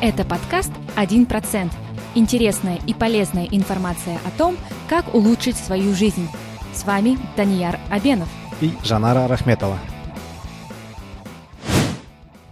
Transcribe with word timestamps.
Это 0.00 0.24
подкаст 0.24 0.70
«1%». 0.96 1.70
Интересная 2.14 2.78
и 2.86 2.94
полезная 2.94 3.46
информация 3.46 4.18
о 4.24 4.30
том, 4.36 4.56
как 4.88 5.14
улучшить 5.14 5.56
свою 5.56 5.94
жизнь. 5.94 6.28
С 6.74 6.84
вами 6.84 7.18
Данияр 7.36 7.80
Абенов 7.90 8.28
и 8.60 8.72
Жанара 8.84 9.26
Рахметова. 9.28 9.78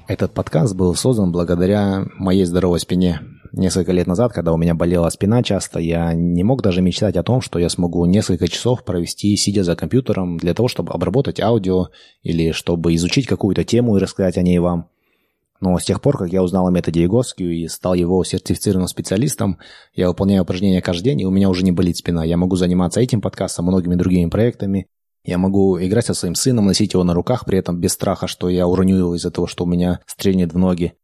Этот 0.07 0.35
подкаст 0.35 0.75
был 0.75 0.95
создан 0.95 1.33
благодаря 1.33 2.05
моей 2.19 2.45
здоровой 2.45 2.81
спине. 2.81 3.21
Несколько 3.53 3.93
лет 3.93 4.07
назад, 4.07 4.33
когда 4.33 4.55
у 4.55 4.57
меня 4.57 4.75
болела 4.75 5.11
спина 5.11 5.43
часто, 5.43 5.79
я 5.79 6.15
не 6.15 6.43
мог 6.43 6.63
даже 6.63 6.81
мечтать 6.81 7.17
о 7.17 7.23
том, 7.23 7.43
что 7.43 7.59
я 7.59 7.69
смогу 7.69 8.07
несколько 8.07 8.49
часов 8.49 8.83
провести, 8.83 9.37
сидя 9.37 9.63
за 9.63 9.77
компьютером, 9.77 10.39
для 10.39 10.55
того, 10.55 10.69
чтобы 10.69 10.95
обработать 10.95 11.39
аудио 11.39 11.89
или 12.23 12.53
чтобы 12.53 12.95
изучить 12.95 13.27
какую-то 13.27 13.65
тему 13.65 13.97
и 13.97 14.01
рассказать 14.01 14.39
о 14.39 14.43
ней 14.43 14.59
вам. 14.59 14.89
Но 15.61 15.79
с 15.79 15.85
тех 15.85 16.01
пор, 16.01 16.17
как 16.17 16.33
я 16.33 16.43
узнал 16.43 16.67
о 16.67 16.71
методе 16.71 17.03
Егоскию 17.03 17.53
и 17.53 17.69
стал 17.69 17.93
его 17.93 18.25
сертифицированным 18.25 18.89
специалистом, 18.89 19.59
я 19.95 20.09
выполняю 20.09 20.43
упражнения 20.43 20.81
каждый 20.81 21.05
день, 21.05 21.21
и 21.21 21.27
у 21.27 21.31
меня 21.31 21.51
уже 21.51 21.63
не 21.63 21.73
болит 21.73 21.99
спина. 21.99 22.25
Я 22.25 22.39
могу 22.39 22.57
заниматься 22.57 23.01
этим 23.01 23.21
подкастом, 23.21 23.67
многими 23.67 23.95
другими 23.97 24.31
проектами. 24.31 24.87
Я 25.25 25.37
могу 25.37 25.79
играть 25.79 26.07
со 26.07 26.15
своим 26.15 26.35
сыном, 26.35 26.67
носить 26.67 26.95
его 26.95 27.05
на 27.05 27.13
руках, 27.13 27.45
при 27.45 27.59
этом 27.59 27.79
без 27.79 27.93
страха, 27.93 28.27
что 28.27 28.49
я 28.49 28.67
уроню 28.67 28.97
его 28.97 29.15
из-за 29.15 29.31
того, 29.31 29.47
что 29.47 29.65
у 29.65 29.69
меня 29.69 30.01
стрельнет 30.07 30.53
в 30.53 30.59
ноги. 30.59 30.95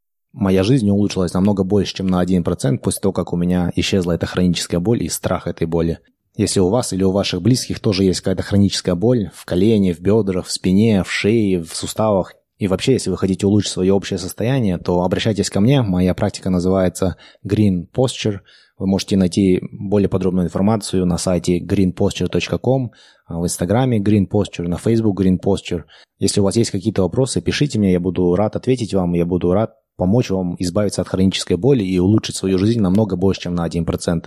Моя 0.40 0.62
жизнь 0.62 0.88
улучшилась 0.88 1.34
намного 1.34 1.64
больше, 1.64 1.96
чем 1.96 2.06
на 2.06 2.22
1% 2.22 2.78
после 2.78 3.00
того, 3.00 3.12
как 3.12 3.32
у 3.32 3.36
меня 3.36 3.72
исчезла 3.74 4.12
эта 4.12 4.26
хроническая 4.26 4.78
боль 4.78 5.02
и 5.02 5.08
страх 5.08 5.48
этой 5.48 5.66
боли. 5.66 5.98
Если 6.36 6.60
у 6.60 6.68
вас 6.68 6.92
или 6.92 7.02
у 7.02 7.10
ваших 7.10 7.42
близких 7.42 7.80
тоже 7.80 8.04
есть 8.04 8.20
какая-то 8.20 8.44
хроническая 8.44 8.94
боль 8.94 9.32
в 9.34 9.44
колене, 9.44 9.92
в 9.92 9.98
бедрах, 9.98 10.46
в 10.46 10.52
спине, 10.52 11.02
в 11.02 11.10
шее, 11.10 11.60
в 11.60 11.74
суставах, 11.74 12.34
и 12.56 12.68
вообще, 12.68 12.92
если 12.92 13.10
вы 13.10 13.16
хотите 13.16 13.48
улучшить 13.48 13.72
свое 13.72 13.92
общее 13.92 14.16
состояние, 14.16 14.78
то 14.78 15.02
обращайтесь 15.02 15.50
ко 15.50 15.58
мне. 15.58 15.82
Моя 15.82 16.14
практика 16.14 16.50
называется 16.50 17.16
Green 17.44 17.88
Posture. 17.92 18.38
Вы 18.78 18.86
можете 18.86 19.16
найти 19.16 19.60
более 19.72 20.08
подробную 20.08 20.46
информацию 20.46 21.04
на 21.04 21.18
сайте 21.18 21.58
greenposture.com, 21.58 22.92
в 23.28 23.44
инстаграме 23.44 23.98
Green 23.98 24.28
Posture, 24.28 24.68
на 24.68 24.76
Facebook 24.76 25.20
Green 25.20 25.38
Posture. 25.44 25.82
Если 26.20 26.40
у 26.40 26.44
вас 26.44 26.54
есть 26.54 26.70
какие-то 26.70 27.02
вопросы, 27.02 27.40
пишите 27.40 27.80
мне, 27.80 27.90
я 27.90 27.98
буду 27.98 28.36
рад 28.36 28.54
ответить 28.54 28.94
вам, 28.94 29.14
я 29.14 29.26
буду 29.26 29.52
рад 29.52 29.74
помочь 29.98 30.30
вам 30.30 30.54
избавиться 30.58 31.02
от 31.02 31.08
хронической 31.08 31.56
боли 31.56 31.82
и 31.82 31.98
улучшить 31.98 32.36
свою 32.36 32.56
жизнь 32.56 32.80
намного 32.80 33.16
больше, 33.16 33.42
чем 33.42 33.54
на 33.54 33.66
1%. 33.66 34.26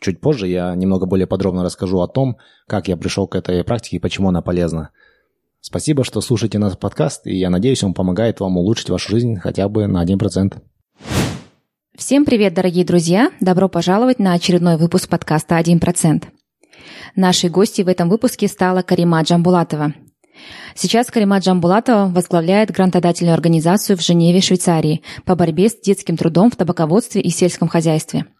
Чуть 0.00 0.20
позже 0.20 0.46
я 0.46 0.74
немного 0.76 1.06
более 1.06 1.26
подробно 1.26 1.64
расскажу 1.64 2.00
о 2.00 2.08
том, 2.08 2.38
как 2.68 2.88
я 2.88 2.96
пришел 2.96 3.26
к 3.26 3.34
этой 3.34 3.64
практике 3.64 3.96
и 3.96 4.00
почему 4.00 4.28
она 4.28 4.40
полезна. 4.42 4.90
Спасибо, 5.60 6.04
что 6.04 6.20
слушаете 6.20 6.58
наш 6.58 6.78
подкаст, 6.78 7.26
и 7.26 7.36
я 7.36 7.50
надеюсь, 7.50 7.82
он 7.82 7.94
помогает 7.94 8.38
вам 8.38 8.56
улучшить 8.56 8.90
вашу 8.90 9.10
жизнь 9.10 9.36
хотя 9.36 9.68
бы 9.68 9.88
на 9.88 10.04
1%. 10.04 10.62
Всем 11.96 12.24
привет, 12.24 12.54
дорогие 12.54 12.84
друзья! 12.84 13.32
Добро 13.40 13.68
пожаловать 13.68 14.20
на 14.20 14.34
очередной 14.34 14.76
выпуск 14.76 15.08
подкаста 15.08 15.58
«1%». 15.58 16.26
Нашей 17.16 17.50
гостьей 17.50 17.84
в 17.84 17.88
этом 17.88 18.08
выпуске 18.08 18.46
стала 18.46 18.82
Карима 18.82 19.20
Джамбулатова. 19.22 19.94
Сейчас 20.74 21.08
Карима 21.08 21.38
Джамбулатова 21.38 22.08
возглавляет 22.08 22.70
грантодательную 22.70 23.34
организацию 23.34 23.96
в 23.96 24.02
Женеве, 24.02 24.40
Швейцарии 24.40 25.02
по 25.24 25.34
борьбе 25.34 25.68
с 25.68 25.80
детским 25.80 26.16
трудом 26.16 26.50
в 26.50 26.56
табаководстве 26.56 27.20
и 27.20 27.30
сельском 27.30 27.68
хозяйстве– 27.68 28.26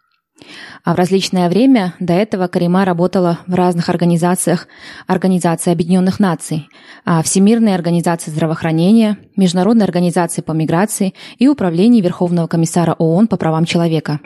а 0.84 0.94
в 0.94 0.96
различное 0.96 1.48
время 1.48 1.94
до 1.98 2.12
этого 2.12 2.46
Карима 2.46 2.84
работала 2.84 3.40
в 3.46 3.54
разных 3.54 3.88
организациях 3.88 4.68
Организации 5.06 5.72
Объединенных 5.72 6.20
Наций, 6.20 6.68
а 7.04 7.22
Всемирной 7.22 7.74
организации 7.74 8.30
здравоохранения, 8.30 9.18
Международной 9.36 9.84
организации 9.84 10.42
по 10.42 10.52
миграции 10.52 11.14
и 11.38 11.48
Управлении 11.48 12.00
Верховного 12.00 12.46
комиссара 12.46 12.94
ООН 12.94 13.26
по 13.26 13.36
правам 13.36 13.64
человека. 13.64 14.20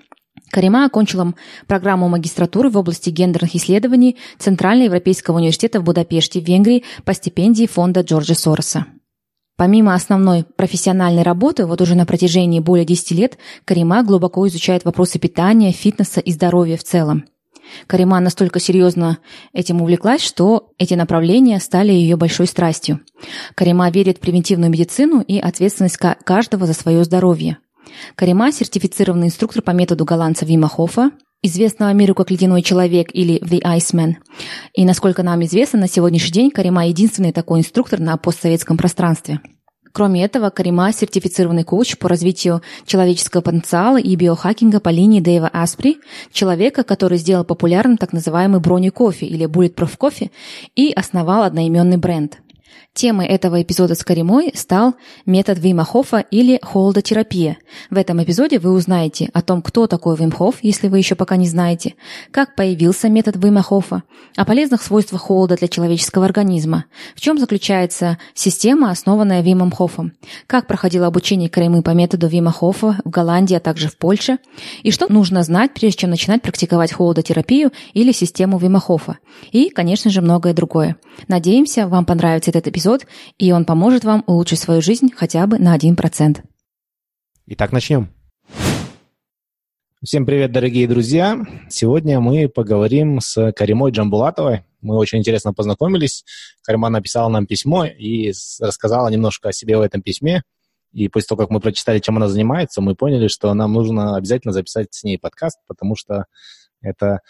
Карима 0.52 0.84
окончила 0.84 1.32
программу 1.66 2.10
магистратуры 2.10 2.68
в 2.68 2.76
области 2.76 3.08
гендерных 3.08 3.54
исследований 3.54 4.18
Центральноевропейского 4.38 5.38
университета 5.38 5.80
в 5.80 5.84
Будапеште, 5.84 6.40
Венгрии 6.40 6.84
по 7.04 7.14
стипендии 7.14 7.66
фонда 7.66 8.02
Джорджа 8.02 8.34
Сороса. 8.34 8.84
Помимо 9.56 9.94
основной 9.94 10.44
профессиональной 10.44 11.22
работы, 11.22 11.64
вот 11.64 11.80
уже 11.80 11.94
на 11.94 12.04
протяжении 12.04 12.60
более 12.60 12.84
10 12.84 13.12
лет 13.12 13.38
Карима 13.64 14.02
глубоко 14.02 14.46
изучает 14.46 14.84
вопросы 14.84 15.18
питания, 15.18 15.72
фитнеса 15.72 16.20
и 16.20 16.30
здоровья 16.32 16.76
в 16.76 16.84
целом. 16.84 17.24
Карима 17.86 18.20
настолько 18.20 18.60
серьезно 18.60 19.18
этим 19.54 19.80
увлеклась, 19.80 20.20
что 20.20 20.72
эти 20.76 20.92
направления 20.92 21.60
стали 21.60 21.92
ее 21.92 22.16
большой 22.16 22.46
страстью. 22.46 23.00
Карима 23.54 23.88
верит 23.90 24.18
в 24.18 24.20
превентивную 24.20 24.70
медицину 24.70 25.22
и 25.22 25.38
ответственность 25.38 25.96
каждого 25.96 26.66
за 26.66 26.74
свое 26.74 27.04
здоровье. 27.04 27.56
Карима– 28.14 28.52
сертифицированный 28.52 29.28
инструктор 29.28 29.62
по 29.62 29.70
методу 29.70 30.04
голландца 30.04 30.44
Вима 30.44 30.68
Хофа, 30.68 31.10
известного 31.42 31.92
миру 31.92 32.14
как 32.14 32.30
«Ледяной 32.30 32.62
человек» 32.62 33.08
или 33.12 33.40
«The 33.42 33.62
Iceman». 33.62 34.14
И, 34.74 34.84
насколько 34.84 35.22
нам 35.22 35.44
известно, 35.44 35.80
на 35.80 35.88
сегодняшний 35.88 36.32
день 36.32 36.50
Карима– 36.50 36.86
единственный 36.88 37.32
такой 37.32 37.60
инструктор 37.60 38.00
на 38.00 38.16
постсоветском 38.16 38.76
пространстве. 38.76 39.40
Кроме 39.92 40.24
этого, 40.24 40.50
Карима– 40.50 40.92
сертифицированный 40.92 41.64
коуч 41.64 41.98
по 41.98 42.08
развитию 42.08 42.62
человеческого 42.86 43.42
потенциала 43.42 44.00
и 44.00 44.14
биохакинга 44.16 44.80
по 44.80 44.88
линии 44.88 45.20
Дэйва 45.20 45.50
Аспри, 45.52 45.98
человека, 46.32 46.82
который 46.82 47.18
сделал 47.18 47.44
популярным 47.44 47.98
так 47.98 48.12
называемый 48.12 48.60
брони 48.60 48.88
кофе 48.88 49.26
или 49.26 49.46
Bulletproof 49.46 49.96
кофе 49.98 50.30
и 50.74 50.92
основал 50.92 51.42
одноименный 51.42 51.98
бренд– 51.98 52.38
Темой 52.94 53.26
этого 53.26 53.62
эпизода 53.62 53.94
с 53.94 54.04
Каримой 54.04 54.52
стал 54.54 54.96
метод 55.24 55.58
Вима 55.58 55.82
Хофа 55.82 56.18
или 56.18 56.60
холодотерапия. 56.62 57.56
В 57.88 57.96
этом 57.96 58.22
эпизоде 58.22 58.58
вы 58.58 58.70
узнаете 58.70 59.30
о 59.32 59.40
том, 59.40 59.62
кто 59.62 59.86
такой 59.86 60.14
Вим 60.16 60.30
если 60.60 60.88
вы 60.88 60.98
еще 60.98 61.14
пока 61.14 61.36
не 61.36 61.48
знаете, 61.48 61.94
как 62.30 62.54
появился 62.54 63.08
метод 63.08 63.42
Вима 63.42 63.62
Хофа, 63.62 64.02
о 64.36 64.44
полезных 64.44 64.82
свойствах 64.82 65.22
холода 65.22 65.56
для 65.56 65.68
человеческого 65.68 66.26
организма, 66.26 66.84
в 67.16 67.20
чем 67.22 67.38
заключается 67.38 68.18
система, 68.34 68.90
основанная 68.90 69.40
Вимом 69.40 69.72
Хофом, 69.72 70.12
как 70.46 70.66
проходило 70.66 71.06
обучение 71.06 71.48
Каримы 71.48 71.80
по 71.82 71.90
методу 71.90 72.26
Вима 72.28 72.52
Хофа 72.52 72.98
в 73.06 73.08
Голландии, 73.08 73.54
а 73.54 73.60
также 73.60 73.88
в 73.88 73.96
Польше, 73.96 74.36
и 74.82 74.90
что 74.90 75.10
нужно 75.10 75.42
знать, 75.44 75.72
прежде 75.72 76.00
чем 76.00 76.10
начинать 76.10 76.42
практиковать 76.42 76.92
холодотерапию 76.92 77.72
или 77.94 78.12
систему 78.12 78.58
Вима 78.58 78.80
Хофа, 78.80 79.16
и, 79.50 79.70
конечно 79.70 80.10
же, 80.10 80.20
многое 80.20 80.52
другое. 80.52 80.96
Надеемся, 81.26 81.88
вам 81.88 82.04
понравится 82.04 82.50
этот 82.50 82.68
эпизод 82.68 82.81
эпизод, 82.82 83.06
и 83.38 83.52
он 83.52 83.64
поможет 83.64 84.04
вам 84.04 84.24
улучшить 84.26 84.58
свою 84.58 84.82
жизнь 84.82 85.10
хотя 85.14 85.46
бы 85.46 85.58
на 85.58 85.76
1%. 85.76 86.42
Итак, 87.46 87.72
начнем. 87.72 88.08
Всем 90.04 90.26
привет, 90.26 90.50
дорогие 90.50 90.88
друзья! 90.88 91.38
Сегодня 91.68 92.18
мы 92.18 92.48
поговорим 92.48 93.20
с 93.20 93.52
Каримой 93.52 93.92
Джамбулатовой. 93.92 94.64
Мы 94.80 94.96
очень 94.96 95.18
интересно 95.18 95.54
познакомились. 95.54 96.24
Карима 96.62 96.88
написала 96.88 97.28
нам 97.28 97.46
письмо 97.46 97.84
и 97.84 98.32
рассказала 98.60 99.08
немножко 99.08 99.50
о 99.50 99.52
себе 99.52 99.78
в 99.78 99.80
этом 99.80 100.02
письме. 100.02 100.42
И 100.92 101.08
после 101.08 101.28
того, 101.28 101.42
как 101.42 101.50
мы 101.50 101.60
прочитали, 101.60 102.00
чем 102.00 102.16
она 102.16 102.26
занимается, 102.28 102.80
мы 102.80 102.96
поняли, 102.96 103.28
что 103.28 103.54
нам 103.54 103.72
нужно 103.72 104.16
обязательно 104.16 104.52
записать 104.52 104.88
с 104.90 105.04
ней 105.04 105.18
подкаст, 105.18 105.58
потому 105.68 105.94
что 105.94 106.24
это 106.80 107.20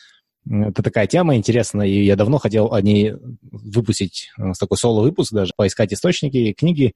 это 0.49 0.83
такая 0.83 1.07
тема 1.07 1.37
интересная, 1.37 1.87
и 1.87 2.05
я 2.05 2.17
давно 2.17 2.39
хотел 2.39 2.73
о 2.73 2.81
ней 2.81 3.15
выпустить 3.51 4.31
э, 4.39 4.53
такой 4.59 4.77
соло-выпуск, 4.77 5.33
даже 5.33 5.53
поискать 5.57 5.93
источники, 5.93 6.53
книги. 6.53 6.95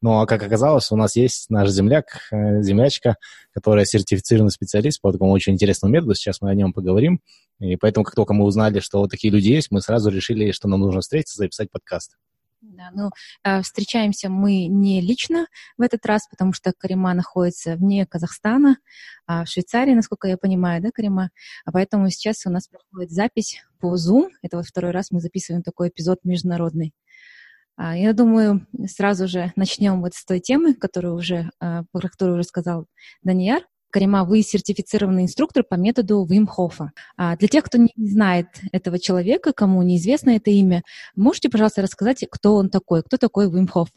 Но, 0.00 0.26
как 0.26 0.42
оказалось, 0.42 0.92
у 0.92 0.96
нас 0.96 1.16
есть 1.16 1.50
наш 1.50 1.70
земляк, 1.70 2.28
э, 2.30 2.62
землячка, 2.62 3.16
которая 3.52 3.84
сертифицированный 3.84 4.50
специалист 4.50 5.00
по 5.00 5.12
такому 5.12 5.32
очень 5.32 5.54
интересному 5.54 5.92
методу. 5.94 6.14
Сейчас 6.14 6.40
мы 6.40 6.50
о 6.50 6.54
нем 6.54 6.72
поговорим. 6.72 7.20
И 7.60 7.76
поэтому, 7.76 8.04
как 8.04 8.14
только 8.14 8.34
мы 8.34 8.44
узнали, 8.44 8.80
что 8.80 8.98
вот 9.00 9.10
такие 9.10 9.32
люди 9.32 9.48
есть, 9.48 9.70
мы 9.70 9.80
сразу 9.80 10.10
решили, 10.10 10.52
что 10.52 10.68
нам 10.68 10.80
нужно 10.80 11.00
встретиться, 11.00 11.38
записать 11.38 11.70
подкаст. 11.70 12.16
Да, 12.60 12.90
ну, 12.92 13.10
э, 13.44 13.62
встречаемся 13.62 14.28
мы 14.28 14.66
не 14.66 15.00
лично 15.00 15.46
в 15.76 15.82
этот 15.82 16.04
раз, 16.04 16.26
потому 16.28 16.52
что 16.52 16.72
Карима 16.76 17.14
находится 17.14 17.76
вне 17.76 18.04
Казахстана, 18.04 18.78
а 19.26 19.44
в 19.44 19.48
Швейцарии, 19.48 19.94
насколько 19.94 20.26
я 20.26 20.36
понимаю, 20.36 20.82
да, 20.82 20.90
Карима? 20.92 21.30
А 21.64 21.70
поэтому 21.70 22.10
сейчас 22.10 22.44
у 22.46 22.50
нас 22.50 22.66
проходит 22.66 23.12
запись 23.12 23.62
по 23.78 23.94
Zoom. 23.94 24.30
Это 24.42 24.56
вот 24.56 24.66
второй 24.66 24.90
раз 24.90 25.12
мы 25.12 25.20
записываем 25.20 25.62
такой 25.62 25.88
эпизод 25.90 26.18
международный. 26.24 26.94
А, 27.76 27.96
я 27.96 28.12
думаю, 28.12 28.66
сразу 28.88 29.28
же 29.28 29.52
начнем 29.54 30.00
вот 30.02 30.14
с 30.14 30.24
той 30.24 30.40
темы, 30.40 30.74
которую 30.74 31.14
уже, 31.14 31.50
а, 31.60 31.84
про 31.92 32.08
которую 32.08 32.38
уже 32.38 32.44
сказал 32.44 32.86
Данияр. 33.22 33.62
Карима, 33.98 34.22
вы 34.22 34.42
сертифицированный 34.42 35.24
инструктор 35.24 35.64
по 35.64 35.74
методу 35.74 36.24
Вим 36.24 36.46
Хофа. 36.46 36.92
А 37.16 37.36
для 37.36 37.48
тех, 37.48 37.64
кто 37.64 37.78
не 37.78 37.92
знает 37.96 38.46
этого 38.70 39.00
человека, 39.00 39.52
кому 39.52 39.82
неизвестно 39.82 40.36
это 40.36 40.50
имя, 40.50 40.84
можете, 41.16 41.48
пожалуйста, 41.48 41.82
рассказать, 41.82 42.24
кто 42.30 42.54
он 42.54 42.70
такой, 42.70 43.02
кто 43.02 43.16
такой 43.16 43.50
Вим 43.50 43.66
Хоф? 43.66 43.88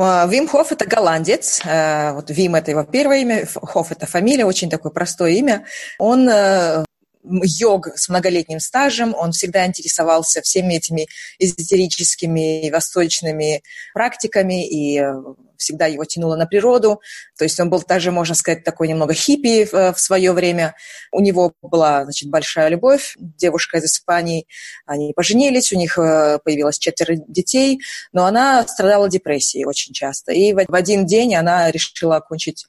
А, 0.00 0.28
Вим 0.28 0.46
Хоф– 0.46 0.70
это 0.70 0.86
голландец. 0.86 1.60
А, 1.66 2.12
вот 2.12 2.30
Вим– 2.30 2.54
это 2.54 2.70
его 2.70 2.84
первое 2.84 3.18
имя, 3.22 3.46
Хоф– 3.46 3.90
это 3.90 4.06
фамилия, 4.06 4.44
очень 4.44 4.70
такое 4.70 4.92
простое 4.92 5.32
имя. 5.32 5.64
Он 5.98 6.28
э, 6.28 6.84
йог 7.24 7.88
с 7.96 8.08
многолетним 8.08 8.60
стажем, 8.60 9.14
он 9.14 9.32
всегда 9.32 9.66
интересовался 9.66 10.40
всеми 10.42 10.74
этими 10.74 11.06
эзотерическими 11.38 12.70
восточными 12.70 13.62
практиками, 13.94 14.66
и 14.68 15.00
э, 15.00 15.12
всегда 15.56 15.86
его 15.86 16.04
тянуло 16.04 16.36
на 16.36 16.46
природу. 16.46 17.00
То 17.36 17.44
есть 17.44 17.58
он 17.60 17.68
был 17.68 17.82
также, 17.82 18.10
можно 18.12 18.34
сказать, 18.34 18.64
такой 18.64 18.88
немного 18.88 19.12
хиппи 19.12 19.68
э, 19.70 19.92
в 19.92 19.98
свое 19.98 20.32
время. 20.32 20.74
У 21.12 21.20
него 21.20 21.52
была, 21.60 22.04
значит, 22.04 22.30
большая 22.30 22.68
любовь, 22.68 23.16
девушка 23.18 23.78
из 23.78 23.84
Испании. 23.84 24.46
Они 24.86 25.12
поженились, 25.14 25.72
у 25.72 25.76
них 25.76 25.98
э, 25.98 26.38
появилось 26.42 26.78
четверо 26.78 27.16
детей, 27.26 27.80
но 28.12 28.24
она 28.24 28.66
страдала 28.66 29.08
депрессией 29.08 29.64
очень 29.64 29.92
часто. 29.92 30.32
И 30.32 30.52
в 30.52 30.74
один 30.74 31.04
день 31.04 31.34
она 31.34 31.70
решила 31.70 32.16
окончить 32.16 32.66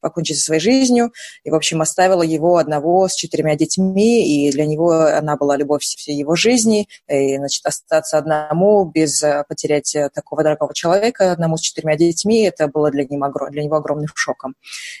покончить 0.00 0.38
со 0.38 0.44
своей 0.44 0.60
жизнью, 0.60 1.12
и, 1.44 1.50
в 1.50 1.54
общем, 1.54 1.80
оставила 1.80 2.22
его 2.22 2.56
одного 2.56 3.08
с 3.08 3.14
четырьмя 3.14 3.56
детьми, 3.56 4.46
и 4.46 4.50
для 4.50 4.66
него 4.66 4.90
она 4.92 5.36
была 5.36 5.56
любовь 5.56 5.82
всей 5.82 6.16
его 6.16 6.36
жизни, 6.36 6.88
и, 7.08 7.36
значит, 7.36 7.64
остаться 7.66 8.18
одному 8.18 8.84
без 8.84 9.22
э, 9.22 9.44
потерять 9.48 9.94
э, 9.94 10.10
такого 10.12 10.42
дорогого 10.42 10.74
человека, 10.74 11.32
одному 11.32 11.56
с 11.56 11.60
четырьмя 11.60 11.96
детьми, 11.96 12.42
это 12.42 12.68
было 12.68 12.90
для 12.90 13.04
него, 13.04 13.48
для 13.50 13.62
него 13.62 13.76
огромным 13.76 14.08
шоком. 14.14 14.54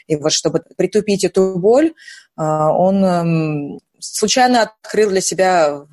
И 0.06 0.16
вот 0.16 0.32
чтобы 0.32 0.62
притупить 0.76 1.24
эту 1.24 1.58
боль, 1.58 1.88
э, 1.88 2.42
он 2.42 3.04
эм, 3.04 3.80
случайно 3.98 4.62
открыл 4.62 5.10
для 5.10 5.20
себя 5.20 5.86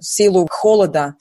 силу 0.00 0.46
холода, 0.50 1.16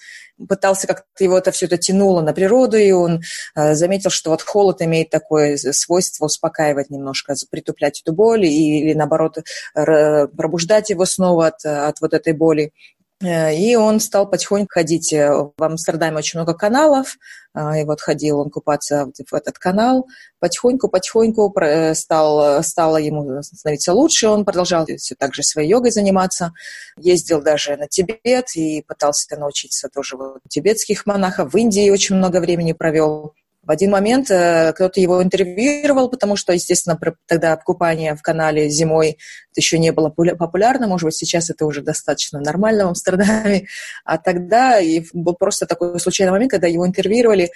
пытался 0.47 0.87
как-то 0.87 1.23
его 1.23 1.37
это 1.37 1.51
все 1.51 1.65
это 1.65 1.77
тянуло 1.77 2.21
на 2.21 2.33
природу, 2.33 2.77
и 2.77 2.91
он 2.91 3.21
э, 3.55 3.73
заметил, 3.75 4.09
что 4.09 4.31
вот 4.31 4.41
холод 4.41 4.81
имеет 4.81 5.09
такое 5.09 5.57
свойство 5.57 6.25
успокаивать 6.25 6.89
немножко, 6.89 7.35
притуплять 7.49 8.01
эту 8.01 8.13
боль 8.13 8.45
или 8.45 8.93
наоборот 8.93 9.37
пробуждать 9.73 10.89
его 10.89 11.05
снова 11.05 11.47
от, 11.47 11.65
от 11.65 12.01
вот 12.01 12.13
этой 12.13 12.33
боли. 12.33 12.73
Э, 13.21 13.55
и 13.55 13.75
он 13.75 13.99
стал 13.99 14.29
потихоньку 14.29 14.73
ходить. 14.73 15.13
Э, 15.13 15.31
в 15.57 15.63
Амстердаме 15.63 16.17
очень 16.17 16.39
много 16.39 16.53
каналов, 16.53 17.17
э, 17.53 17.81
и 17.81 17.83
вот 17.83 18.01
ходил 18.01 18.39
он 18.39 18.49
купаться 18.49 19.11
в 19.29 19.33
этот 19.33 19.59
канал. 19.59 20.07
Потихоньку-потихоньку 20.39 21.53
стал, 21.93 22.63
стало 22.63 22.97
ему 22.97 23.41
становиться 23.43 23.93
лучше. 23.93 24.27
Он 24.27 24.43
продолжал 24.43 24.85
все 24.97 25.15
так 25.15 25.33
же 25.33 25.43
своей 25.43 25.69
йогой 25.69 25.91
заниматься. 25.91 26.51
Ездил 26.97 27.41
даже 27.41 27.77
на 27.77 27.87
Тибет 27.87 28.55
и 28.55 28.83
пытался 28.87 29.37
научиться 29.37 29.89
тоже 29.89 30.17
вот, 30.17 30.39
тибетских 30.49 31.05
монахов. 31.05 31.53
В 31.53 31.57
Индии 31.57 31.89
очень 31.89 32.15
много 32.15 32.39
времени 32.39 32.73
провел. 32.73 33.33
В 33.61 33.69
один 33.69 33.91
момент 33.91 34.25
кто-то 34.25 34.99
его 34.99 35.21
интервьюировал, 35.21 36.09
потому 36.09 36.35
что, 36.35 36.51
естественно, 36.51 36.99
тогда 37.27 37.55
купание 37.57 38.15
в 38.15 38.23
канале 38.23 38.67
зимой 38.69 39.19
еще 39.55 39.77
не 39.79 39.91
было 39.91 40.09
популярно, 40.09 40.87
может 40.87 41.05
быть, 41.05 41.15
сейчас 41.15 41.49
это 41.49 41.65
уже 41.65 41.81
достаточно 41.81 42.39
нормально 42.39 42.85
в 42.85 42.89
Амстердаме, 42.89 43.67
а 44.05 44.17
тогда 44.17 44.79
и 44.79 45.03
был 45.13 45.33
просто 45.35 45.65
такой 45.65 45.99
случайный 45.99 46.31
момент, 46.31 46.51
когда 46.51 46.67
его 46.67 46.87
интервьюировали, 46.87 47.51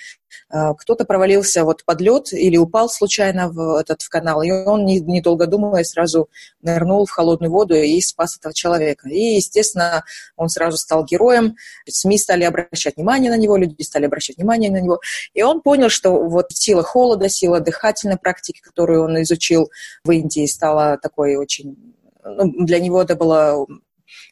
э, 0.53 0.73
кто-то 0.77 1.05
провалился 1.05 1.63
вот 1.63 1.83
под 1.85 2.01
лед 2.01 2.33
или 2.33 2.57
упал 2.57 2.89
случайно 2.89 3.49
в 3.49 3.79
этот 3.79 4.01
в 4.01 4.09
канал, 4.09 4.41
и 4.41 4.51
он, 4.51 4.85
недолго 4.85 5.47
думая, 5.47 5.83
сразу 5.83 6.29
нырнул 6.61 7.05
в 7.05 7.11
холодную 7.11 7.51
воду 7.51 7.75
и 7.75 8.01
спас 8.01 8.37
этого 8.37 8.53
человека. 8.53 9.09
И, 9.09 9.35
естественно, 9.35 10.03
он 10.35 10.49
сразу 10.49 10.77
стал 10.77 11.05
героем, 11.05 11.55
СМИ 11.87 12.17
стали 12.17 12.43
обращать 12.43 12.97
внимание 12.97 13.31
на 13.31 13.37
него, 13.37 13.57
люди 13.57 13.81
стали 13.83 14.05
обращать 14.05 14.37
внимание 14.37 14.71
на 14.71 14.81
него, 14.81 14.99
и 15.33 15.41
он 15.41 15.61
понял, 15.61 15.89
что 15.89 16.11
вот 16.11 16.51
сила 16.51 16.83
холода, 16.83 17.29
сила 17.29 17.59
дыхательной 17.59 18.17
практики, 18.17 18.61
которую 18.61 19.03
он 19.03 19.21
изучил 19.21 19.69
в 20.03 20.11
Индии, 20.11 20.45
стала 20.45 20.97
такой 20.97 21.35
очень... 21.35 21.94
Ну, 22.25 22.65
для 22.65 22.79
него 22.79 23.01
это 23.01 23.15
было 23.15 23.65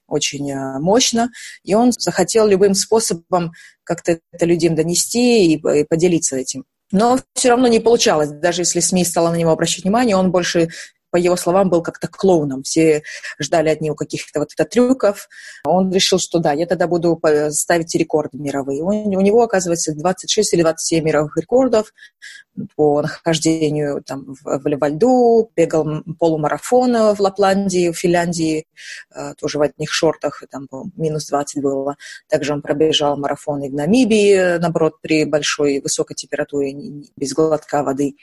очень 0.07 0.51
э, 0.51 0.79
мощно, 0.79 1.29
и 1.63 1.75
он 1.75 1.91
захотел 1.91 2.47
любым 2.47 2.73
способом 2.73 3.53
как-то 3.83 4.19
это 4.31 4.45
людям 4.45 4.75
донести 4.75 5.53
и, 5.53 5.55
и 5.55 5.83
поделиться 5.85 6.35
этим. 6.35 6.65
Но 6.91 7.19
все 7.33 7.49
равно 7.49 7.67
не 7.67 7.79
получалось. 7.79 8.29
Даже 8.29 8.61
если 8.61 8.79
СМИ 8.79 9.05
стало 9.05 9.31
на 9.31 9.35
него 9.35 9.51
обращать 9.51 9.83
внимание, 9.83 10.15
он 10.15 10.31
больше 10.31 10.69
по 11.13 11.17
его 11.17 11.35
словам, 11.35 11.69
был 11.69 11.83
как-то 11.83 12.07
клоуном. 12.07 12.63
Все 12.63 13.03
ждали 13.39 13.69
от 13.69 13.81
него 13.81 13.93
каких-то 13.93 14.39
вот 14.39 14.49
это 14.51 14.67
трюков. 14.67 15.29
Он 15.63 15.91
решил, 15.91 16.17
что 16.17 16.39
да, 16.39 16.53
я 16.53 16.65
тогда 16.65 16.87
буду 16.87 17.21
ставить 17.51 17.93
рекорды 17.93 18.39
мировые. 18.39 18.81
У, 18.81 19.21
него, 19.21 19.43
оказывается, 19.43 19.93
26 19.93 20.55
или 20.55 20.63
27 20.63 21.05
мировых 21.05 21.37
рекордов 21.37 21.93
по 22.75 23.03
нахождению 23.03 24.01
там, 24.03 24.33
в, 24.41 24.43
во 24.43 24.89
льду, 24.89 25.51
бегал 25.55 26.03
полумарафон 26.17 27.13
в 27.13 27.19
Лапландии, 27.19 27.91
в 27.91 27.97
Финляндии, 27.97 28.65
э, 29.13 29.33
тоже 29.35 29.59
в 29.59 29.61
одних 29.61 29.91
шортах, 29.91 30.43
там 30.49 30.67
минус 30.95 31.27
20 31.27 31.61
было. 31.61 31.95
Также 32.27 32.53
он 32.53 32.63
пробежал 32.63 33.17
марафон 33.17 33.61
и 33.61 33.69
в 33.69 33.73
Намибии, 33.73 34.57
наоборот, 34.57 34.99
при 35.01 35.25
большой 35.25 35.79
высокой 35.79 36.15
температуре, 36.15 36.73
без 37.15 37.33
глотка 37.33 37.83
воды. 37.83 38.15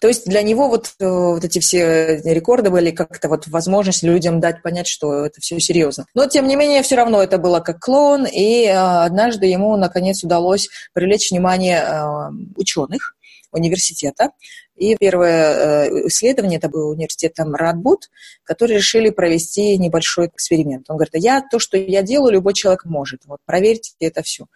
То 0.00 0.08
есть 0.08 0.26
для 0.26 0.40
него 0.42 0.68
вот, 0.68 0.94
э, 0.98 1.06
вот 1.06 1.44
эти 1.44 1.58
все 1.58 2.22
рекорды 2.24 2.70
были 2.70 2.90
как-то 2.90 3.28
вот 3.28 3.46
возможность 3.48 4.02
людям 4.02 4.40
дать 4.40 4.62
понять, 4.62 4.86
что 4.86 5.26
это 5.26 5.40
все 5.42 5.60
серьезно. 5.60 6.06
Но, 6.14 6.26
тем 6.26 6.48
не 6.48 6.56
менее, 6.56 6.82
все 6.82 6.96
равно 6.96 7.22
это 7.22 7.36
было 7.36 7.60
как 7.60 7.80
клон, 7.80 8.26
и 8.26 8.64
э, 8.64 8.72
однажды 8.72 9.46
ему, 9.46 9.76
наконец, 9.76 10.24
удалось 10.24 10.68
привлечь 10.94 11.30
внимание 11.30 11.84
э, 11.84 12.30
ученых 12.56 13.14
университета. 13.52 14.30
И 14.76 14.96
первое 14.96 15.88
э, 15.88 16.08
исследование, 16.08 16.58
это 16.58 16.70
был 16.70 16.88
университетом 16.88 17.54
Радбуд, 17.54 18.08
которые 18.44 18.78
решили 18.78 19.10
провести 19.10 19.76
небольшой 19.76 20.28
эксперимент. 20.28 20.86
Он 20.88 20.96
говорит, 20.96 21.12
я 21.16 21.42
то, 21.42 21.58
что 21.58 21.76
я 21.76 22.00
делаю, 22.00 22.32
любой 22.32 22.54
человек 22.54 22.86
может. 22.86 23.20
Вот 23.26 23.40
проверьте 23.44 23.92
это 24.00 24.22
все. 24.22 24.46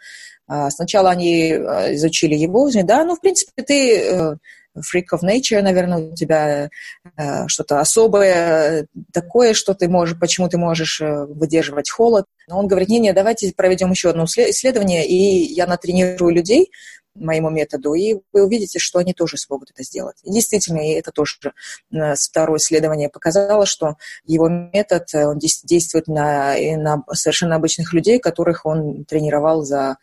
А, 0.47 0.71
сначала 0.71 1.11
они 1.11 1.51
э, 1.51 1.95
изучили 1.97 2.35
его, 2.35 2.71
да, 2.83 3.05
ну, 3.05 3.17
в 3.17 3.21
принципе, 3.21 3.63
ты 3.63 4.39
freak 4.79 5.07
of 5.13 5.23
nature, 5.23 5.63
наверное, 5.63 5.99
у 5.99 6.15
тебя 6.15 6.69
э, 7.17 7.49
что-то 7.49 7.81
особое, 7.81 8.87
такое, 9.13 9.55
что 9.55 9.75
ты 9.75 9.89
можешь, 9.89 10.19
почему 10.19 10.49
ты 10.49 10.59
можешь 10.59 11.01
э, 11.01 11.25
выдерживать 11.27 11.91
холод. 11.91 12.27
Но 12.49 12.59
он 12.59 12.67
говорит, 12.67 12.89
не-не, 12.89 13.13
давайте 13.13 13.53
проведем 13.55 13.91
еще 13.91 14.11
одно 14.11 14.25
исследование, 14.25 15.07
и 15.07 15.53
я 15.53 15.67
натренирую 15.67 16.35
людей 16.35 16.71
моему 17.15 17.49
методу, 17.49 17.95
и 17.95 18.15
вы 18.33 18.45
увидите, 18.45 18.79
что 18.79 18.99
они 18.99 19.15
тоже 19.15 19.37
смогут 19.37 19.71
это 19.71 19.85
сделать. 19.85 20.17
И 20.25 20.33
действительно, 20.33 20.79
и 20.79 20.95
это 20.95 21.13
тоже 21.13 21.53
э, 21.93 22.15
второе 22.17 22.59
исследование 22.59 23.09
показало, 23.09 23.67
что 23.67 23.97
его 24.25 24.49
метод 24.49 25.15
э, 25.15 25.27
он 25.27 25.39
действует 25.39 26.09
на, 26.09 26.55
на 26.77 27.05
совершенно 27.13 27.57
обычных 27.57 27.93
людей, 27.93 28.19
которых 28.19 28.67
он 28.67 29.05
тренировал 29.05 29.63
за, 29.63 29.97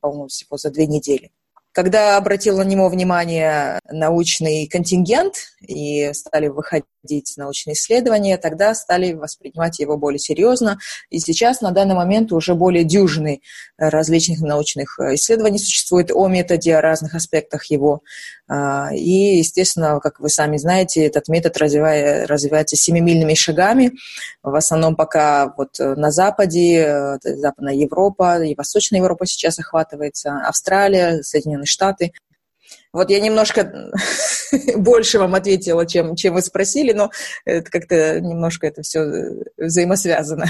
по-моему, 0.00 0.28
всего 0.28 0.56
за 0.56 0.70
две 0.70 0.86
недели. 0.86 1.30
Когда 1.78 2.16
обратил 2.16 2.58
на 2.58 2.64
него 2.64 2.88
внимание 2.88 3.78
научный 3.88 4.66
контингент 4.66 5.34
и 5.60 6.12
стали 6.12 6.48
выходить 6.48 7.34
научные 7.36 7.74
исследования, 7.74 8.36
тогда 8.36 8.74
стали 8.74 9.12
воспринимать 9.12 9.78
его 9.78 9.96
более 9.96 10.18
серьезно. 10.18 10.80
И 11.08 11.20
сейчас 11.20 11.60
на 11.60 11.70
данный 11.70 11.94
момент 11.94 12.32
уже 12.32 12.56
более 12.56 12.82
дюжины 12.82 13.42
различных 13.76 14.40
научных 14.40 14.98
исследований 14.98 15.60
существует 15.60 16.10
о 16.12 16.26
методе, 16.26 16.74
о 16.74 16.80
разных 16.80 17.14
аспектах 17.14 17.66
его. 17.66 18.02
А, 18.48 18.90
и, 18.94 19.38
естественно, 19.38 20.00
как 20.00 20.20
вы 20.20 20.28
сами 20.30 20.56
знаете, 20.56 21.04
этот 21.04 21.28
метод 21.28 21.56
развивая, 21.58 22.26
развивается 22.26 22.76
семимильными 22.76 23.34
шагами. 23.34 23.92
В 24.42 24.54
основном 24.54 24.96
пока 24.96 25.52
вот 25.56 25.78
на 25.78 26.10
Западе, 26.10 27.18
Западная 27.22 27.74
Европа 27.74 28.42
и 28.42 28.54
Восточная 28.54 29.00
Европа 29.00 29.26
сейчас 29.26 29.58
охватывается, 29.58 30.40
Австралия, 30.46 31.22
Соединенные 31.22 31.66
Штаты. 31.66 32.12
Вот 32.92 33.10
я 33.10 33.20
немножко 33.20 33.92
больше 34.76 35.18
вам 35.18 35.34
ответила, 35.34 35.86
чем, 35.86 36.16
чем 36.16 36.34
вы 36.34 36.42
спросили, 36.42 36.92
но 36.92 37.10
это 37.44 37.70
как-то 37.70 38.20
немножко 38.20 38.66
это 38.66 38.82
все 38.82 39.04
взаимосвязано. 39.58 40.46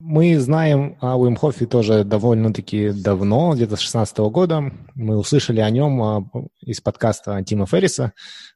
Мы 0.00 0.38
знаем 0.38 0.96
о 1.00 1.16
Уим 1.16 1.34
Хоффе 1.34 1.66
тоже 1.66 2.04
довольно-таки 2.04 2.90
давно, 2.90 3.52
где-то 3.54 3.74
с 3.74 3.80
16 3.80 4.18
года. 4.18 4.72
Мы 4.94 5.16
услышали 5.16 5.58
о 5.58 5.68
нем 5.70 6.00
а, 6.00 6.24
из 6.60 6.80
подкаста 6.80 7.42
Тима 7.42 7.66
Ферриса. 7.66 8.12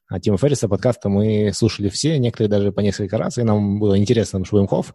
А 0.07 0.21
Тима 0.21 0.37
Ферриса 0.37 0.69
подкаста 0.69 1.09
мы 1.09 1.51
слушали 1.53 1.89
все, 1.89 2.17
некоторые 2.17 2.49
даже 2.49 2.71
по 2.71 2.79
несколько 2.79 3.17
раз, 3.17 3.37
и 3.37 3.43
нам 3.43 3.77
было 3.77 3.97
интересно, 3.97 4.39
потому 4.39 4.45
что 4.45 4.55
Уим 4.55 4.67
Хофф 4.67 4.93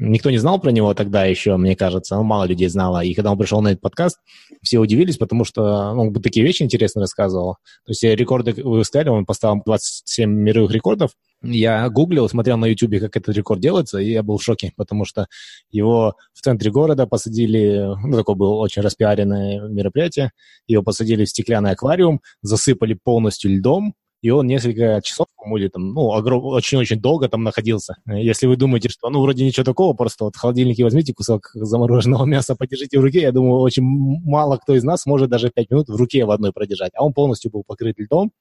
Никто 0.00 0.30
не 0.30 0.38
знал 0.38 0.60
про 0.60 0.70
него 0.70 0.94
тогда 0.94 1.24
еще, 1.24 1.56
мне 1.56 1.74
кажется, 1.74 2.14
ну, 2.14 2.22
мало 2.22 2.44
людей 2.44 2.68
знало. 2.68 3.02
И 3.02 3.14
когда 3.14 3.32
он 3.32 3.38
пришел 3.38 3.60
на 3.60 3.68
этот 3.68 3.80
подкаст, 3.80 4.18
все 4.62 4.78
удивились, 4.78 5.16
потому 5.16 5.44
что 5.44 5.92
ну, 5.92 6.02
он 6.02 6.14
такие 6.14 6.46
вещи 6.46 6.62
интересно 6.62 7.00
рассказывал. 7.00 7.56
То 7.84 7.90
есть 7.90 8.04
рекорды, 8.04 8.54
вы 8.62 8.84
сказали, 8.84 9.08
он 9.08 9.26
поставил 9.26 9.60
27 9.66 10.30
мировых 10.30 10.70
рекордов. 10.70 11.10
Я 11.42 11.88
гуглил, 11.88 12.28
смотрел 12.28 12.56
на 12.58 12.66
YouTube, 12.66 13.00
как 13.00 13.16
этот 13.16 13.34
рекорд 13.34 13.60
делается, 13.60 13.98
и 13.98 14.12
я 14.12 14.22
был 14.22 14.38
в 14.38 14.42
шоке, 14.42 14.72
потому 14.76 15.04
что 15.04 15.26
его 15.70 16.14
в 16.32 16.42
центре 16.42 16.70
города 16.70 17.08
посадили, 17.08 17.92
ну, 18.00 18.16
такое 18.16 18.36
было 18.36 18.54
очень 18.54 18.82
распиаренное 18.82 19.68
мероприятие, 19.68 20.30
его 20.68 20.84
посадили 20.84 21.24
в 21.24 21.28
стеклянный 21.28 21.72
аквариум, 21.72 22.20
засыпали 22.42 22.94
полностью 22.94 23.56
льдом, 23.56 23.94
и 24.20 24.30
он 24.30 24.46
несколько 24.46 25.00
часов, 25.02 25.26
или 25.56 25.68
там, 25.68 25.92
ну, 25.92 26.06
очень-очень 26.06 27.00
долго 27.00 27.28
там 27.28 27.42
находился. 27.44 27.96
Если 28.06 28.46
вы 28.46 28.56
думаете, 28.56 28.88
что, 28.88 29.08
ну, 29.10 29.20
вроде 29.20 29.44
ничего 29.44 29.64
такого, 29.64 29.94
просто 29.94 30.24
вот 30.24 30.36
в 30.36 30.38
холодильнике 30.38 30.84
возьмите 30.84 31.14
кусок 31.14 31.50
замороженного 31.54 32.24
мяса, 32.26 32.56
подержите 32.56 32.98
в 32.98 33.02
руке, 33.02 33.20
я 33.20 33.32
думаю, 33.32 33.60
очень 33.60 33.84
мало 33.84 34.56
кто 34.56 34.74
из 34.74 34.84
нас 34.84 35.06
может 35.06 35.30
даже 35.30 35.50
5 35.50 35.70
минут 35.70 35.88
в 35.88 35.96
руке 35.96 36.24
в 36.24 36.30
одной 36.30 36.52
продержать. 36.52 36.92
А 36.96 37.04
он 37.04 37.12
полностью 37.12 37.50
был 37.50 37.62
покрыт 37.64 37.98
льдом, 37.98 38.32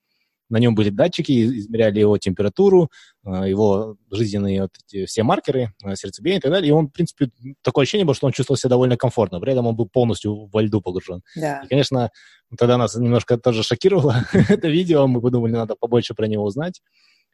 на 0.50 0.58
нем 0.58 0.76
были 0.76 0.90
датчики, 0.90 1.60
измеряли 1.60 2.00
его 2.00 2.18
температуру, 2.18 2.90
э, 3.26 3.50
его 3.50 3.98
жизненные 4.12 4.64
вот 4.64 4.72
эти 4.86 5.06
все 5.06 5.24
маркеры, 5.24 5.74
э, 5.84 5.96
сердцебиение 5.96 6.40
и 6.40 6.42
так 6.42 6.52
далее. 6.52 6.70
И 6.70 6.72
он, 6.72 6.88
в 6.88 6.92
принципе, 6.92 7.30
такое 7.62 7.84
ощущение 7.84 8.06
было, 8.06 8.16
что 8.16 8.28
он 8.28 8.34
чувствовал 8.34 8.58
себя 8.58 8.70
довольно 8.70 8.98
комфортно. 8.98 9.40
При 9.40 9.52
этом 9.52 9.68
он 9.68 9.76
был 9.76 9.88
полностью 9.88 10.48
во 10.48 10.62
льду 10.62 10.82
погружен. 10.82 11.22
Да. 11.36 11.62
И, 11.64 11.68
конечно, 11.68 12.12
тогда 12.58 12.78
нас 12.78 12.96
немножко 12.96 13.38
тоже 13.38 13.64
шокировало 13.64 14.24
это 14.50 14.68
видео. 14.68 15.08
Мы 15.08 15.22
подумали, 15.22 15.52
надо 15.52 15.76
побольше 15.76 16.14
про 16.14 16.28
него 16.28 16.46
узнать. 16.46 16.82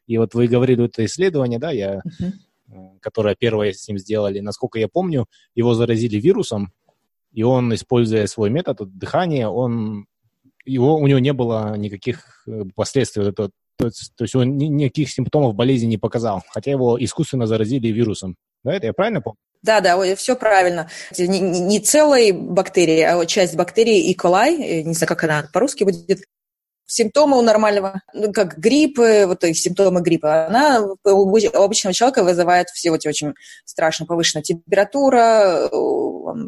И 0.06 0.18
вот 0.18 0.34
вы 0.34 0.48
говорили 0.48 0.84
это 0.84 1.04
исследование, 1.04 1.58
да, 1.58 1.70
я, 1.70 2.00
uh-huh. 2.00 2.98
которое 3.00 3.34
первое 3.34 3.72
с 3.72 3.88
ним 3.88 3.98
сделали. 3.98 4.40
Насколько 4.40 4.78
я 4.78 4.88
помню, 4.88 5.26
его 5.54 5.72
заразили 5.74 6.18
вирусом, 6.18 6.72
и 7.32 7.42
он, 7.42 7.74
используя 7.74 8.26
свой 8.26 8.50
метод 8.50 8.96
дыхания, 8.96 9.48
он 9.48 10.06
его, 10.64 10.96
у 10.96 11.06
него 11.06 11.18
не 11.18 11.32
было 11.32 11.76
никаких 11.76 12.44
э, 12.46 12.64
последствий. 12.74 13.28
Это, 13.28 13.50
то, 13.76 13.90
то 13.90 14.24
есть 14.24 14.34
он 14.34 14.56
ни, 14.56 14.66
никаких 14.66 15.10
симптомов 15.10 15.54
болезни 15.54 15.86
не 15.86 15.98
показал, 15.98 16.42
хотя 16.48 16.70
его 16.70 17.02
искусственно 17.02 17.46
заразили 17.46 17.88
вирусом. 17.88 18.36
Да, 18.62 18.72
это 18.74 18.86
я 18.86 18.92
правильно 18.92 19.20
помню? 19.20 19.38
Да, 19.62 19.80
да, 19.80 20.14
все 20.14 20.36
правильно. 20.36 20.90
Не, 21.16 21.40
не 21.40 21.80
целой 21.80 22.32
бактерии, 22.32 23.00
а 23.00 23.24
часть 23.24 23.56
бактерии 23.56 24.10
E. 24.10 24.14
coli, 24.14 24.62
э, 24.62 24.82
не 24.82 24.94
знаю, 24.94 25.08
как 25.08 25.24
она 25.24 25.48
по-русски 25.52 25.84
будет, 25.84 26.24
симптомы 26.86 27.38
у 27.38 27.42
нормального, 27.42 28.02
ну, 28.12 28.32
как 28.32 28.58
грипп, 28.58 28.98
вот 28.98 29.44
эти 29.44 29.56
симптомы 29.56 30.00
гриппа, 30.00 30.46
она 30.46 30.84
у 31.04 31.36
обычного 31.36 31.94
человека 31.94 32.22
вызывает 32.22 32.68
все 32.70 32.90
вот 32.90 33.00
эти 33.00 33.08
очень 33.08 33.34
страшно 33.64 34.06
повышенная 34.06 34.42
температура, 34.42 35.68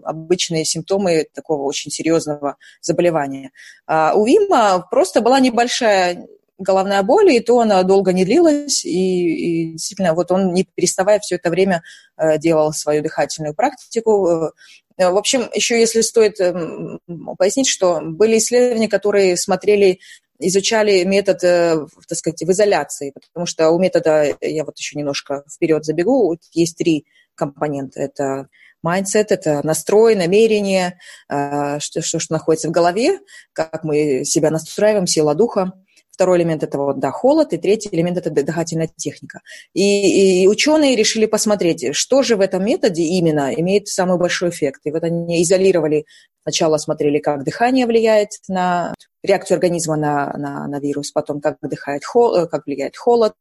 обычные 0.04 0.64
симптомы 0.64 1.26
такого 1.32 1.62
очень 1.62 1.90
серьезного 1.90 2.56
заболевания. 2.80 3.50
А 3.86 4.14
у 4.14 4.24
Вима 4.26 4.86
просто 4.90 5.20
была 5.20 5.40
небольшая 5.40 6.26
головная 6.58 7.02
боль, 7.02 7.32
и 7.32 7.40
то 7.40 7.60
она 7.60 7.82
долго 7.82 8.12
не 8.12 8.24
длилась, 8.24 8.84
и, 8.84 9.68
и 9.68 9.72
действительно 9.72 10.14
вот 10.14 10.30
он, 10.32 10.54
не 10.54 10.64
переставая 10.64 11.18
все 11.18 11.36
это 11.36 11.50
время 11.50 11.82
э, 12.16 12.38
делал 12.38 12.72
свою 12.72 13.02
дыхательную 13.02 13.54
практику. 13.54 14.52
Э, 14.98 15.10
в 15.10 15.16
общем, 15.16 15.50
еще 15.54 15.78
если 15.78 16.00
стоит 16.00 16.40
эм, 16.40 17.00
пояснить, 17.36 17.68
что 17.68 18.00
были 18.02 18.38
исследования, 18.38 18.88
которые 18.88 19.36
смотрели 19.36 20.00
изучали 20.38 21.04
метод, 21.04 21.42
э, 21.44 21.86
так 22.08 22.18
сказать, 22.18 22.40
в 22.42 22.50
изоляции, 22.50 23.12
потому 23.12 23.46
что 23.46 23.70
у 23.70 23.78
метода, 23.78 24.36
я 24.40 24.64
вот 24.64 24.78
еще 24.78 24.98
немножко 24.98 25.44
вперед 25.52 25.84
забегу, 25.84 26.36
есть 26.52 26.76
три 26.78 27.06
компонента. 27.34 28.00
Это 28.00 28.48
mindset, 28.84 29.26
это 29.30 29.60
настрой, 29.64 30.14
намерение, 30.14 30.98
э, 31.28 31.78
что, 31.80 32.02
что, 32.02 32.18
что 32.18 32.34
находится 32.34 32.68
в 32.68 32.72
голове, 32.72 33.20
как 33.52 33.84
мы 33.84 34.24
себя 34.24 34.50
настраиваем, 34.50 35.06
сила 35.06 35.34
духа. 35.34 35.72
Второй 36.16 36.38
элемент– 36.38 36.62
это 36.64 36.78
вот, 36.78 36.98
да, 36.98 37.10
холод, 37.10 37.52
и 37.52 37.58
третий 37.58 37.90
элемент– 37.92 38.16
это 38.18 38.30
дыхательная 38.30 38.88
техника. 38.96 39.42
И, 39.74 40.42
и 40.42 40.48
ученые 40.48 40.96
решили 40.96 41.26
посмотреть, 41.26 41.94
что 41.94 42.22
же 42.22 42.36
в 42.36 42.40
этом 42.40 42.64
методе 42.64 43.02
именно 43.02 43.52
имеет 43.52 43.88
самый 43.88 44.16
большой 44.16 44.48
эффект. 44.48 44.80
И 44.84 44.90
вот 44.90 45.04
они 45.04 45.42
изолировали, 45.42 46.06
сначала 46.42 46.78
смотрели, 46.78 47.18
как 47.18 47.44
дыхание 47.44 47.84
влияет 47.84 48.30
на 48.48 48.94
реакцию 49.22 49.56
организма 49.56 49.96
на, 49.96 50.32
на, 50.38 50.66
на 50.66 50.80
вирус, 50.80 51.12
потом 51.12 51.42
как, 51.42 51.58
дыхает 51.60 52.02
хол, 52.06 52.48
как 52.48 52.64
влияет 52.64 52.96
холод, 52.96 53.34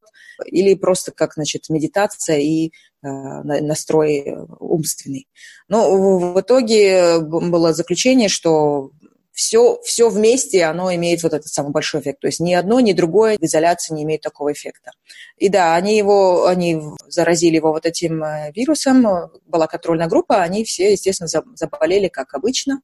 или 0.45 0.75
просто 0.75 1.13
как 1.13 1.35
значит, 1.35 1.69
медитация 1.69 2.39
и 2.39 2.67
э, 2.67 3.07
настрой 3.07 4.35
умственный. 4.59 5.27
Но 5.69 6.33
в 6.33 6.41
итоге 6.41 7.19
было 7.19 7.71
заключение, 7.71 8.27
что 8.27 8.91
все, 9.35 9.81
все 9.83 10.09
вместе, 10.09 10.63
оно 10.63 10.95
имеет 10.95 11.21
вот 11.21 11.33
этот 11.33 11.49
самый 11.49 11.71
большой 11.71 11.99
эффект. 11.99 12.21
То 12.21 12.27
есть 12.27 12.39
ни 12.39 12.53
одно, 12.53 12.79
ни 12.79 12.93
другое 12.93 13.37
в 13.37 13.43
изоляции 13.43 13.93
не 13.93 14.03
имеет 14.03 14.21
такого 14.21 14.53
эффекта. 14.53 14.91
И 15.37 15.49
да, 15.49 15.75
они 15.75 15.97
его, 15.97 16.47
они 16.47 16.81
заразили 17.07 17.57
его 17.57 17.73
вот 17.73 17.85
этим 17.85 18.23
э, 18.23 18.53
вирусом, 18.55 19.05
была 19.45 19.67
контрольная 19.67 20.07
группа, 20.07 20.41
они 20.41 20.63
все, 20.63 20.93
естественно, 20.93 21.27
заболели, 21.27 22.07
как 22.07 22.33
обычно, 22.33 22.79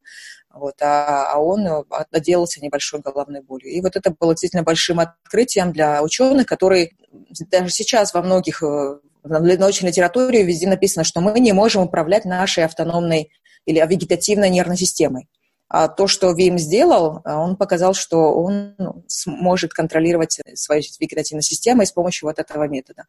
вот, 0.53 0.75
а, 0.81 1.31
а 1.31 1.39
он 1.39 1.65
отделался 2.11 2.61
небольшой 2.61 2.99
головной 2.99 3.41
болью. 3.41 3.71
И 3.71 3.79
вот 3.79 3.95
это 3.95 4.11
было 4.11 4.33
действительно 4.33 4.63
большим 4.63 4.99
открытием 4.99 5.71
для 5.71 6.03
ученых, 6.03 6.47
которые 6.47 6.91
даже 7.49 7.69
сейчас 7.69 8.13
во 8.13 8.21
многих 8.21 8.61
э, 8.61 8.65
в 8.65 9.29
научной 9.29 9.87
литературе 9.87 10.43
везде 10.43 10.67
написано, 10.67 11.05
что 11.05 11.21
мы 11.21 11.39
не 11.39 11.53
можем 11.53 11.83
управлять 11.83 12.25
нашей 12.25 12.65
автономной 12.65 13.31
или 13.65 13.79
вегетативной 13.79 14.49
нервной 14.49 14.75
системой. 14.75 15.29
А 15.73 15.87
то, 15.87 16.05
что 16.05 16.33
Вим 16.33 16.59
сделал, 16.59 17.21
а, 17.23 17.39
он 17.39 17.55
показал, 17.55 17.93
что 17.93 18.33
он 18.33 18.75
ну, 18.77 19.05
сможет 19.07 19.73
контролировать 19.73 20.37
свою 20.53 20.81
вегетативную 20.99 21.43
систему 21.43 21.85
с 21.85 21.93
помощью 21.93 22.27
вот 22.27 22.39
этого 22.39 22.67
метода. 22.67 23.05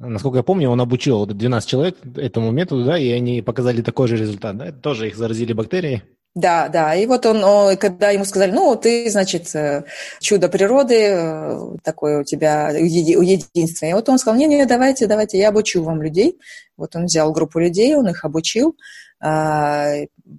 Насколько 0.00 0.38
я 0.38 0.42
помню, 0.42 0.70
он 0.70 0.80
обучил 0.80 1.24
12 1.24 1.68
человек 1.68 1.96
этому 2.16 2.50
методу, 2.50 2.84
да, 2.84 2.98
и 2.98 3.12
они 3.12 3.42
показали 3.42 3.80
такой 3.80 4.08
же 4.08 4.16
результат, 4.16 4.56
да? 4.56 4.72
Тоже 4.72 5.06
их 5.06 5.16
заразили 5.16 5.52
бактерией? 5.52 6.02
Да, 6.34 6.68
да. 6.68 6.96
И 6.96 7.06
вот 7.06 7.26
он, 7.26 7.76
когда 7.76 8.10
ему 8.10 8.24
сказали, 8.24 8.50
ну, 8.50 8.74
ты, 8.74 9.08
значит, 9.08 9.54
э, 9.54 9.84
чудо 10.20 10.48
природы, 10.48 10.94
э, 10.96 11.76
такое 11.84 12.22
у 12.22 12.24
тебя 12.24 12.70
единство. 12.70 13.86
И 13.86 13.92
вот 13.92 14.08
он 14.08 14.18
сказал, 14.18 14.36
не-не, 14.36 14.64
давайте, 14.66 15.06
давайте, 15.06 15.38
я 15.38 15.50
обучу 15.50 15.82
вам 15.84 16.02
людей. 16.02 16.38
Вот 16.76 16.96
он 16.96 17.04
взял 17.04 17.32
группу 17.32 17.60
людей, 17.60 17.94
он 17.94 18.08
их 18.08 18.24
обучил. 18.24 18.76
А, 19.20 19.92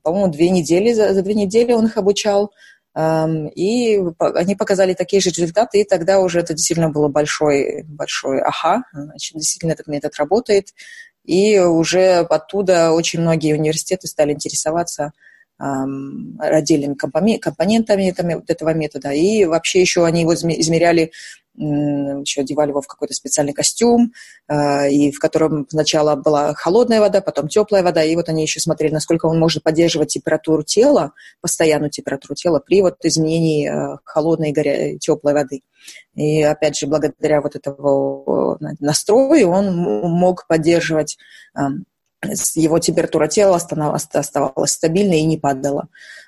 по-моему, 0.03 0.31
две 0.31 0.49
недели, 0.49 0.93
за, 0.93 1.13
за 1.13 1.21
две 1.21 1.33
недели 1.33 1.71
он 1.73 1.85
их 1.85 1.97
обучал. 1.97 2.51
И 2.93 4.03
они 4.19 4.55
показали 4.55 4.93
такие 4.93 5.21
же 5.21 5.29
результаты, 5.29 5.79
и 5.79 5.85
тогда 5.85 6.19
уже 6.19 6.41
это 6.41 6.53
действительно 6.53 6.89
было 6.89 7.07
большой, 7.07 7.83
большой 7.83 8.41
ага, 8.41 8.83
значит, 8.91 9.37
действительно 9.37 9.71
этот 9.71 9.87
метод 9.87 10.13
работает. 10.17 10.73
И 11.23 11.57
уже 11.57 12.17
оттуда 12.17 12.91
очень 12.91 13.21
многие 13.21 13.53
университеты 13.53 14.07
стали 14.07 14.33
интересоваться 14.33 15.13
отдельными 16.39 16.95
компонентами 16.95 18.13
этого 18.47 18.73
метода. 18.73 19.11
И 19.11 19.45
вообще 19.45 19.81
еще 19.81 20.05
они 20.05 20.21
его 20.21 20.33
измеряли, 20.33 21.11
еще 21.55 22.41
одевали 22.41 22.69
его 22.69 22.81
в 22.81 22.87
какой-то 22.87 23.13
специальный 23.13 23.53
костюм, 23.53 24.13
а, 24.47 24.87
и 24.87 25.11
в 25.11 25.19
котором 25.19 25.67
сначала 25.69 26.15
была 26.15 26.53
холодная 26.53 27.01
вода, 27.01 27.21
потом 27.21 27.49
теплая 27.49 27.83
вода, 27.83 28.03
и 28.03 28.15
вот 28.15 28.29
они 28.29 28.43
еще 28.43 28.59
смотрели, 28.59 28.93
насколько 28.93 29.25
он 29.25 29.37
может 29.37 29.61
поддерживать 29.61 30.09
температуру 30.09 30.63
тела, 30.63 31.11
постоянную 31.41 31.89
температуру 31.89 32.35
тела 32.35 32.59
при 32.65 32.81
вот 32.81 32.95
изменении 33.03 33.67
а, 33.67 33.99
холодной 34.05 34.51
и 34.51 34.53
горя... 34.53 34.97
теплой 34.97 35.33
воды. 35.33 35.61
И 36.15 36.41
опять 36.41 36.77
же, 36.77 36.87
благодаря 36.87 37.41
вот 37.41 37.55
этого 37.55 38.57
настрою 38.79 39.49
он 39.49 39.75
мог 39.75 40.45
поддерживать 40.47 41.17
его 42.55 42.79
температура 42.79 43.27
тела 43.27 43.55
оставалась 43.55 44.71
стабильной 44.71 45.21
и 45.21 45.25
не 45.25 45.37
падала. 45.37 45.87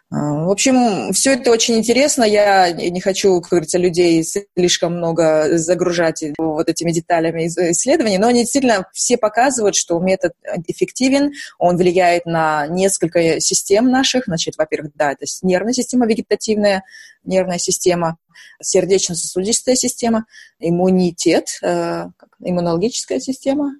А, 0.09 0.45
в 0.45 0.51
общем, 0.51 1.11
все 1.11 1.33
это 1.33 1.49
очень 1.49 1.75
интересно. 1.75 2.23
Я 2.23 2.71
не 2.71 3.01
хочу, 3.01 3.41
как 3.41 3.49
говорится, 3.49 3.79
людей 3.79 4.23
слишком 4.23 4.97
много 4.97 5.57
загружать 5.57 6.23
вот 6.37 6.69
этими 6.69 6.91
деталями 6.91 7.47
исследований, 7.47 8.19
но 8.19 8.27
они 8.27 8.41
действительно 8.41 8.85
все 8.93 9.17
показывают, 9.17 9.75
что 9.75 9.99
метод 9.99 10.33
эффективен, 10.67 11.31
он 11.57 11.77
влияет 11.77 12.25
на 12.25 12.67
несколько 12.67 13.39
систем 13.39 13.89
наших. 13.89 14.25
Значит, 14.25 14.55
во-первых, 14.57 14.91
да, 14.95 15.13
это 15.13 15.25
нервная 15.41 15.73
система, 15.73 16.05
вегетативная 16.05 16.83
нервная 17.23 17.57
система, 17.57 18.17
сердечно-сосудистая 18.61 19.75
система, 19.75 20.25
иммунитет, 20.59 21.57
э, 21.61 22.05
иммунологическая 22.39 23.19
система, 23.19 23.75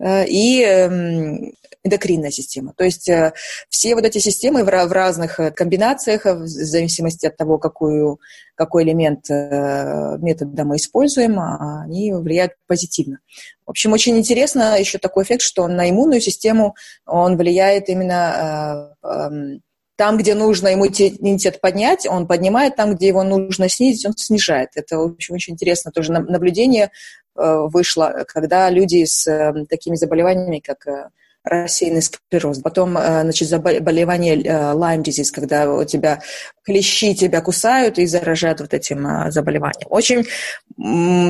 и 0.00 0.62
эм, 0.62 1.52
эндокринная 1.84 2.30
система. 2.30 2.72
То 2.76 2.84
есть 2.84 3.08
э, 3.08 3.32
все 3.68 3.94
вот 3.94 4.04
эти 4.04 4.18
системы 4.18 4.64
в 4.64 4.68
разных 4.68 5.38
э, 5.38 5.50
комбинациях, 5.50 6.24
в 6.24 6.46
зависимости 6.46 7.26
от 7.26 7.36
того, 7.36 7.58
какую, 7.58 8.18
какой 8.54 8.84
элемент 8.84 9.28
метода 9.28 10.64
мы 10.64 10.76
используем, 10.76 11.38
а, 11.38 11.82
они 11.84 12.12
влияют 12.12 12.52
позитивно. 12.66 13.18
В 13.66 13.70
общем, 13.70 13.92
очень 13.92 14.16
интересно 14.16 14.78
еще 14.78 14.98
такой 14.98 15.24
эффект, 15.24 15.42
что 15.42 15.68
на 15.68 15.88
иммунную 15.90 16.20
систему 16.20 16.74
он 17.06 17.36
влияет 17.36 17.88
именно 17.88 18.96
эм, 19.02 19.60
там, 19.96 20.18
где 20.18 20.34
нужно 20.34 20.74
иммунитет 20.74 21.60
поднять, 21.60 22.06
он 22.06 22.26
поднимает, 22.26 22.76
там, 22.76 22.96
где 22.96 23.08
его 23.08 23.22
нужно 23.22 23.68
снизить, 23.68 24.04
он 24.06 24.16
снижает. 24.16 24.70
Это, 24.74 24.98
в 24.98 25.12
общем, 25.12 25.34
очень 25.34 25.54
интересно 25.54 25.92
тоже 25.92 26.12
наблюдение 26.12 26.90
Э, 27.36 27.66
вышло, 27.68 28.24
когда 28.28 28.70
люди 28.70 29.04
с 29.04 29.26
э, 29.26 29.52
такими 29.68 29.96
заболеваниями, 29.96 30.60
как 30.60 30.86
э, 30.86 31.08
рассеянный 31.42 32.00
склероз. 32.00 32.60
Потом, 32.60 32.92
значит, 32.92 33.48
заболевание 33.48 34.34
Lyme 34.34 35.02
disease, 35.02 35.30
когда 35.30 35.70
у 35.70 35.84
тебя 35.84 36.22
клещи 36.64 37.14
тебя 37.14 37.42
кусают 37.42 37.98
и 37.98 38.06
заражают 38.06 38.60
вот 38.60 38.72
этим 38.72 39.30
заболеванием. 39.30 39.86
Очень 39.90 40.24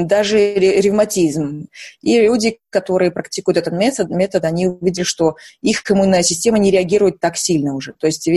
даже 0.06 0.54
ревматизм. 0.54 1.66
И 2.00 2.20
люди, 2.20 2.60
которые 2.70 3.10
практикуют 3.10 3.58
этот 3.58 3.74
метод, 3.74 4.08
метод, 4.10 4.44
они 4.44 4.68
увидели, 4.68 5.02
что 5.02 5.34
их 5.62 5.82
иммунная 5.90 6.22
система 6.22 6.60
не 6.60 6.70
реагирует 6.70 7.18
так 7.18 7.36
сильно 7.36 7.74
уже. 7.74 7.92
То 7.94 8.06
есть 8.06 8.30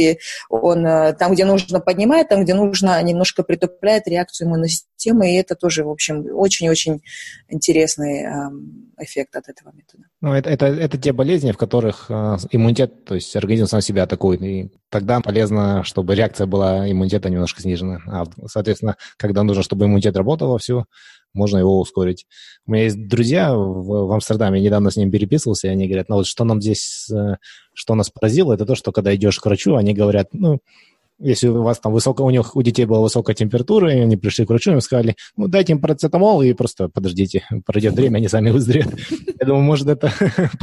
он 0.50 0.84
там, 0.84 1.34
где 1.34 1.46
нужно, 1.46 1.80
поднимает, 1.80 2.30
там, 2.30 2.44
где 2.44 2.56
нужно, 2.56 3.00
немножко 3.04 3.44
притупляет 3.44 4.08
реакцию 4.08 4.48
иммунной 4.48 4.70
системы, 4.70 4.97
и 5.06 5.34
это 5.36 5.56
тоже, 5.56 5.84
в 5.84 5.90
общем, 5.90 6.26
очень-очень 6.34 7.02
интересный 7.50 8.26
эффект 9.00 9.36
от 9.36 9.50
этого 9.50 9.72
метода. 9.74 10.04
Ну, 10.22 10.34
это, 10.34 10.50
это, 10.50 10.66
это 10.66 10.98
те 10.98 11.14
болезни, 11.14 11.52
в 11.52 11.58
которых 11.58 12.08
э, 12.10 12.38
иммунитет, 12.52 13.06
то 13.06 13.16
есть 13.16 13.36
организм 13.36 13.68
сам 13.68 13.82
себя 13.82 14.04
атакует, 14.04 14.42
и 14.42 14.72
тогда 14.90 15.20
полезно, 15.22 15.84
чтобы 15.84 16.16
реакция 16.16 16.48
была 16.48 16.90
иммунитета 16.90 17.30
немножко 17.30 17.62
снижена. 17.62 18.00
А, 18.08 18.26
соответственно, 18.48 18.98
когда 19.18 19.44
нужно, 19.44 19.64
чтобы 19.64 19.86
иммунитет 19.86 20.18
работал 20.18 20.50
вовсю, 20.50 20.86
можно 21.34 21.58
его 21.58 21.80
ускорить. 21.80 22.26
У 22.66 22.72
меня 22.72 22.86
есть 22.86 23.08
друзья 23.08 23.54
в, 23.54 24.08
в 24.08 24.12
Амстердаме, 24.12 24.60
я 24.60 24.66
недавно 24.66 24.90
с 24.90 24.96
ним 24.96 25.12
переписывался, 25.12 25.68
и 25.68 25.72
они 25.72 25.88
говорят, 25.88 26.10
ну 26.10 26.16
вот 26.16 26.26
что 26.26 26.44
нам 26.44 26.62
здесь, 26.62 27.10
э, 27.12 27.36
что 27.74 27.96
нас 27.96 28.10
поразило, 28.10 28.54
это 28.54 28.66
то, 28.66 28.76
что 28.76 28.92
когда 28.92 29.16
идешь 29.16 29.40
к 29.40 29.46
врачу, 29.46 29.76
они 29.76 29.94
говорят, 29.94 30.30
ну, 30.34 30.60
если 31.20 31.48
у 31.48 31.64
вас 31.64 31.80
там 31.80 31.94
высоко, 31.94 32.24
у 32.24 32.30
них 32.30 32.56
у 32.56 32.62
детей 32.62 32.86
была 32.86 33.00
высокая 33.00 33.36
температура, 33.36 33.94
и 33.94 34.00
они 34.00 34.18
пришли 34.18 34.46
к 34.46 34.50
врачу, 34.50 34.76
и 34.76 34.82
сказали, 34.82 35.16
ну, 35.36 35.48
дайте 35.48 35.74
им 35.74 35.82
парацетамол 35.82 36.42
и 36.42 36.54
просто 36.54 36.90
подождите, 36.90 37.44
пройдет 37.66 37.94
время, 37.94 38.18
они 38.18 38.28
сами 38.28 38.52
выздоровеют. 38.52 38.96
Я 39.40 39.48
думаю, 39.48 39.64
может, 39.64 39.88
это 39.88 40.12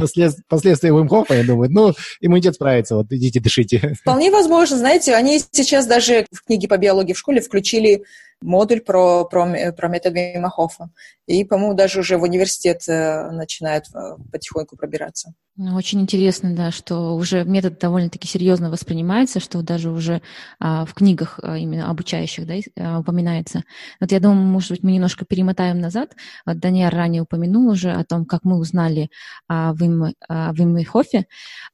последствия 0.47 0.89
Вимхофа, 0.89 1.35
я 1.35 1.43
думаю, 1.43 1.69
ну, 1.71 1.93
иммунитет 2.21 2.55
справится, 2.55 2.95
вот 2.95 3.11
идите, 3.11 3.39
дышите. 3.39 3.95
Вполне 4.01 4.31
возможно, 4.31 4.77
знаете, 4.77 5.15
они 5.15 5.39
сейчас 5.39 5.87
даже 5.87 6.25
в 6.31 6.45
книге 6.45 6.67
по 6.67 6.77
биологии 6.77 7.13
в 7.13 7.19
школе 7.19 7.41
включили 7.41 8.03
модуль 8.45 8.81
про, 8.81 9.25
про, 9.25 9.71
про 9.73 9.87
метод 9.87 10.13
Вимахофа. 10.13 10.89
И, 11.25 11.43
по-моему, 11.43 11.73
даже 11.73 11.99
уже 11.99 12.17
в 12.17 12.23
университет 12.23 12.87
э, 12.87 13.31
начинают 13.31 13.85
э, 13.93 14.17
потихоньку 14.31 14.77
пробираться. 14.77 15.33
Ну, 15.57 15.73
очень 15.75 16.01
интересно, 16.01 16.53
да, 16.53 16.69
что 16.69 17.15
уже 17.15 17.45
метод 17.45 17.79
довольно-таки 17.79 18.27
серьезно 18.27 18.69
воспринимается, 18.69 19.39
что 19.39 19.61
даже 19.61 19.89
уже 19.89 20.21
а, 20.59 20.85
в 20.85 20.93
книгах 20.93 21.39
а, 21.41 21.57
именно 21.57 21.89
обучающих 21.89 22.45
да, 22.45 22.55
а, 22.77 22.99
упоминается. 22.99 23.63
Вот 24.01 24.11
я 24.11 24.19
думаю, 24.19 24.45
может 24.45 24.71
быть, 24.71 24.83
мы 24.83 24.91
немножко 24.91 25.23
перемотаем 25.23 25.79
назад. 25.79 26.13
Вот 26.45 26.59
Даниэль 26.59 26.89
ранее 26.89 27.21
упомянул 27.21 27.69
уже 27.69 27.93
о 27.93 28.03
том, 28.03 28.25
как 28.25 28.43
мы 28.43 28.57
узнали 28.57 29.09
о 29.47 29.73
Вим 29.73 30.83
Хофе, 30.83 31.25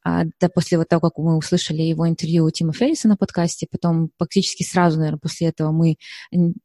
а, 0.03 0.25
да, 0.39 0.49
после 0.49 0.77
вот 0.77 0.87
того, 0.87 1.09
как 1.09 1.17
мы 1.17 1.35
услышали 1.35 1.81
его 1.81 2.07
интервью 2.07 2.45
у 2.45 2.51
Тима 2.51 2.73
Ферриса 2.73 3.07
на 3.07 3.17
подкасте, 3.17 3.65
потом 3.69 4.11
практически 4.15 4.61
сразу, 4.61 4.99
наверное, 4.99 5.19
после 5.19 5.47
этого 5.47 5.71
мы 5.71 5.95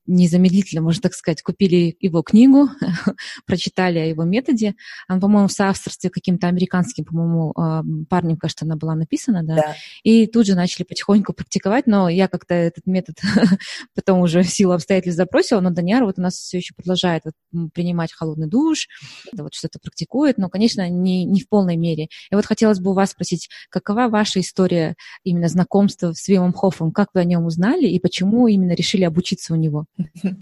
незамедлительно, 0.06 0.82
можно 0.82 1.02
так 1.02 1.14
сказать, 1.14 1.42
купили 1.42 1.96
его 2.00 2.22
книгу, 2.22 2.68
прочитали 3.46 3.98
о 3.98 4.04
его 4.04 4.24
методе. 4.24 4.74
Он, 5.08 5.20
по-моему, 5.20 5.48
в 5.48 5.52
соавторстве 5.52 6.10
каким-то 6.10 6.46
американским 6.46 7.04
по-моему, 7.04 7.52
а, 7.56 7.82
парнем, 8.08 8.36
кажется, 8.36 8.64
она 8.64 8.76
была 8.76 8.94
написана, 8.94 9.42
да? 9.42 9.56
да. 9.56 9.76
И 10.04 10.26
тут 10.26 10.46
же 10.46 10.54
начали 10.54 10.84
потихоньку 10.84 11.32
практиковать, 11.32 11.86
но 11.86 12.08
я 12.08 12.28
как-то 12.28 12.54
этот 12.54 12.86
метод 12.86 13.16
потом 13.94 14.20
уже 14.20 14.42
в 14.42 14.48
силу 14.48 14.72
обстоятельств 14.72 15.16
запросила, 15.16 15.60
но 15.60 15.70
Даниар 15.70 16.04
вот 16.04 16.18
у 16.18 16.22
нас 16.22 16.34
все 16.34 16.58
еще 16.58 16.74
продолжает 16.74 17.22
вот, 17.24 17.72
принимать 17.72 18.12
холодный 18.12 18.48
душ, 18.48 18.88
вот 19.36 19.54
что-то 19.54 19.78
практикует, 19.80 20.38
но, 20.38 20.48
конечно, 20.48 20.88
не, 20.88 21.24
не 21.24 21.40
в 21.40 21.48
полной 21.48 21.76
мере. 21.76 22.08
И 22.30 22.34
вот 22.34 22.46
хотелось 22.46 22.80
бы 22.80 22.90
у 22.92 22.94
вас 22.94 23.10
спросить, 23.10 23.48
какова 23.70 24.08
ваша 24.08 24.40
история 24.40 24.94
именно 25.24 25.48
знакомства 25.48 26.12
с 26.12 26.28
Вимом 26.28 26.52
Хоффом, 26.52 26.92
как 26.92 27.08
вы 27.14 27.20
о 27.20 27.24
нем 27.24 27.44
узнали 27.44 27.86
и 27.86 27.98
почему 27.98 28.46
именно 28.46 28.72
решили 28.72 29.04
обучиться 29.04 29.52
у 29.52 29.56
него? 29.56 29.75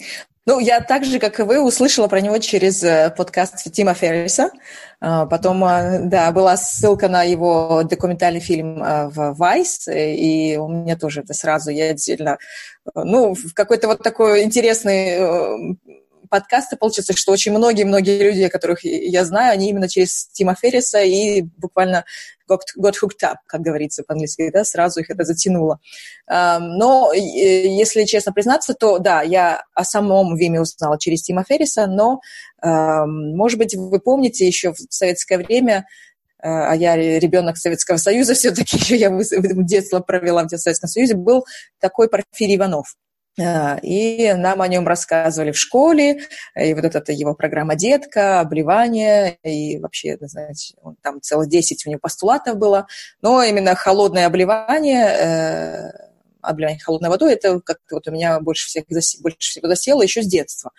Ну, 0.46 0.58
я 0.58 0.82
так 0.82 1.06
же, 1.06 1.18
как 1.18 1.40
и 1.40 1.42
вы, 1.42 1.58
услышала 1.58 2.06
про 2.06 2.20
него 2.20 2.36
через 2.36 2.82
э, 2.82 3.10
подкаст 3.16 3.72
Тима 3.72 3.94
Ферриса. 3.94 4.50
А, 5.00 5.24
потом, 5.24 5.64
э, 5.64 6.00
да, 6.00 6.30
была 6.32 6.58
ссылка 6.58 7.08
на 7.08 7.22
его 7.22 7.82
документальный 7.82 8.40
фильм 8.40 8.82
э, 8.82 9.08
в 9.08 9.40
Vice, 9.40 9.90
и 9.90 10.58
у 10.58 10.68
меня 10.68 10.96
тоже 10.96 11.22
это 11.22 11.32
сразу, 11.32 11.70
я 11.70 11.92
действительно, 11.92 12.36
ну, 12.94 13.34
в 13.34 13.54
какой-то 13.54 13.88
вот 13.88 14.02
такой 14.02 14.42
интересный 14.42 15.78
подкасты 16.34 16.76
получится, 16.76 17.16
что 17.16 17.30
очень 17.30 17.52
многие-многие 17.52 18.20
люди, 18.20 18.48
которых 18.48 18.82
я 18.82 19.24
знаю, 19.24 19.52
они 19.52 19.70
именно 19.70 19.88
через 19.88 20.26
Тима 20.32 20.56
Ферриса 20.56 21.00
и 21.00 21.42
буквально 21.42 22.04
got, 22.50 22.62
got 22.76 22.94
hooked 23.00 23.22
up, 23.22 23.36
как 23.46 23.60
говорится 23.60 24.02
по-английски, 24.02 24.50
да, 24.52 24.64
сразу 24.64 24.98
их 24.98 25.10
это 25.10 25.22
затянуло. 25.22 25.78
Но, 26.28 27.12
если 27.12 28.02
честно 28.02 28.32
признаться, 28.32 28.74
то 28.74 28.98
да, 28.98 29.22
я 29.22 29.62
о 29.74 29.84
самом 29.84 30.34
Виме 30.34 30.60
узнала 30.60 30.98
через 30.98 31.22
Тима 31.22 31.44
Ферриса, 31.44 31.86
но, 31.86 32.20
может 32.60 33.56
быть, 33.56 33.76
вы 33.76 34.00
помните 34.00 34.44
еще 34.44 34.72
в 34.72 34.78
советское 34.90 35.38
время 35.38 35.86
э, 36.42 36.48
а 36.48 36.74
я 36.74 36.96
ребенок 36.96 37.58
Советского 37.58 37.98
Союза, 37.98 38.34
все-таки 38.34 38.76
еще 38.82 38.96
я 38.96 39.16
детство 39.30 40.00
провела 40.00 40.42
в 40.42 40.48
Советском 40.48 40.88
Союзе, 40.88 41.14
был 41.14 41.44
такой 41.78 42.08
Порфирий 42.08 42.56
Иванов. 42.56 42.96
А, 43.40 43.78
и 43.82 44.32
нам 44.34 44.62
о 44.62 44.68
нем 44.68 44.86
рассказывали 44.86 45.50
в 45.50 45.58
школе, 45.58 46.20
и 46.54 46.74
вот 46.74 46.84
эта 46.84 47.12
его 47.12 47.34
программа 47.34 47.74
«Детка», 47.74 48.40
«Обливание», 48.40 49.38
и 49.42 49.78
вообще, 49.78 50.16
знаете, 50.20 50.74
там 51.02 51.20
целых 51.20 51.48
10 51.48 51.86
у 51.86 51.90
него 51.90 51.98
постулатов 52.00 52.56
было, 52.56 52.86
но 53.22 53.42
именно 53.42 53.74
холодное 53.74 54.26
обливание 54.26 55.06
э, 55.06 56.13
обливание 56.44 56.80
холодной 56.80 57.10
водой, 57.10 57.34
это 57.34 57.60
как-то 57.60 57.96
вот 57.96 58.08
у 58.08 58.10
меня 58.10 58.38
больше, 58.40 58.66
всех, 58.66 58.84
больше 58.88 59.36
всего 59.38 59.68
засело 59.68 60.02
еще 60.02 60.22
с 60.22 60.26
детства. 60.26 60.70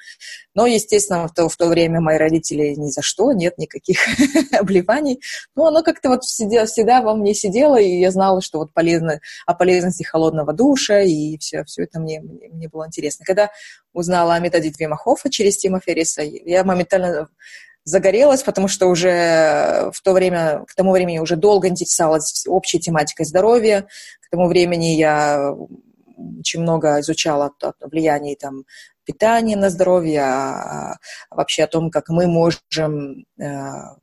Но, 0.54 0.65
естественно, 0.65 1.28
в 1.28 1.34
то, 1.34 1.49
в 1.49 1.58
то 1.58 1.67
время 1.67 2.01
мои 2.01 2.17
родители 2.17 2.73
ни 2.75 2.89
за 2.89 3.01
что, 3.01 3.32
нет 3.34 3.58
никаких 3.58 3.99
обливаний. 4.51 5.19
Но 5.56 5.67
оно 5.67 5.84
как-то 5.84 6.10
вот 6.10 6.23
всегда, 6.23 6.65
всегда 6.65 7.01
во 7.01 7.15
мне 7.15 7.34
сидело, 7.34 7.80
и 7.80 7.99
я 7.99 8.12
знала, 8.12 8.41
что 8.41 8.60
вот 8.60 8.73
полезно, 8.73 9.19
о 9.45 9.54
полезности 9.54 10.04
холодного 10.04 10.54
душа, 10.54 11.01
и 11.01 11.38
все, 11.38 11.63
все 11.65 11.84
это 11.84 11.99
мне, 11.99 12.21
мне, 12.21 12.49
мне 12.49 12.69
было 12.69 12.88
интересно. 12.88 13.25
Когда 13.25 13.51
узнала 13.93 14.36
о 14.36 14.39
методе 14.39 14.69
Двима 14.69 14.97
Хоффа 14.97 15.30
через 15.30 15.58
Тима 15.58 15.80
Ферриса, 15.80 16.21
я 16.21 16.63
моментально 16.63 17.28
загорелась, 17.86 18.41
потому 18.41 18.67
что 18.67 18.88
уже 18.88 19.91
в 19.93 20.01
то 20.01 20.12
время, 20.13 20.65
к 20.67 20.75
тому 20.75 20.91
времени 20.91 21.19
уже 21.19 21.36
долго 21.36 21.67
интересовалась 21.67 22.43
общей 22.47 22.80
тематикой 22.80 23.25
здоровья. 23.25 23.88
Тому 24.36 24.50
времени 24.50 24.98
я 24.98 25.56
очень 26.39 26.60
много 26.60 27.00
изучала 27.00 27.54
влияние 27.80 28.36
там, 28.36 28.65
питания 29.06 29.56
на 29.56 29.69
здоровье, 29.69 30.24
а, 30.24 30.98
а 31.30 31.36
вообще 31.36 31.63
о 31.63 31.67
том, 31.67 31.89
как 31.89 32.10
мы 32.10 32.28
можем 32.28 33.24
э, 33.39 33.45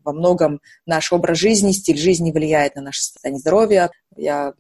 во 0.03 0.13
многом 0.15 0.63
наш 0.87 1.13
образ 1.13 1.37
жизни, 1.37 1.73
стиль 1.73 1.99
жизни 1.99 2.33
влияет 2.33 2.77
на 2.77 2.81
наше 2.83 3.03
состояние 3.03 3.41
здоровья. 3.41 3.91
Я 4.17 4.55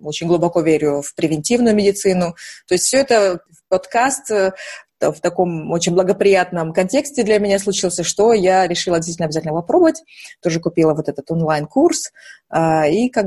очень 0.00 0.28
глубоко 0.28 0.60
верю 0.60 1.02
в 1.02 1.16
превентивную 1.16 1.74
медицину. 1.74 2.36
То 2.68 2.74
есть 2.74 2.84
все 2.84 2.98
это 2.98 3.40
подкаст 3.68 4.30
э, 4.30 4.52
в 5.00 5.20
таком 5.20 5.72
очень 5.72 5.94
благоприятном 5.94 6.72
контексте 6.72 7.24
для 7.24 7.40
меня 7.40 7.58
случился, 7.58 8.04
что 8.04 8.32
я 8.32 8.68
решила 8.68 8.98
действительно 8.98 9.26
обязательно 9.26 9.54
попробовать. 9.54 10.04
Тоже 10.40 10.60
купила 10.60 10.94
вот 10.94 11.08
этот 11.08 11.28
онлайн-курс. 11.28 12.12
А, 12.50 12.86
и 12.86 13.08
как 13.08 13.26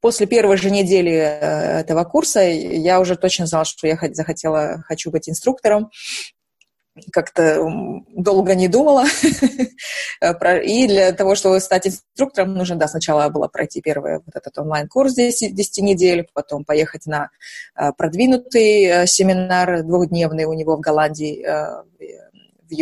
после 0.00 0.26
первой 0.26 0.56
же 0.56 0.70
недели 0.70 1.12
э, 1.12 1.80
этого 1.80 2.04
курса 2.04 2.40
я 2.40 3.00
уже 3.00 3.16
точно 3.16 3.46
знала, 3.46 3.64
что 3.64 3.86
я 3.86 3.98
захотела, 4.12 4.82
хочу 4.86 5.10
быть 5.10 5.28
инструктором 5.28 5.90
как-то 7.12 7.64
долго 8.08 8.54
не 8.54 8.68
думала. 8.68 9.04
И 10.64 10.86
для 10.86 11.12
того, 11.12 11.34
чтобы 11.34 11.60
стать 11.60 11.86
инструктором, 11.86 12.54
нужно, 12.54 12.76
да, 12.76 12.88
сначала 12.88 13.28
было 13.28 13.48
пройти 13.48 13.80
первый 13.80 14.18
вот 14.18 14.34
этот 14.34 14.58
онлайн-курс 14.58 15.14
10, 15.14 15.54
10 15.54 15.82
недель, 15.82 16.28
потом 16.34 16.64
поехать 16.64 17.06
на 17.06 17.30
э, 17.76 17.92
продвинутый 17.96 18.84
э, 18.84 19.06
семинар 19.06 19.82
двухдневный 19.82 20.44
у 20.44 20.52
него 20.52 20.76
в 20.76 20.80
Голландии, 20.80 21.44
э, 21.44 21.82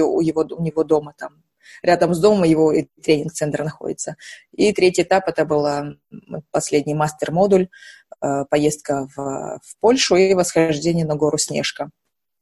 у, 0.02 0.20
его, 0.20 0.46
у 0.50 0.62
него 0.62 0.85
дома 0.85 1.14
там. 1.16 1.42
Рядом 1.83 2.14
с 2.14 2.21
домом 2.21 2.45
его 2.45 2.73
тренинг-центр 3.03 3.64
находится. 3.64 4.17
И 4.53 4.73
третий 4.73 5.03
этап, 5.03 5.29
это 5.29 5.45
был 5.45 5.67
последний 6.51 6.95
мастер-модуль, 6.95 7.69
поездка 8.51 9.09
в, 9.14 9.61
в 9.62 9.77
Польшу 9.81 10.17
и 10.17 10.35
восхождение 10.35 11.07
на 11.07 11.14
гору 11.14 11.38
Снежка 11.38 11.91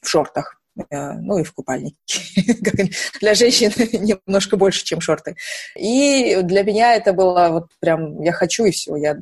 в 0.00 0.08
шортах. 0.08 0.60
Э, 0.90 1.12
ну 1.12 1.38
и 1.38 1.44
в 1.44 1.52
купальнике. 1.52 1.96
для 3.20 3.34
женщин 3.34 3.72
немножко 3.92 4.56
больше, 4.56 4.84
чем 4.84 5.00
шорты. 5.00 5.36
И 5.76 6.38
для 6.42 6.62
меня 6.62 6.94
это 6.94 7.12
было 7.12 7.48
вот 7.50 7.66
прям, 7.80 8.20
я 8.22 8.32
хочу 8.32 8.64
и 8.64 8.70
все, 8.70 8.96
я 8.96 9.16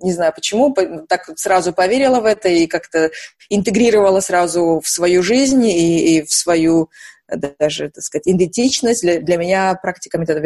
не 0.00 0.12
знаю 0.12 0.32
почему, 0.34 0.74
так 1.08 1.30
сразу 1.38 1.72
поверила 1.72 2.20
в 2.20 2.26
это 2.26 2.48
и 2.50 2.66
как-то 2.66 3.10
интегрировала 3.48 4.20
сразу 4.20 4.80
в 4.84 4.88
свою 4.88 5.22
жизнь 5.22 5.64
и, 5.66 6.18
и 6.18 6.22
в 6.22 6.30
свою 6.30 6.90
даже, 7.28 7.90
так 7.90 8.04
сказать, 8.04 8.26
идентичность. 8.26 9.02
Для, 9.02 9.20
для 9.20 9.36
меня 9.36 9.74
практика 9.74 10.18
метода 10.18 10.40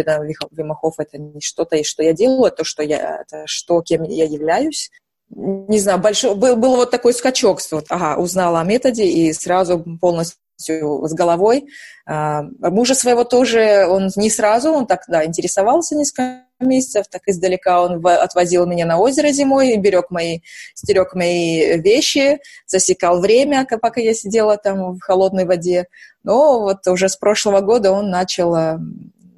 Вимахов– 0.51 0.95
это 0.99 1.19
не 1.19 1.41
что-то, 1.41 1.83
что 1.85 2.03
я 2.03 2.13
делаю, 2.13 2.45
а 2.45 2.51
то, 2.51 2.65
что 2.65 2.83
я, 2.83 3.23
это 3.23 3.43
что, 3.47 3.83
кем 3.83 4.03
я 4.05 4.25
являюсь. 4.25 4.91
Не 5.31 5.79
знаю, 5.79 5.99
большой, 6.01 6.35
был, 6.35 6.57
был 6.57 6.77
вот 6.77 6.91
такой 6.91 7.15
скачок, 7.15 7.61
вот, 7.71 7.87
ага, 7.89 8.21
узнала 8.21 8.61
о 8.61 8.65
методе 8.65 9.07
и 9.07 9.33
сразу 9.33 9.85
полностью 10.01 10.39
с 10.69 11.15
головой. 11.15 11.67
А, 12.07 12.43
мужа 12.61 12.95
своего 12.95 13.25
тоже, 13.25 13.87
он 13.89 14.11
не 14.17 14.31
сразу, 14.31 14.71
он 14.71 14.87
так, 14.87 15.05
да, 15.09 15.25
интересовался 15.25 15.97
несколько 15.97 16.45
месяцев, 16.61 17.07
так 17.09 17.23
издалека 17.27 17.83
он 17.83 18.05
отвозил 18.07 18.67
меня 18.67 18.87
на 18.87 18.99
озеро 18.99 19.31
зимой, 19.31 19.77
берег 19.77 20.11
мои, 20.11 20.41
стерег 20.75 21.15
мои 21.15 21.81
вещи, 21.81 22.41
засекал 22.67 23.21
время, 23.21 23.67
пока 23.81 24.01
я 24.01 24.15
сидела 24.15 24.57
там 24.57 24.95
в 24.95 25.01
холодной 25.01 25.47
воде. 25.47 25.87
Но 26.23 26.61
вот 26.61 26.87
уже 26.87 27.09
с 27.09 27.17
прошлого 27.17 27.61
года 27.61 27.93
он 27.93 28.11
начал 28.11 28.55
а, 28.55 28.79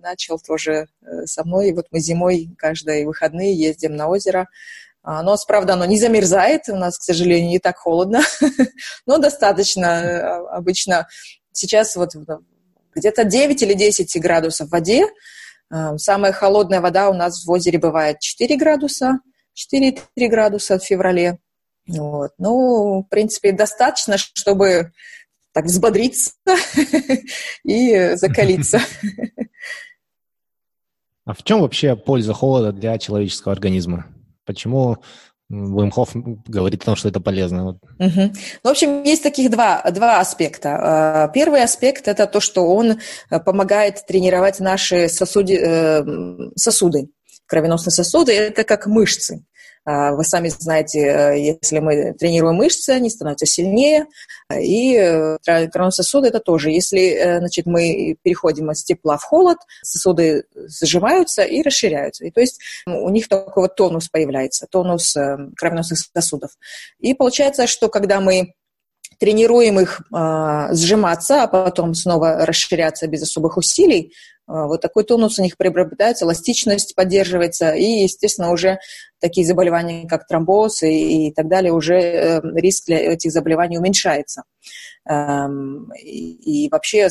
начал 0.02 0.38
тоже 0.38 0.88
э, 1.02 1.26
со 1.26 1.44
мной. 1.44 1.70
И 1.70 1.72
вот 1.72 1.86
мы 1.90 2.00
зимой 2.00 2.50
каждые 2.58 3.06
выходные 3.06 3.54
ездим 3.54 3.96
на 3.96 4.08
озеро. 4.08 4.48
А, 5.02 5.22
но, 5.22 5.36
правда, 5.46 5.72
оно 5.74 5.84
не 5.84 5.98
замерзает, 5.98 6.68
у 6.68 6.76
нас, 6.76 6.98
к 6.98 7.02
сожалению, 7.02 7.50
не 7.50 7.58
так 7.58 7.78
холодно, 7.78 8.22
но 9.06 9.18
достаточно. 9.18 9.86
Э, 9.86 10.46
обычно 10.50 11.08
сейчас 11.52 11.96
вот 11.96 12.10
где-то 12.94 13.24
9 13.24 13.62
или 13.62 13.74
10 13.74 14.20
градусов 14.20 14.68
в 14.68 14.72
воде. 14.72 15.06
А, 15.70 15.98
самая 15.98 16.32
холодная 16.32 16.80
вода 16.80 17.10
у 17.10 17.14
нас 17.14 17.44
в 17.44 17.50
озере 17.50 17.78
бывает 17.78 18.20
4 18.20 18.56
градуса, 18.56 19.18
4-3 19.72 19.98
градуса 20.28 20.78
в 20.78 20.84
феврале. 20.84 21.38
Вот. 21.88 22.30
Ну, 22.38 23.02
в 23.02 23.08
принципе, 23.08 23.52
достаточно, 23.52 24.18
чтобы 24.18 24.92
так 25.52 25.64
взбодриться 25.64 26.32
и 27.64 28.14
закалиться. 28.14 28.80
А 31.24 31.34
в 31.34 31.44
чем 31.44 31.60
вообще 31.60 31.94
польза 31.94 32.34
холода 32.34 32.72
для 32.72 32.98
человеческого 32.98 33.52
организма? 33.52 34.06
Почему 34.44 34.98
Вимхоф 35.52 36.10
говорит 36.14 36.82
о 36.82 36.86
том, 36.86 36.96
что 36.96 37.08
это 37.08 37.20
полезно. 37.20 37.78
Угу. 37.98 38.32
В 38.64 38.68
общем, 38.68 39.02
есть 39.02 39.22
таких 39.22 39.50
два, 39.50 39.82
два 39.90 40.20
аспекта. 40.20 40.78
А, 40.80 41.28
первый 41.28 41.62
аспект– 41.62 42.06
это 42.08 42.26
то, 42.26 42.40
что 42.40 42.62
он 42.62 42.92
э, 43.30 43.40
помогает 43.40 44.06
тренировать 44.06 44.60
наши 44.60 45.08
сосуди, 45.08 45.58
э, 45.60 46.04
сосуды, 46.56 47.08
кровеносные 47.46 47.92
сосуды. 47.92 48.32
Это 48.32 48.64
как 48.64 48.86
мышцы. 48.86 49.44
А, 49.84 50.12
вы 50.12 50.24
сами 50.24 50.48
знаете, 50.48 51.00
э, 51.00 51.56
если 51.60 51.80
мы 51.80 52.12
тренируем 52.12 52.56
мышцы, 52.56 52.90
они 52.90 53.10
становятся 53.10 53.46
сильнее, 53.46 54.06
и 54.54 54.94
э, 54.96 55.38
кровяные 55.44 55.90
сосуды 55.90 56.28
это 56.28 56.38
тоже. 56.38 56.70
Если 56.70 57.10
э, 57.10 57.38
значит, 57.38 57.66
мы 57.66 58.16
переходим 58.22 58.70
из 58.70 58.84
тепла 58.84 59.18
в 59.18 59.24
холод, 59.24 59.58
сосуды 59.82 60.44
сжимаются 60.54 61.42
и 61.42 61.62
расширяются. 61.62 62.24
И 62.24 62.30
то 62.30 62.40
есть 62.40 62.60
у 62.86 63.08
них 63.10 63.28
такой 63.28 63.64
вот 63.64 63.74
тонус 63.74 64.08
появляется, 64.08 64.66
тонус 64.70 65.16
кровеносных 65.56 65.98
сосудов. 66.14 66.50
И 67.00 67.14
получается, 67.14 67.66
что 67.66 67.88
когда 67.88 68.20
мы 68.20 68.54
тренируем 69.22 69.78
их 69.78 70.00
э, 70.12 70.74
сжиматься, 70.74 71.44
а 71.44 71.46
потом 71.46 71.94
снова 71.94 72.44
расширяться 72.44 73.06
без 73.06 73.22
особых 73.22 73.56
усилий, 73.56 74.12
вот 74.46 74.80
такой 74.80 75.04
тонус 75.04 75.38
у 75.38 75.42
них 75.42 75.56
приобретается, 75.56 76.24
эластичность 76.24 76.94
поддерживается, 76.94 77.72
и, 77.72 78.02
естественно, 78.02 78.50
уже 78.50 78.78
такие 79.20 79.46
заболевания, 79.46 80.08
как 80.08 80.26
тромбоз 80.26 80.82
и, 80.82 81.28
и 81.28 81.32
так 81.32 81.48
далее, 81.48 81.72
уже 81.72 81.94
э, 81.94 82.40
риск 82.56 82.86
для 82.86 82.98
этих 82.98 83.30
заболеваний 83.30 83.78
уменьшается. 83.78 84.42
Эм, 85.08 85.90
и, 85.94 86.68
вообще 86.70 87.08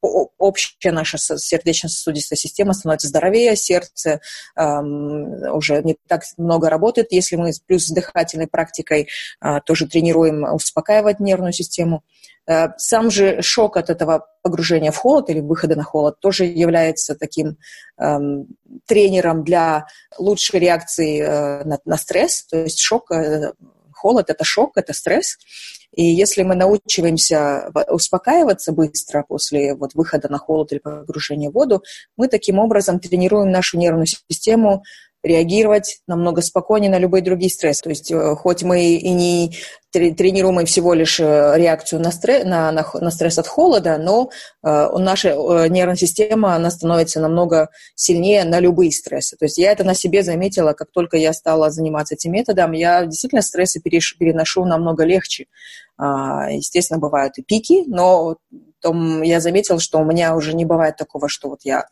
общая 0.00 0.92
наша 0.92 1.18
сердечно-сосудистая 1.18 2.36
система 2.36 2.72
становится 2.72 3.08
здоровее, 3.08 3.56
сердце 3.56 4.20
эм, 4.56 5.42
уже 5.54 5.82
не 5.82 5.96
так 6.08 6.22
много 6.36 6.70
работает, 6.70 7.12
если 7.12 7.36
мы 7.36 7.52
плюс 7.66 7.86
с 7.86 7.90
дыхательной 7.90 8.46
практикой 8.46 9.08
э, 9.42 9.60
тоже 9.64 9.86
тренируем 9.86 10.44
успокаивать 10.54 11.20
нервную 11.20 11.52
систему. 11.52 12.02
Э, 12.46 12.68
сам 12.78 13.10
же 13.10 13.42
шок 13.42 13.76
от 13.76 13.90
этого 13.90 14.26
погружения 14.42 14.90
в 14.90 14.96
холод 14.96 15.28
или 15.30 15.40
выхода 15.40 15.76
на 15.76 15.84
холод 15.84 16.18
тоже 16.20 16.44
является 16.44 17.14
таким 17.14 17.58
эм, 17.98 18.48
тренером 18.86 19.44
для 19.44 19.86
лучшей 20.18 20.60
реакции 20.60 21.20
э, 21.20 21.64
на, 21.64 21.78
на 21.84 21.96
стресс. 21.96 22.46
То 22.46 22.58
есть 22.58 22.80
шок, 22.80 23.10
э, 23.12 23.52
холод– 24.00 24.26
это 24.30 24.44
шок, 24.44 24.76
это 24.76 24.92
стресс. 24.92 25.36
И 25.94 26.02
если 26.04 26.42
мы 26.42 26.54
научиваемся 26.54 27.70
успокаиваться 27.88 28.72
быстро 28.72 29.24
после 29.28 29.74
вот, 29.74 29.94
выхода 29.94 30.28
на 30.28 30.38
холод 30.38 30.72
или 30.72 30.78
погружения 30.78 31.50
в 31.50 31.54
воду, 31.54 31.82
мы 32.16 32.28
таким 32.28 32.58
образом 32.58 33.00
тренируем 33.00 33.50
нашу 33.50 33.78
нервную 33.78 34.06
систему 34.06 34.82
реагировать 35.22 36.00
намного 36.06 36.40
спокойнее 36.40 36.90
на 36.90 36.98
любые 36.98 37.22
другие 37.22 37.50
стрессы. 37.50 37.82
То 37.82 37.90
есть 37.90 38.10
э, 38.10 38.34
хоть 38.36 38.62
мы 38.62 38.94
и 38.94 39.10
не 39.10 39.52
тренируем 39.92 40.64
всего 40.66 40.94
лишь 40.94 41.20
э, 41.20 41.52
реакцию 41.56 42.00
на 42.00 42.10
стресс, 42.10 42.44
на, 42.44 42.72
на, 42.72 42.86
на 42.94 43.10
стресс 43.10 43.38
от 43.38 43.46
холода, 43.46 43.98
но 43.98 44.30
э, 44.62 44.88
наша 44.96 45.30
э, 45.30 45.68
нервная 45.68 45.96
система, 45.96 46.54
она 46.54 46.70
становится 46.70 47.20
намного 47.20 47.68
сильнее 47.94 48.44
на 48.44 48.60
любые 48.60 48.92
стрессы. 48.92 49.36
То 49.36 49.44
есть 49.44 49.58
я 49.58 49.72
это 49.72 49.84
на 49.84 49.94
себе 49.94 50.22
заметила, 50.22 50.72
как 50.72 50.90
только 50.90 51.16
я 51.16 51.32
стала 51.32 51.70
заниматься 51.70 52.14
этим 52.14 52.32
методом, 52.32 52.72
я 52.72 53.04
действительно 53.04 53.42
стрессы 53.42 53.80
переш, 53.80 54.16
переношу 54.16 54.64
намного 54.64 55.04
легче. 55.04 55.46
А, 55.98 56.50
естественно, 56.50 56.98
бывают 56.98 57.36
и 57.36 57.42
пики, 57.42 57.84
но 57.86 58.36
том 58.80 59.20
я 59.20 59.40
заметила, 59.40 59.78
что 59.78 59.98
у 59.98 60.04
меня 60.04 60.34
уже 60.34 60.54
не 60.54 60.64
бывает 60.64 60.96
такого, 60.96 61.28
что 61.28 61.50
вот 61.50 61.60
я 61.64 61.84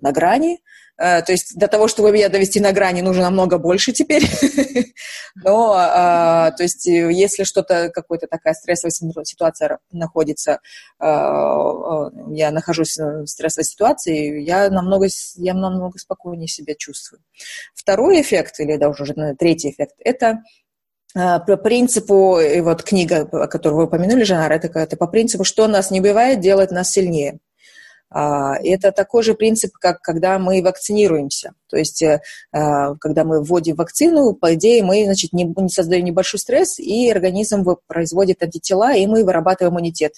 на 0.00 0.12
грани, 0.12 0.60
Э, 0.60 0.87
то 0.98 1.26
есть 1.28 1.56
для 1.56 1.68
того, 1.68 1.86
чтобы 1.86 2.10
меня 2.10 2.28
довести 2.28 2.58
на 2.58 2.72
грани, 2.72 3.02
нужно 3.02 3.22
намного 3.22 3.58
больше 3.58 3.92
теперь. 3.92 4.24
Но, 5.36 5.72
а, 5.76 6.50
то 6.50 6.64
есть, 6.64 6.86
если 6.86 7.44
что-то, 7.44 7.88
какая-то 7.90 8.26
такая 8.26 8.54
стрессовая 8.54 8.90
ситуация 9.24 9.78
находится, 9.92 10.60
я 11.00 12.50
нахожусь 12.50 12.98
в 12.98 13.26
стрессовой 13.26 13.64
ситуации, 13.64 14.42
я 14.42 14.68
намного, 14.70 15.06
я 15.36 15.54
намного 15.54 15.98
спокойнее 15.98 16.48
себя 16.48 16.74
чувствую. 16.74 17.22
Второй 17.74 18.20
эффект, 18.20 18.58
или 18.58 18.76
даже 18.76 19.04
уже 19.04 19.14
третий 19.38 19.70
эффект, 19.70 19.94
это 20.04 20.42
по 21.14 21.56
принципу, 21.56 22.38
и 22.40 22.60
вот 22.60 22.82
книга, 22.82 23.24
которую 23.46 23.78
вы 23.78 23.84
упомянули, 23.84 24.24
Жанар, 24.24 24.52
это, 24.52 24.78
это 24.78 24.96
по 24.96 25.06
принципу, 25.06 25.44
что 25.44 25.66
нас 25.66 25.90
не 25.90 26.00
убивает, 26.00 26.40
делает 26.40 26.70
нас 26.70 26.90
сильнее. 26.90 27.38
А, 28.10 28.56
это 28.62 28.90
такой 28.92 29.22
же 29.22 29.34
принцип, 29.34 29.72
как 29.74 30.00
когда 30.00 30.38
мы 30.38 30.62
вакцинируемся. 30.62 31.52
То 31.68 31.76
есть, 31.76 32.02
э, 32.02 32.20
а, 32.52 32.94
когда 32.94 33.24
мы 33.24 33.42
вводим 33.42 33.76
вакцину, 33.76 34.32
по 34.34 34.54
идее, 34.54 34.82
мы 34.82 35.04
значит, 35.04 35.32
не, 35.32 35.44
не 35.44 35.68
создаем 35.68 36.04
небольшой 36.04 36.40
стресс, 36.40 36.78
и 36.78 37.10
организм 37.10 37.64
производит 37.86 38.42
антитела, 38.42 38.94
и 38.94 39.06
мы 39.06 39.24
вырабатываем 39.24 39.74
иммунитет 39.74 40.14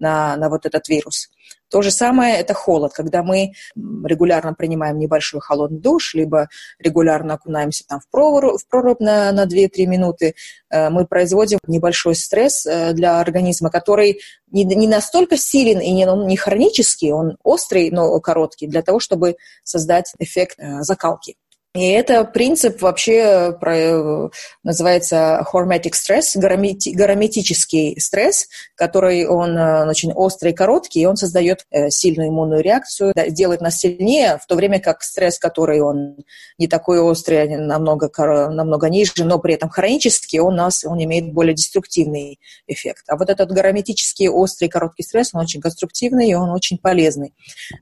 на, 0.00 0.36
на 0.36 0.48
вот 0.48 0.66
этот 0.66 0.88
вирус. 0.88 1.28
То 1.70 1.82
же 1.82 1.90
самое 1.92 2.36
это 2.36 2.52
холод, 2.52 2.92
когда 2.92 3.22
мы 3.22 3.52
регулярно 3.76 4.54
принимаем 4.54 4.98
небольшой 4.98 5.40
холодный 5.40 5.78
душ, 5.78 6.14
либо 6.14 6.48
регулярно 6.80 7.34
окунаемся 7.34 7.84
там 7.86 8.00
в 8.00 8.08
прорубь, 8.10 8.60
в 8.60 8.68
прорубь 8.68 9.00
на, 9.00 9.30
на 9.30 9.46
2-3 9.46 9.86
минуты, 9.86 10.34
э, 10.70 10.90
мы 10.90 11.06
производим 11.06 11.58
небольшой 11.68 12.16
стресс 12.16 12.66
э, 12.66 12.92
для 12.92 13.20
организма, 13.20 13.70
который 13.70 14.20
не, 14.50 14.64
не 14.64 14.88
настолько 14.88 15.36
силен 15.36 15.78
и 15.78 15.92
не, 15.92 16.06
он 16.06 16.26
не 16.26 16.36
хронический, 16.36 17.12
он 17.12 17.36
острый, 17.44 17.90
но 17.90 18.18
короткий, 18.20 18.66
для 18.66 18.82
того, 18.82 18.98
чтобы 18.98 19.36
создать 19.62 20.12
эффект 20.18 20.58
э, 20.58 20.82
закалки. 20.82 21.36
И 21.72 21.86
это 21.90 22.24
принцип 22.24 22.82
вообще 22.82 23.56
про, 23.60 24.28
называется 24.64 25.46
hormetic 25.52 25.92
stress, 25.92 26.36
горометический 26.36 28.00
стресс, 28.00 28.48
который 28.74 29.24
он 29.28 29.56
э, 29.56 29.88
очень 29.88 30.12
острый 30.12 30.50
и 30.50 30.54
короткий, 30.54 31.02
и 31.02 31.06
он 31.06 31.14
создает 31.14 31.66
э, 31.70 31.90
сильную 31.90 32.30
иммунную 32.30 32.60
реакцию, 32.60 33.12
делает 33.28 33.60
нас 33.60 33.76
сильнее, 33.76 34.38
в 34.42 34.48
то 34.48 34.56
время 34.56 34.80
как 34.80 35.04
стресс, 35.04 35.38
который 35.38 35.80
он 35.80 36.16
не 36.58 36.66
такой 36.66 36.98
острый, 36.98 37.44
а 37.44 37.58
намного, 37.60 38.10
намного 38.50 38.88
ниже, 38.88 39.24
но 39.24 39.38
при 39.38 39.54
этом 39.54 39.70
хронический, 39.70 40.40
он, 40.40 40.56
нас, 40.56 40.84
он 40.84 41.00
имеет 41.04 41.32
более 41.32 41.54
деструктивный 41.54 42.40
эффект. 42.66 43.04
А 43.06 43.16
вот 43.16 43.30
этот 43.30 43.52
горометический 43.52 44.28
острый 44.28 44.66
короткий 44.66 45.04
стресс, 45.04 45.30
он 45.34 45.42
очень 45.42 45.60
конструктивный 45.60 46.30
и 46.30 46.34
он 46.34 46.50
очень 46.50 46.78
полезный. 46.78 47.32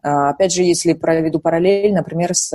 А, 0.03 0.29
опять 0.29 0.53
же, 0.53 0.63
если 0.63 0.93
проведу 0.93 1.41
параллель, 1.41 1.95
например, 1.95 2.35
с 2.35 2.53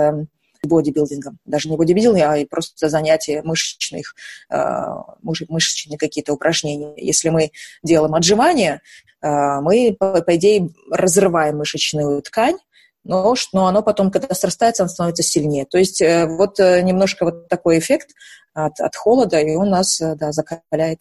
бодибилдингом. 0.63 1.39
Даже 1.45 1.69
не 1.69 1.77
бодибилдинг, 1.77 2.23
а 2.23 2.45
просто 2.49 2.89
занятия 2.89 3.41
мышечных, 3.43 4.15
а, 4.49 5.15
мышечные 5.21 5.97
какие-то 5.97 6.33
упражнения. 6.33 6.93
Если 6.97 7.29
мы 7.29 7.51
делаем 7.83 8.15
отжимания, 8.15 8.81
а, 9.21 9.61
мы, 9.61 9.95
по, 9.97 10.23
идее, 10.27 10.69
разрываем 10.91 11.57
мышечную 11.57 12.21
ткань, 12.21 12.57
но, 13.03 13.35
но 13.51 13.67
оно 13.67 13.83
потом, 13.83 14.11
когда 14.11 14.33
срастается, 14.33 14.83
оно 14.83 14.89
становится 14.89 15.23
сильнее. 15.23 15.65
То 15.65 15.77
есть 15.77 16.01
э, 16.01 16.25
вот 16.25 16.59
э, 16.59 16.81
немножко 16.81 17.25
вот 17.25 17.49
такой 17.49 17.79
эффект 17.79 18.11
от, 18.53 18.79
от 18.79 18.95
холода, 18.95 19.39
и 19.39 19.55
он 19.55 19.69
нас 19.69 19.99
э, 19.99 20.15
да, 20.15 20.31
закаляет. 20.31 20.99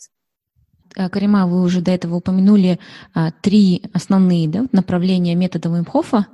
э, 0.96 1.09
Карима, 1.09 1.46
вы 1.46 1.62
уже 1.62 1.81
до 1.81 1.92
этого 1.92 2.16
упомянули 2.16 2.81
а, 3.14 3.31
три 3.31 3.85
основные 3.92 4.48
да, 4.48 4.66
направления 4.72 5.35
метода 5.35 5.68
Вимхофа 5.68 6.27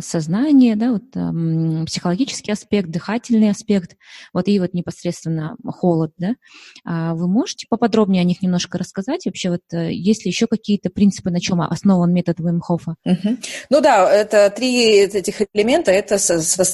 сознание, 0.00 0.76
да, 0.76 0.92
вот, 0.92 1.14
эм, 1.14 1.84
психологический 1.86 2.52
аспект, 2.52 2.88
дыхательный 2.88 3.50
аспект, 3.50 3.96
вот 4.32 4.48
и 4.48 4.58
вот 4.58 4.74
непосредственно 4.74 5.56
холод, 5.66 6.12
да. 6.18 6.34
А 6.84 7.14
вы 7.14 7.28
можете 7.28 7.66
поподробнее 7.68 8.22
о 8.22 8.24
них 8.24 8.42
немножко 8.42 8.78
рассказать? 8.78 9.26
Вообще 9.26 9.50
вот 9.50 9.62
э, 9.72 9.92
есть 9.92 10.24
ли 10.24 10.30
еще 10.30 10.46
какие-то 10.46 10.90
принципы, 10.90 11.30
на 11.30 11.40
чем 11.40 11.60
основан 11.60 12.12
метод 12.12 12.38
Вимхофа? 12.40 12.96
Угу. 13.04 13.36
Ну 13.70 13.80
да, 13.80 14.12
это 14.12 14.50
три 14.50 15.00
этих 15.00 15.42
элемента, 15.54 15.90
это 15.90 16.18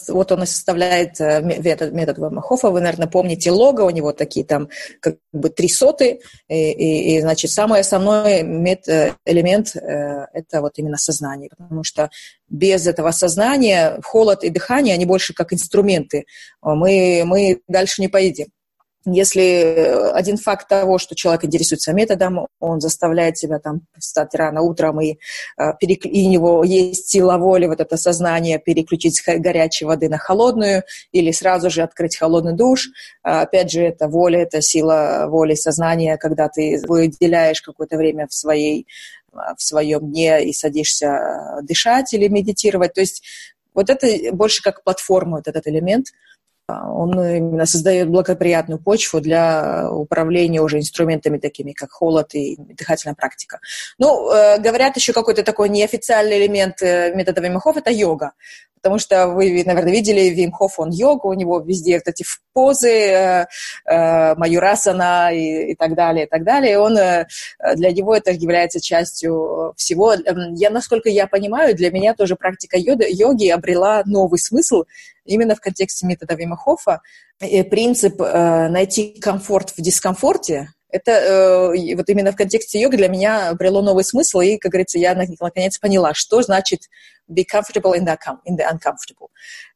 вот 0.08 0.32
он 0.32 0.42
и 0.42 0.46
составляет 0.46 1.20
э, 1.20 1.40
метод, 1.42 1.92
метод 1.92 2.18
Вимхофа. 2.18 2.70
Вы, 2.70 2.80
наверное, 2.80 3.08
помните 3.08 3.50
лого, 3.50 3.82
у 3.82 3.90
него 3.90 4.12
такие 4.12 4.44
там 4.46 4.68
как 5.00 5.16
бы 5.32 5.50
три 5.50 5.68
соты, 5.68 6.20
и, 6.48 6.54
и, 6.54 7.16
и 7.16 7.20
значит, 7.20 7.50
самый 7.50 7.80
основной 7.80 8.42
мет, 8.42 8.88
э, 8.88 9.14
элемент 9.24 9.74
это 9.76 10.60
вот 10.60 10.72
именно 10.76 10.96
сознание, 10.96 11.50
потому 11.50 11.84
что 11.84 12.10
без 12.48 12.86
этого 12.86 13.10
сознания 13.10 13.98
холод 14.02 14.44
и 14.44 14.50
дыхание, 14.50 14.94
они 14.94 15.04
больше 15.04 15.34
как 15.34 15.52
инструменты. 15.52 16.24
Мы, 16.62 17.22
мы 17.24 17.60
дальше 17.68 18.00
не 18.00 18.08
поедем. 18.08 18.46
Если 19.08 20.12
один 20.14 20.36
факт 20.36 20.66
того, 20.66 20.98
что 20.98 21.14
человек 21.14 21.44
интересуется 21.44 21.92
методом, 21.92 22.48
он 22.58 22.80
заставляет 22.80 23.38
себя 23.38 23.60
там 23.60 23.82
встать 23.96 24.34
рано 24.34 24.62
утром, 24.62 25.00
и, 25.00 25.18
а, 25.56 25.76
и 25.80 26.26
у 26.26 26.30
него 26.30 26.64
есть 26.64 27.08
сила 27.08 27.38
воли, 27.38 27.66
вот 27.66 27.80
это 27.80 27.96
сознание, 27.96 28.58
переключить 28.58 29.16
с 29.16 29.22
горячей 29.24 29.84
воды 29.84 30.08
на 30.08 30.18
холодную 30.18 30.82
или 31.12 31.30
сразу 31.30 31.70
же 31.70 31.82
открыть 31.82 32.16
холодный 32.16 32.54
душ. 32.54 32.88
А, 33.22 33.42
опять 33.42 33.70
же, 33.70 33.82
это 33.82 34.08
воля, 34.08 34.40
это 34.40 34.60
сила 34.60 35.26
воли, 35.28 35.54
сознания, 35.54 36.16
когда 36.16 36.48
ты 36.48 36.82
выделяешь 36.88 37.62
какое-то 37.62 37.96
время 37.96 38.26
в 38.26 38.34
своей 38.34 38.88
в 39.56 39.62
своем 39.62 40.10
дне 40.10 40.44
и 40.48 40.52
садишься 40.52 41.06
э, 41.06 41.62
дышать 41.62 42.12
или 42.14 42.28
медитировать. 42.28 42.94
То 42.94 43.00
есть 43.00 43.22
вот 43.74 43.90
это 43.90 44.08
больше 44.32 44.62
как 44.62 44.82
платформа, 44.82 45.36
вот 45.36 45.48
этот 45.48 45.66
элемент, 45.66 46.06
а, 46.68 46.90
он 46.90 47.12
именно 47.12 47.66
создает 47.66 48.08
благоприятную 48.08 48.80
почву 48.80 49.20
для 49.20 49.88
управления 49.90 50.60
уже 50.60 50.78
инструментами 50.78 51.38
такими, 51.38 51.72
как 51.72 51.92
холод 51.92 52.34
и 52.34 52.56
дыхательная 52.58 53.14
практика. 53.14 53.60
Ну, 53.98 54.30
э, 54.32 54.58
говорят 54.58 54.96
еще 54.96 55.12
какой-то 55.12 55.42
такой 55.44 55.68
неофициальный 55.68 56.38
элемент 56.38 56.82
э, 56.82 57.14
метода 57.14 57.40
Вимхов– 57.40 57.76
это 57.78 57.90
йога 57.90 58.32
потому 58.76 58.98
что 58.98 59.28
вы, 59.28 59.62
наверное, 59.64 59.92
видели 59.92 60.28
Вим 60.30 60.52
Хоф, 60.52 60.78
он 60.78 60.90
йога, 60.90 61.26
у 61.26 61.34
него 61.34 61.58
везде 61.60 61.94
вот 61.94 62.06
эти 62.06 62.24
позы, 62.52 62.90
э, 62.90 63.46
э, 63.84 64.34
маюрасана 64.36 65.30
и, 65.32 65.72
и 65.72 65.74
так 65.74 65.94
далее, 65.94 66.26
и 66.26 66.28
так 66.28 66.44
далее. 66.44 66.74
И 66.74 66.76
он, 66.76 66.96
э, 66.96 67.26
для 67.74 67.92
него 67.92 68.14
это 68.14 68.30
является 68.30 68.80
частью 68.80 69.74
всего. 69.76 70.14
Эм, 70.14 70.54
я, 70.54 70.70
насколько 70.70 71.08
я 71.08 71.26
понимаю, 71.26 71.74
для 71.74 71.90
меня 71.90 72.14
тоже 72.14 72.36
практика 72.36 72.76
йоги, 72.78 73.06
йоги 73.08 73.48
обрела 73.48 74.02
новый 74.06 74.38
смысл 74.38 74.84
именно 75.24 75.54
в 75.54 75.60
контексте 75.60 76.06
метода 76.06 76.34
Вима 76.34 76.56
Хофа. 76.56 77.00
И 77.40 77.62
принцип 77.64 78.20
э, 78.20 78.68
найти 78.68 79.18
комфорт 79.20 79.70
в 79.76 79.82
дискомфорте, 79.82 80.70
это 80.96 81.12
э, 81.12 81.94
вот 81.94 82.08
именно 82.08 82.32
в 82.32 82.36
контексте 82.36 82.80
йоги 82.80 82.96
для 82.96 83.08
меня 83.08 83.50
обрело 83.50 83.82
новый 83.82 84.04
смысл, 84.04 84.40
и, 84.40 84.56
как 84.56 84.72
говорится, 84.72 84.98
я 84.98 85.14
наконец 85.14 85.78
поняла, 85.78 86.14
что 86.14 86.42
значит 86.42 86.88
be 87.30 87.44
comfortable 87.44 87.94
in 87.94 88.04
the, 88.04 88.16
in 88.46 88.56
the 88.56 88.64
uncomfortable. 88.64 89.28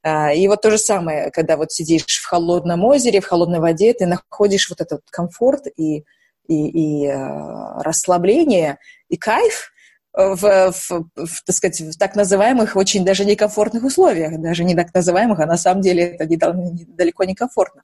Uh, 0.07 0.35
и 0.35 0.47
вот 0.49 0.63
то 0.63 0.71
же 0.71 0.79
самое, 0.79 1.31
когда 1.31 1.57
вот 1.57 1.73
сидишь 1.73 2.21
в 2.21 2.27
холодном 2.27 2.85
озере, 2.85 3.21
в 3.21 3.27
холодной 3.27 3.61
воде, 3.61 3.93
ты 3.93 4.07
находишь 4.07 4.69
вот 4.71 4.81
этот 4.81 5.03
комфорт 5.11 5.67
и, 5.77 6.05
и, 6.47 7.05
и 7.05 7.09
uh, 7.09 7.83
расслабление, 7.83 8.79
и 9.09 9.17
кайф, 9.17 9.70
в, 10.13 10.73
в, 10.73 10.91
в, 11.15 11.43
так 11.45 11.57
сказать, 11.57 11.81
в 11.81 11.97
так 11.97 12.17
называемых 12.17 12.75
очень 12.75 13.05
даже 13.05 13.25
некомфортных 13.25 13.85
условиях, 13.85 14.41
даже 14.41 14.65
не 14.65 14.75
так 14.75 14.93
называемых, 14.93 15.39
а 15.39 15.47
на 15.47 15.57
самом 15.57 15.83
деле 15.83 16.03
это 16.03 16.25
не, 16.25 16.37
не, 16.73 16.85
далеко 16.85 17.25
не 17.25 17.35
комфортно. 17.37 17.83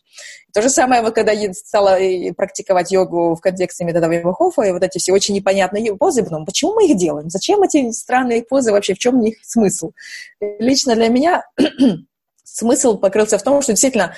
То 0.53 0.61
же 0.61 0.69
самое, 0.69 1.03
вот, 1.03 1.15
когда 1.15 1.33
стала 1.53 1.99
практиковать 2.37 2.91
йогу 2.91 3.37
в 3.37 3.41
контексте 3.41 3.85
метода 3.85 4.09
Вимхофа, 4.09 4.63
и 4.63 4.73
вот 4.73 4.83
эти 4.83 4.99
все 4.99 5.13
очень 5.13 5.37
непонятные 5.37 5.95
позы, 5.95 6.25
потом, 6.25 6.45
почему 6.45 6.75
мы 6.75 6.89
их 6.89 6.97
делаем? 6.97 7.31
Зачем 7.31 7.63
эти 7.63 7.91
странные 7.93 8.43
позы 8.43 8.73
вообще? 8.73 8.95
В 8.95 8.99
чем 8.99 9.23
их 9.23 9.37
смысл? 9.45 9.93
Лично 10.41 10.97
для 10.97 11.09
меня 11.09 11.45
смысл 12.45 12.99
покрылся 12.99 13.39
в 13.39 13.43
том, 13.45 13.63
что 13.63 13.73
действительно 13.73 14.15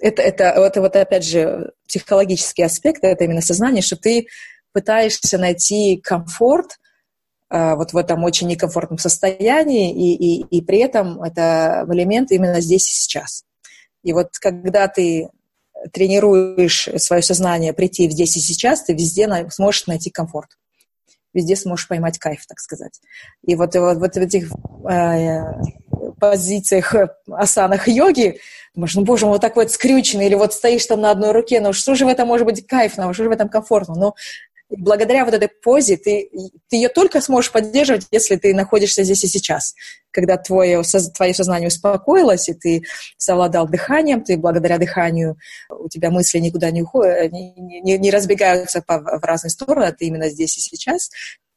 это, 0.00 0.22
это, 0.22 0.44
это 0.44 0.80
вот 0.80 0.94
опять 0.94 1.24
же 1.24 1.72
психологический 1.88 2.62
аспект, 2.62 3.02
это 3.02 3.24
именно 3.24 3.40
сознание, 3.40 3.82
что 3.82 3.96
ты 3.96 4.28
пытаешься 4.72 5.38
найти 5.38 6.00
комфорт– 6.00 6.78
Э, 6.87 6.87
вот 7.50 7.92
в 7.92 7.96
этом 7.96 8.24
очень 8.24 8.48
некомфортном 8.48 8.98
состоянии, 8.98 9.92
и, 9.92 10.40
и, 10.40 10.58
и 10.58 10.62
при 10.62 10.78
этом 10.78 11.22
это 11.22 11.86
элемент 11.90 12.30
именно 12.30 12.60
здесь 12.60 12.88
и 12.88 12.92
сейчас. 12.92 13.44
И 14.02 14.12
вот 14.12 14.38
когда 14.38 14.88
ты 14.88 15.30
тренируешь 15.92 16.88
свое 16.96 17.22
сознание 17.22 17.72
прийти 17.72 18.10
здесь 18.10 18.36
и 18.36 18.40
сейчас, 18.40 18.84
ты 18.84 18.92
везде 18.92 19.28
сможешь 19.50 19.86
найти 19.86 20.10
комфорт. 20.10 20.50
Везде 21.34 21.56
сможешь 21.56 21.86
поймать 21.86 22.18
кайф, 22.18 22.46
так 22.46 22.58
сказать. 22.58 23.00
И 23.46 23.54
вот, 23.54 23.74
вот, 23.74 23.98
вот 23.98 24.14
в 24.14 24.16
этих 24.16 24.50
э, 24.90 25.42
позициях, 26.18 26.94
асанах 27.30 27.86
йоги, 27.86 28.40
думаешь, 28.74 28.94
ну, 28.94 29.02
боже 29.04 29.26
мой, 29.26 29.34
вот 29.34 29.42
так 29.42 29.54
вот 29.54 29.70
скрюченный, 29.70 30.26
или 30.26 30.34
вот 30.34 30.54
стоишь 30.54 30.86
там 30.86 31.02
на 31.02 31.10
одной 31.10 31.32
руке, 31.32 31.60
ну, 31.60 31.72
что 31.72 31.94
же 31.94 32.06
в 32.06 32.08
этом 32.08 32.26
может 32.26 32.46
быть 32.46 32.66
кайфно, 32.66 33.12
что 33.12 33.24
же 33.24 33.28
в 33.28 33.32
этом 33.32 33.48
комфортно? 33.48 33.94
Ну, 33.94 34.14
благодаря 34.70 35.24
вот 35.24 35.34
этой 35.34 35.48
позе 35.48 35.96
ты, 35.96 36.30
ты 36.68 36.76
ее 36.76 36.88
только 36.88 37.20
сможешь 37.20 37.52
поддерживать, 37.52 38.06
если 38.10 38.36
ты 38.36 38.54
находишься 38.54 39.02
здесь 39.02 39.24
и 39.24 39.28
сейчас. 39.28 39.74
Когда 40.10 40.36
твое, 40.36 40.82
твое 41.14 41.34
сознание 41.34 41.68
успокоилось, 41.68 42.48
и 42.48 42.54
ты 42.54 42.82
совладал 43.16 43.68
дыханием, 43.68 44.22
ты 44.22 44.36
благодаря 44.36 44.78
дыханию, 44.78 45.36
у 45.70 45.88
тебя 45.88 46.10
мысли 46.10 46.38
никуда 46.38 46.70
не 46.70 46.82
уходят, 46.82 47.32
не, 47.32 47.54
не, 47.54 47.98
не 47.98 48.10
разбегаются 48.10 48.82
по, 48.82 48.98
в 48.98 49.24
разные 49.24 49.50
стороны, 49.50 49.84
а 49.84 49.92
ты 49.92 50.06
именно 50.06 50.28
здесь 50.28 50.56
и 50.58 50.60
сейчас, 50.60 51.10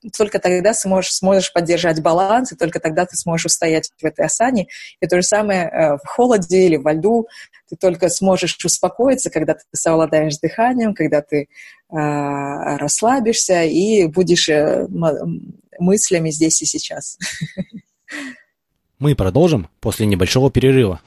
только 0.10 0.40
тогда 0.40 0.74
сможешь, 0.74 1.14
сможешь 1.14 1.54
поддержать 1.54 2.02
баланс, 2.02 2.52
и 2.52 2.56
только 2.56 2.80
тогда 2.80 3.06
ты 3.06 3.16
сможешь 3.16 3.46
устоять 3.46 3.92
в 4.02 4.06
этой 4.06 4.26
осане. 4.26 4.68
И 5.00 5.08
то 5.08 5.18
же 5.18 5.24
самое 5.24 5.64
э, 5.64 5.98
в 5.98 6.08
холоде 6.08 6.66
или 6.66 6.78
во 6.78 6.94
льду. 6.94 7.28
Ты 7.70 7.76
только 7.76 8.10
сможешь 8.10 8.58
успокоиться, 8.64 9.30
когда 9.30 9.54
ты 9.54 9.62
совладаешь 9.74 10.38
дыханием, 10.38 10.94
когда 10.94 11.22
ты 11.22 11.42
э, 11.44 11.48
расслабишься 11.90 13.64
и 13.64 14.08
будешь 14.08 14.50
э, 14.50 14.88
мыслями 15.80 16.32
здесь 16.32 16.62
и 16.62 16.66
сейчас. 16.66 17.18
Мы 19.00 19.16
продолжим 19.16 19.68
после 19.80 20.06
небольшого 20.06 20.52
перерыва. 20.52 21.02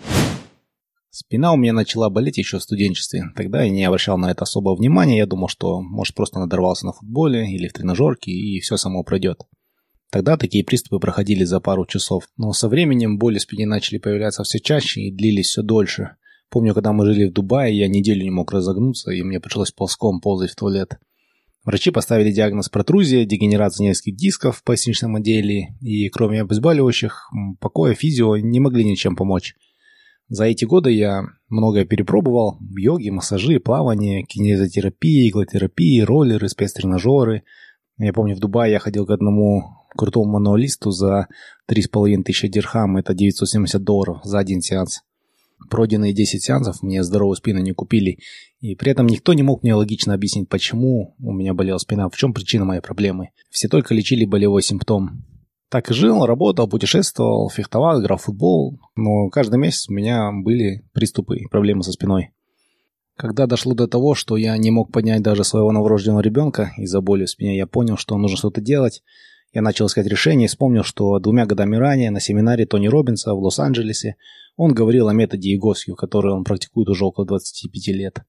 Спина 1.17 1.53
у 1.53 1.57
меня 1.57 1.73
начала 1.73 2.11
болеть 2.11 2.39
еще 2.39 2.59
в 2.59 2.63
студенчестве. 2.65 3.27
Тогда 3.37 3.63
я 3.63 3.71
не 3.71 3.85
обращал 3.85 4.19
на 4.19 4.33
это 4.33 4.43
особого 4.43 4.75
внимания. 4.75 5.19
Я 5.19 5.27
думал, 5.27 5.47
что, 5.47 5.81
может, 5.81 6.17
просто 6.17 6.41
надорвался 6.41 6.87
на 6.87 6.93
футболе 6.93 7.49
или 7.55 7.69
в 7.69 7.73
тренажерке, 7.73 8.33
и 8.33 8.59
все 8.59 8.77
само 8.77 9.05
пройдет. 9.05 9.43
Тогда 10.11 10.37
такие 10.37 10.65
приступы 10.65 10.99
проходили 10.99 11.45
за 11.45 11.61
пару 11.61 11.87
часов. 11.87 12.25
Но 12.37 12.53
со 12.53 12.69
временем 12.69 13.17
боли 13.17 13.39
в 13.39 13.43
спине 13.43 13.65
начали 13.65 13.99
появляться 13.99 14.43
все 14.43 14.59
чаще 14.59 15.03
и 15.03 15.15
длились 15.15 15.51
все 15.51 15.63
дольше. 15.63 16.17
Помню, 16.51 16.75
когда 16.75 16.93
мы 16.93 17.07
жили 17.07 17.27
в 17.27 17.33
Дубае, 17.33 17.79
я 17.79 17.87
неделю 17.87 18.25
не 18.25 18.31
мог 18.31 18.51
разогнуться, 18.51 19.13
и 19.13 19.23
мне 19.23 19.39
пришлось 19.39 19.71
ползком 19.71 20.21
ползать 20.21 20.51
в 20.51 20.57
туалет. 20.57 20.99
Врачи 21.63 21.93
поставили 21.93 22.33
диагноз 22.33 22.69
протрузия, 22.69 23.25
дегенерация 23.25 23.87
нескольких 23.87 24.17
дисков 24.17 24.57
в 24.57 24.65
поясничном 24.65 25.15
отделе, 25.15 25.77
и 25.81 26.09
кроме 26.09 26.41
обезболивающих, 26.41 27.31
покоя, 27.61 27.95
физио 27.95 28.37
не 28.37 28.59
могли 28.59 28.85
ничем 28.85 29.15
помочь. 29.15 29.55
За 30.29 30.45
эти 30.45 30.65
годы 30.65 30.91
я 30.91 31.25
многое 31.49 31.85
перепробовал. 31.85 32.59
Йоги, 32.77 33.11
массажи, 33.11 33.61
плавание, 33.61 34.25
кинезотерапия, 34.25 35.29
иглотерапия, 35.29 36.07
роллеры, 36.07 36.49
спецтренажеры. 36.49 37.43
Я 37.99 38.13
помню, 38.13 38.35
в 38.35 38.41
Дубае 38.41 38.73
я 38.73 38.79
ходил 38.79 39.07
к 39.07 39.11
одному 39.11 39.65
крутому 39.97 40.33
мануалисту 40.33 40.91
за 40.91 41.29
3,5 41.71 42.23
тысячи 42.23 42.49
дирхам. 42.49 42.97
Это 42.97 43.15
970 43.15 43.83
долларов 43.83 44.21
за 44.25 44.39
один 44.39 44.61
сеанс. 44.61 45.03
Пройденные 45.71 46.13
10 46.13 46.43
сеансов 46.43 46.83
мне 46.83 47.03
здоровую 47.03 47.37
спину 47.37 47.61
не 47.61 47.73
купили. 47.73 48.19
И 48.61 48.75
при 48.75 48.93
этом 48.93 49.07
никто 49.07 49.35
не 49.35 49.43
мог 49.43 49.63
мне 49.63 49.75
логично 49.75 50.15
объяснить, 50.15 50.49
почему 50.49 51.15
у 51.19 51.33
меня 51.33 51.55
болела 51.55 51.79
спина, 51.79 52.09
в 52.09 52.17
чем 52.17 52.33
причина 52.33 52.65
моей 52.65 52.81
проблемы. 52.81 53.31
Все 53.51 53.69
только 53.69 53.95
лечили 53.95 54.25
болевой 54.25 54.63
симптом. 54.63 55.25
Так 55.75 55.91
и 55.91 55.93
жил, 55.93 56.25
работал, 56.25 56.69
путешествовал, 56.69 57.51
фехтовал, 57.51 58.01
играл 58.01 58.17
в 58.17 58.23
футбол. 58.23 58.79
Но 58.95 59.29
каждый 59.29 59.59
месяц 59.59 59.89
у 59.89 59.93
меня 59.93 60.31
были 60.31 60.85
приступы 60.93 61.39
и 61.39 61.49
проблемы 61.49 61.83
со 61.83 61.91
спиной. 61.91 62.31
Когда 63.17 63.49
дошло 63.49 63.75
до 63.75 63.89
того, 63.89 64.15
что 64.15 64.37
я 64.37 64.57
не 64.57 64.71
мог 64.71 64.93
поднять 64.93 65.23
даже 65.23 65.43
своего 65.43 65.73
новорожденного 65.73 66.21
ребенка 66.21 66.71
из-за 66.77 67.01
боли 67.01 67.25
в 67.25 67.31
спине, 67.31 67.57
я 67.57 67.67
понял, 67.67 67.97
что 67.97 68.17
нужно 68.17 68.37
что-то 68.37 68.61
делать. 68.61 69.03
Я 69.53 69.63
начал 69.63 69.87
искать 69.87 70.07
решение 70.07 70.45
и 70.45 70.49
вспомнил, 70.49 70.85
что 70.85 71.19
двумя 71.19 71.45
годами 71.45 71.75
ранее 71.75 72.13
на 72.13 72.21
семинаре 72.21 72.67
Тони 72.67 72.87
Робинса 72.87 73.35
в 73.35 73.41
Лос-Анджелесе 73.41 74.15
он 74.57 74.75
говорил 74.75 75.09
о 75.09 75.13
методе 75.13 75.49
Игосью, 75.51 75.97
который 75.97 76.35
он 76.35 76.45
практикует 76.45 76.89
уже 76.89 77.05
около 77.05 77.27
25 77.27 77.89
лет. 77.89 78.21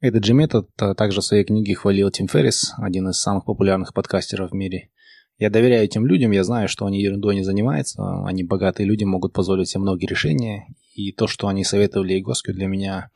Этот 0.00 0.24
же 0.24 0.34
метод 0.34 0.68
также 0.74 1.20
в 1.20 1.24
своей 1.24 1.44
книге 1.44 1.76
хвалил 1.76 2.10
Тим 2.10 2.26
Феррис, 2.26 2.74
один 2.78 3.10
из 3.10 3.20
самых 3.20 3.44
популярных 3.44 3.94
подкастеров 3.94 4.50
в 4.50 4.54
мире. 4.54 4.88
Я 5.38 5.50
доверяю 5.50 5.84
этим 5.84 6.04
людям, 6.04 6.32
я 6.32 6.42
знаю, 6.42 6.68
что 6.68 6.84
они 6.86 7.00
ерундой 7.00 7.36
не 7.36 7.44
занимаются, 7.44 8.24
они 8.24 8.42
богатые 8.42 8.86
люди, 8.86 9.04
могут 9.04 9.32
позволить 9.32 9.68
себе 9.68 9.82
многие 9.82 10.06
решения, 10.06 10.66
и 10.94 11.12
то, 11.12 11.28
что 11.28 11.46
они 11.46 11.62
советовали 11.62 12.18
Игоску, 12.18 12.52
для 12.52 12.66
меня 12.66 13.10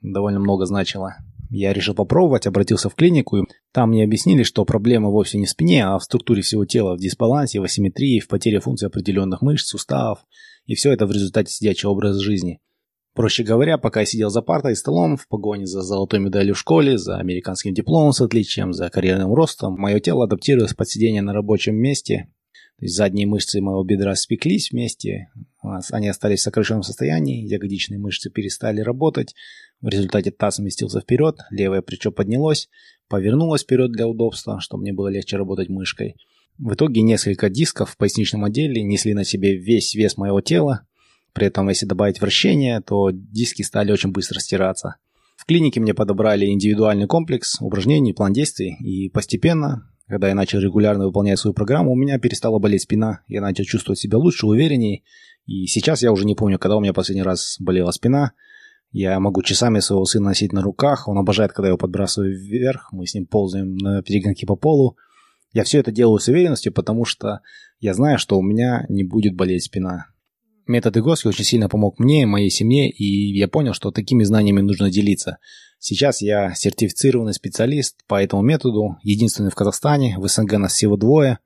довольно 0.00 0.38
много 0.38 0.64
значило. 0.66 1.16
Я 1.50 1.72
решил 1.72 1.94
попробовать, 1.94 2.46
обратился 2.46 2.88
в 2.88 2.94
клинику, 2.94 3.38
и 3.38 3.42
там 3.72 3.90
мне 3.90 4.04
объяснили, 4.04 4.44
что 4.44 4.64
проблема 4.64 5.08
вовсе 5.08 5.38
не 5.38 5.46
в 5.46 5.50
спине, 5.50 5.84
а 5.84 5.98
в 5.98 6.04
структуре 6.04 6.42
всего 6.42 6.64
тела, 6.64 6.94
в 6.94 7.00
дисбалансе, 7.00 7.58
в 7.58 7.64
асимметрии, 7.64 8.20
в 8.20 8.28
потере 8.28 8.60
функции 8.60 8.86
определенных 8.86 9.42
мышц, 9.42 9.66
суставов, 9.66 10.20
и 10.66 10.76
все 10.76 10.92
это 10.92 11.06
в 11.06 11.10
результате 11.10 11.52
сидячего 11.52 11.90
образа 11.90 12.20
жизни. 12.20 12.60
Проще 13.20 13.44
говоря, 13.44 13.76
пока 13.76 14.00
я 14.00 14.06
сидел 14.06 14.30
за 14.30 14.40
партой 14.40 14.72
и 14.72 14.74
столом, 14.74 15.18
в 15.18 15.28
погоне 15.28 15.66
за 15.66 15.82
золотой 15.82 16.20
медалью 16.20 16.54
в 16.54 16.58
школе, 16.58 16.96
за 16.96 17.18
американским 17.18 17.74
дипломом 17.74 18.12
с 18.12 18.22
отличием, 18.22 18.72
за 18.72 18.88
карьерным 18.88 19.34
ростом, 19.34 19.74
мое 19.74 20.00
тело 20.00 20.24
адаптировалось 20.24 20.72
под 20.72 20.88
сидение 20.88 21.20
на 21.20 21.34
рабочем 21.34 21.76
месте. 21.76 22.30
То 22.78 22.86
есть 22.86 22.96
задние 22.96 23.26
мышцы 23.26 23.60
моего 23.60 23.84
бедра 23.84 24.14
спеклись 24.14 24.70
вместе, 24.70 25.28
они 25.90 26.08
остались 26.08 26.40
в 26.40 26.44
сокращенном 26.44 26.82
состоянии, 26.82 27.46
ягодичные 27.46 27.98
мышцы 28.00 28.30
перестали 28.30 28.80
работать, 28.80 29.34
в 29.82 29.88
результате 29.88 30.30
таз 30.30 30.54
сместился 30.54 31.02
вперед, 31.02 31.40
левое 31.50 31.82
плечо 31.82 32.12
поднялось, 32.12 32.70
повернулось 33.06 33.64
вперед 33.64 33.92
для 33.92 34.08
удобства, 34.08 34.60
чтобы 34.62 34.84
мне 34.84 34.94
было 34.94 35.08
легче 35.08 35.36
работать 35.36 35.68
мышкой. 35.68 36.16
В 36.56 36.72
итоге 36.72 37.02
несколько 37.02 37.50
дисков 37.50 37.90
в 37.90 37.96
поясничном 37.98 38.46
отделе 38.46 38.82
несли 38.82 39.12
на 39.12 39.24
себе 39.24 39.58
весь 39.58 39.94
вес 39.94 40.16
моего 40.16 40.40
тела, 40.40 40.86
при 41.32 41.46
этом, 41.46 41.68
если 41.68 41.86
добавить 41.86 42.20
вращение, 42.20 42.80
то 42.80 43.10
диски 43.10 43.62
стали 43.62 43.92
очень 43.92 44.12
быстро 44.12 44.40
стираться. 44.40 44.96
В 45.36 45.46
клинике 45.46 45.80
мне 45.80 45.94
подобрали 45.94 46.46
индивидуальный 46.46 47.06
комплекс 47.06 47.60
упражнений, 47.60 48.12
план 48.12 48.32
действий, 48.32 48.76
и 48.80 49.08
постепенно, 49.08 49.90
когда 50.06 50.28
я 50.28 50.34
начал 50.34 50.60
регулярно 50.60 51.06
выполнять 51.06 51.38
свою 51.38 51.54
программу, 51.54 51.92
у 51.92 51.96
меня 51.96 52.18
перестала 52.18 52.58
болеть 52.58 52.82
спина, 52.82 53.22
я 53.26 53.40
начал 53.40 53.64
чувствовать 53.64 53.98
себя 53.98 54.18
лучше, 54.18 54.46
увереннее, 54.46 55.02
и 55.46 55.66
сейчас 55.66 56.02
я 56.02 56.12
уже 56.12 56.26
не 56.26 56.34
помню, 56.34 56.58
когда 56.58 56.76
у 56.76 56.80
меня 56.80 56.92
последний 56.92 57.22
раз 57.22 57.56
болела 57.58 57.90
спина. 57.90 58.32
Я 58.92 59.18
могу 59.18 59.42
часами 59.42 59.78
своего 59.80 60.04
сына 60.04 60.26
носить 60.26 60.52
на 60.52 60.62
руках, 60.62 61.08
он 61.08 61.16
обожает, 61.16 61.52
когда 61.52 61.68
я 61.68 61.70
его 61.70 61.78
подбрасываю 61.78 62.36
вверх, 62.36 62.88
мы 62.92 63.06
с 63.06 63.14
ним 63.14 63.26
ползаем 63.26 63.76
на 63.76 64.02
перегонки 64.02 64.44
по 64.44 64.56
полу. 64.56 64.96
Я 65.52 65.64
все 65.64 65.78
это 65.78 65.90
делаю 65.90 66.18
с 66.18 66.28
уверенностью, 66.28 66.72
потому 66.72 67.04
что 67.04 67.40
я 67.80 67.94
знаю, 67.94 68.18
что 68.18 68.38
у 68.38 68.42
меня 68.42 68.84
не 68.88 69.04
будет 69.04 69.34
болеть 69.34 69.64
спина. 69.64 70.06
Метод 70.70 70.98
Игоски 70.98 71.26
очень 71.26 71.44
сильно 71.44 71.68
помог 71.68 71.98
мне 71.98 72.26
моей 72.26 72.48
семье, 72.48 72.88
и 72.88 73.36
я 73.36 73.48
понял, 73.48 73.74
что 73.74 73.90
такими 73.90 74.22
знаниями 74.22 74.60
нужно 74.60 74.88
делиться. 74.88 75.38
Сейчас 75.80 76.22
я 76.22 76.54
сертифицированный 76.54 77.34
специалист 77.34 77.96
по 78.06 78.22
этому 78.22 78.42
методу, 78.42 78.96
единственный 79.02 79.50
в 79.50 79.56
Казахстане, 79.56 80.14
в 80.16 80.28
СНГ 80.28 80.58
нас 80.58 80.74
всего 80.74 80.96
двое. 80.96 81.40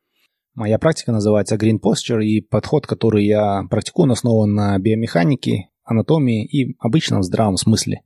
Моя 0.55 0.79
практика 0.79 1.11
называется 1.11 1.57
Green 1.57 1.81
Posture, 1.81 2.23
и 2.23 2.43
подход, 2.43 2.87
который 2.87 3.25
я 3.25 3.63
практикую, 3.71 4.13
основан 4.13 4.53
на 4.53 4.79
биомеханике, 4.79 5.71
анатомии 5.85 6.45
и 6.45 6.77
обычном 6.79 7.23
здравом 7.23 7.57
смысле. 7.57 8.03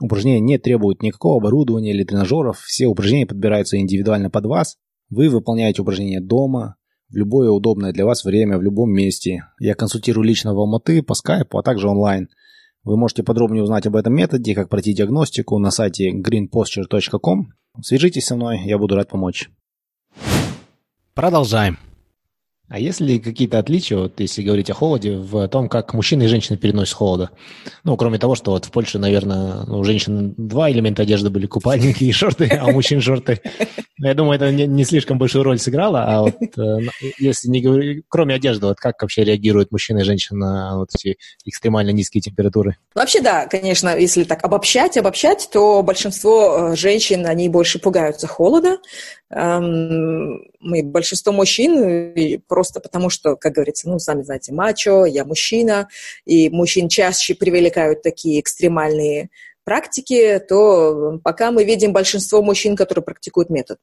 Упражнения 0.00 0.38
не 0.38 0.58
требуют 0.58 1.02
никакого 1.02 1.38
оборудования 1.38 1.90
или 1.90 2.04
тренажеров, 2.04 2.60
все 2.60 2.86
упражнения 2.86 3.26
подбираются 3.26 3.76
индивидуально 3.76 4.30
под 4.30 4.46
вас. 4.46 4.76
Вы 5.10 5.30
выполняете 5.30 5.82
упражнения 5.82 6.20
дома, 6.20 6.76
в 7.10 7.16
любое 7.16 7.50
удобное 7.50 7.92
для 7.92 8.04
вас 8.04 8.24
время, 8.24 8.58
в 8.58 8.62
любом 8.62 8.90
месте. 8.92 9.44
Я 9.58 9.74
консультирую 9.74 10.24
лично 10.24 10.54
в 10.54 10.58
Алматы 10.58 11.02
по 11.02 11.14
скайпу, 11.14 11.58
а 11.58 11.62
также 11.62 11.88
онлайн. 11.88 12.28
Вы 12.82 12.96
можете 12.96 13.22
подробнее 13.22 13.62
узнать 13.62 13.86
об 13.86 13.96
этом 13.96 14.14
методе, 14.14 14.54
как 14.54 14.68
пройти 14.68 14.92
диагностику 14.92 15.58
на 15.58 15.70
сайте 15.70 16.10
greenposture.com. 16.12 17.52
Свяжитесь 17.82 18.26
со 18.26 18.36
мной, 18.36 18.60
я 18.64 18.78
буду 18.78 18.94
рад 18.94 19.08
помочь. 19.08 19.50
Продолжаем. 21.14 21.78
А 22.68 22.78
есть 22.78 23.00
ли 23.00 23.20
какие-то 23.20 23.58
отличия, 23.58 23.98
вот 23.98 24.18
если 24.20 24.42
говорить 24.42 24.70
о 24.70 24.74
холоде, 24.74 25.18
в 25.18 25.46
том, 25.48 25.68
как 25.68 25.92
мужчины 25.92 26.24
и 26.24 26.28
женщины 26.28 26.56
переносят 26.56 26.94
холода? 26.94 27.30
Ну, 27.84 27.96
кроме 27.96 28.18
того, 28.18 28.34
что 28.34 28.52
вот 28.52 28.64
в 28.64 28.70
Польше, 28.70 28.98
наверное, 28.98 29.64
ну, 29.66 29.80
у 29.80 29.84
женщин 29.84 30.34
два 30.38 30.70
элемента 30.70 31.02
одежды 31.02 31.28
были, 31.28 31.46
купальники 31.46 32.04
и 32.04 32.12
шорты, 32.12 32.48
а 32.48 32.66
у 32.66 32.72
мужчин 32.72 33.02
шорты. 33.02 33.40
Я 34.08 34.14
думаю, 34.14 34.36
это 34.36 34.50
не, 34.50 34.66
не 34.66 34.84
слишком 34.84 35.18
большую 35.18 35.44
роль 35.44 35.58
сыграло, 35.58 36.04
а 36.04 36.22
вот 36.22 36.36
э, 36.58 36.78
если 37.18 37.48
не 37.48 37.60
говорить, 37.60 38.04
кроме 38.08 38.34
одежды, 38.34 38.66
вот 38.66 38.78
как 38.78 39.00
вообще 39.00 39.24
реагируют 39.24 39.72
мужчины 39.72 40.00
и 40.00 40.04
женщины 40.04 40.38
на 40.38 40.78
вот 40.78 40.90
эти 40.94 41.16
экстремально 41.44 41.90
низкие 41.90 42.20
температуры? 42.20 42.76
Вообще, 42.94 43.20
да, 43.20 43.46
конечно, 43.46 43.96
если 43.96 44.24
так 44.24 44.44
обобщать, 44.44 44.96
обобщать, 44.96 45.48
то 45.52 45.82
большинство 45.82 46.72
э, 46.72 46.76
женщин, 46.76 47.26
они 47.26 47.48
больше 47.48 47.78
пугаются 47.78 48.26
холода, 48.26 48.78
мы, 49.30 50.82
большинство 50.84 51.32
мужчин, 51.32 52.40
просто 52.46 52.80
потому 52.80 53.10
что, 53.10 53.36
как 53.36 53.52
говорится, 53.54 53.88
ну, 53.88 53.98
сами 53.98 54.22
знаете, 54.22 54.52
мачо, 54.52 55.06
я 55.06 55.24
мужчина, 55.24 55.88
и 56.24 56.50
мужчин 56.50 56.88
чаще 56.88 57.34
привлекают 57.34 58.02
такие 58.02 58.40
экстремальные 58.40 59.30
практики, 59.64 60.40
то 60.48 61.18
пока 61.22 61.50
мы 61.50 61.64
видим 61.64 61.92
большинство 61.92 62.42
мужчин, 62.42 62.76
которые 62.76 63.04
практикуют 63.04 63.50
метод. 63.50 63.78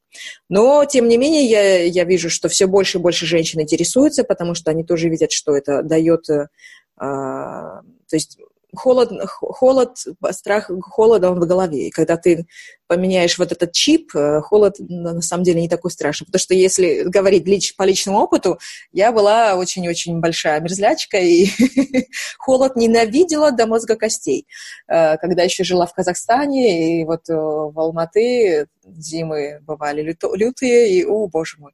Но, 0.49 0.85
тем 0.85 1.07
не 1.07 1.17
менее, 1.17 1.45
я, 1.45 1.83
я 1.83 2.03
вижу, 2.03 2.29
что 2.29 2.49
все 2.49 2.67
больше 2.67 2.97
и 2.97 3.01
больше 3.01 3.25
женщин 3.25 3.61
интересуются, 3.61 4.23
потому 4.23 4.55
что 4.55 4.71
они 4.71 4.83
тоже 4.83 5.09
видят, 5.09 5.31
что 5.31 5.55
это 5.55 5.83
дает... 5.83 6.29
Э, 6.29 6.47
то 6.97 7.81
есть 8.11 8.37
холод, 8.73 9.11
холод, 9.29 9.97
страх 10.31 10.71
холода, 10.81 11.31
он 11.31 11.39
в 11.39 11.47
голове. 11.47 11.87
И 11.87 11.91
когда 11.91 12.17
ты 12.17 12.45
поменяешь 12.87 13.37
вот 13.37 13.51
этот 13.51 13.71
чип, 13.71 14.15
э, 14.15 14.41
холод 14.41 14.75
на 14.79 15.21
самом 15.21 15.43
деле 15.43 15.61
не 15.61 15.69
такой 15.69 15.91
страшный. 15.91 16.25
Потому 16.25 16.39
что 16.39 16.53
если 16.53 17.03
говорить 17.03 17.47
лич, 17.47 17.75
по 17.75 17.83
личному 17.83 18.19
опыту, 18.19 18.59
я 18.91 19.11
была 19.11 19.55
очень-очень 19.55 20.19
большая 20.19 20.59
мерзлячка 20.59 21.17
и 21.17 21.47
холод 22.37 22.75
ненавидела 22.75 23.51
до 23.51 23.65
мозга 23.65 23.95
костей. 23.95 24.45
Э, 24.87 25.17
когда 25.17 25.43
еще 25.43 25.63
жила 25.63 25.85
в 25.85 25.93
Казахстане, 25.93 27.01
и 27.01 27.05
вот 27.05 27.29
э, 27.29 27.33
в 27.33 27.79
Алматы 27.79 28.67
зимы 28.83 29.59
бывали 29.61 30.01
лютые, 30.01 30.91
и, 30.91 31.05
о, 31.05 31.27
боже 31.27 31.57
мой, 31.59 31.71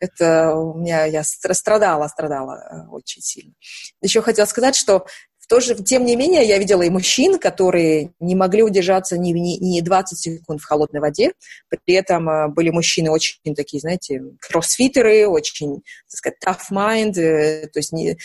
это 0.00 0.54
у 0.56 0.78
меня, 0.78 1.04
я 1.04 1.22
страдала, 1.22 2.08
страдала 2.08 2.88
очень 2.90 3.22
сильно. 3.22 3.52
Еще 4.00 4.22
хотела 4.22 4.46
сказать, 4.46 4.74
что 4.74 5.06
тоже, 5.50 5.74
тем 5.74 6.04
не 6.04 6.14
менее, 6.14 6.44
я 6.44 6.58
видела 6.58 6.82
и 6.82 6.90
мужчин, 6.90 7.36
которые 7.36 8.12
не 8.20 8.36
могли 8.36 8.62
удержаться 8.62 9.18
ни, 9.18 9.32
ни, 9.32 9.56
ни 9.58 9.80
20 9.80 10.16
секунд 10.16 10.60
в 10.60 10.64
холодной 10.64 11.00
воде. 11.00 11.32
При 11.68 11.94
этом 11.94 12.28
а, 12.28 12.46
были 12.46 12.70
мужчины 12.70 13.10
очень 13.10 13.56
такие, 13.56 13.80
знаете, 13.80 14.22
кроссфитеры, 14.38 15.26
очень, 15.26 15.82
так 16.08 16.36
сказать, 16.38 16.38
tough 16.46 16.70
mind. 16.70 17.18
Э, 17.18 17.66
то 17.66 17.80
есть 17.80 17.92
не, 17.92 18.16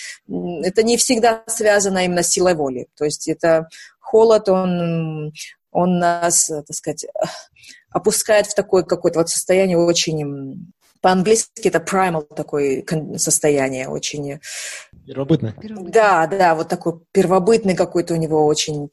это 0.61 0.83
не 0.83 0.97
всегда 0.97 1.43
связано 1.47 2.05
именно 2.05 2.21
с 2.21 2.29
силой 2.29 2.53
воли. 2.53 2.89
То 2.95 3.05
есть 3.05 3.27
это 3.27 3.69
холод, 3.99 4.47
он, 4.47 5.33
он 5.71 5.97
нас, 5.97 6.45
так 6.45 6.75
сказать, 6.75 7.07
опускает 7.89 8.45
в 8.45 8.53
такое 8.53 8.83
какое-то 8.83 9.17
вот 9.17 9.29
состояние 9.29 9.79
очень 9.79 10.71
по-английски 11.05 11.67
это 11.67 11.77
primal 11.77 12.23
такое 12.35 12.83
состояние, 13.17 13.87
очень... 13.89 14.39
Первобытное. 15.05 15.53
Да, 15.61 16.25
да, 16.25 16.55
вот 16.55 16.67
такой 16.67 16.93
первобытный 17.11 17.75
какой-то 17.75 18.15
у 18.15 18.17
него 18.17 18.47
очень 18.47 18.89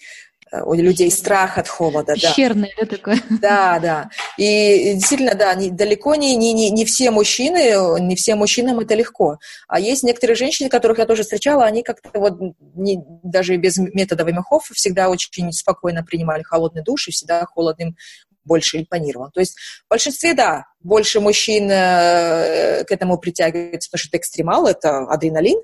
э, 0.53 0.61
у 0.63 0.75
людей 0.75 1.11
страх 1.11 1.57
от 1.57 1.69
холода. 1.69 2.13
Пещерный, 2.13 2.75
да, 2.79 2.85
да 2.85 2.97
такой? 2.97 3.15
Да, 3.41 3.79
да. 3.79 4.11
И 4.37 4.93
действительно, 4.97 5.35
да, 5.35 5.55
не, 5.55 5.71
далеко 5.71 6.15
не, 6.15 6.37
не, 6.37 6.53
не, 6.53 6.69
не 6.69 6.85
все 6.85 7.11
мужчины, 7.11 7.99
не 8.01 8.15
всем 8.15 8.41
мужчинам 8.41 8.81
это 8.81 8.95
легко. 8.95 9.39
А 9.67 9.81
есть 9.81 10.03
некоторые 10.03 10.37
женщины, 10.37 10.69
которых 10.69 10.99
я 10.99 11.07
тоже 11.07 11.23
встречала, 11.23 11.65
они 11.65 11.83
как-то 11.83 12.11
вот 12.21 12.39
не, 12.75 13.03
даже 13.23 13.57
без 13.57 13.79
метода 13.79 14.25
Вимахов 14.25 14.65
всегда 14.75 15.09
очень 15.09 15.51
спокойно 15.53 16.05
принимали 16.05 16.43
холодный 16.43 16.83
душ 16.83 17.09
и 17.09 17.11
всегда 17.11 17.47
холодным 17.47 17.97
больше 18.45 18.79
импонировал. 18.79 19.31
То 19.33 19.41
есть 19.41 19.57
в 19.87 19.91
большинстве, 19.91 20.35
да, 20.35 20.67
больше 20.81 21.21
мужчин 21.21 21.71
э, 21.71 22.85
к 22.85 22.91
этому 22.91 23.19
притягиваются, 23.19 23.89
потому 23.91 24.01
что 24.01 24.09
это 24.09 24.19
экстремал, 24.19 24.67
это 24.67 24.99
адреналин, 24.99 25.61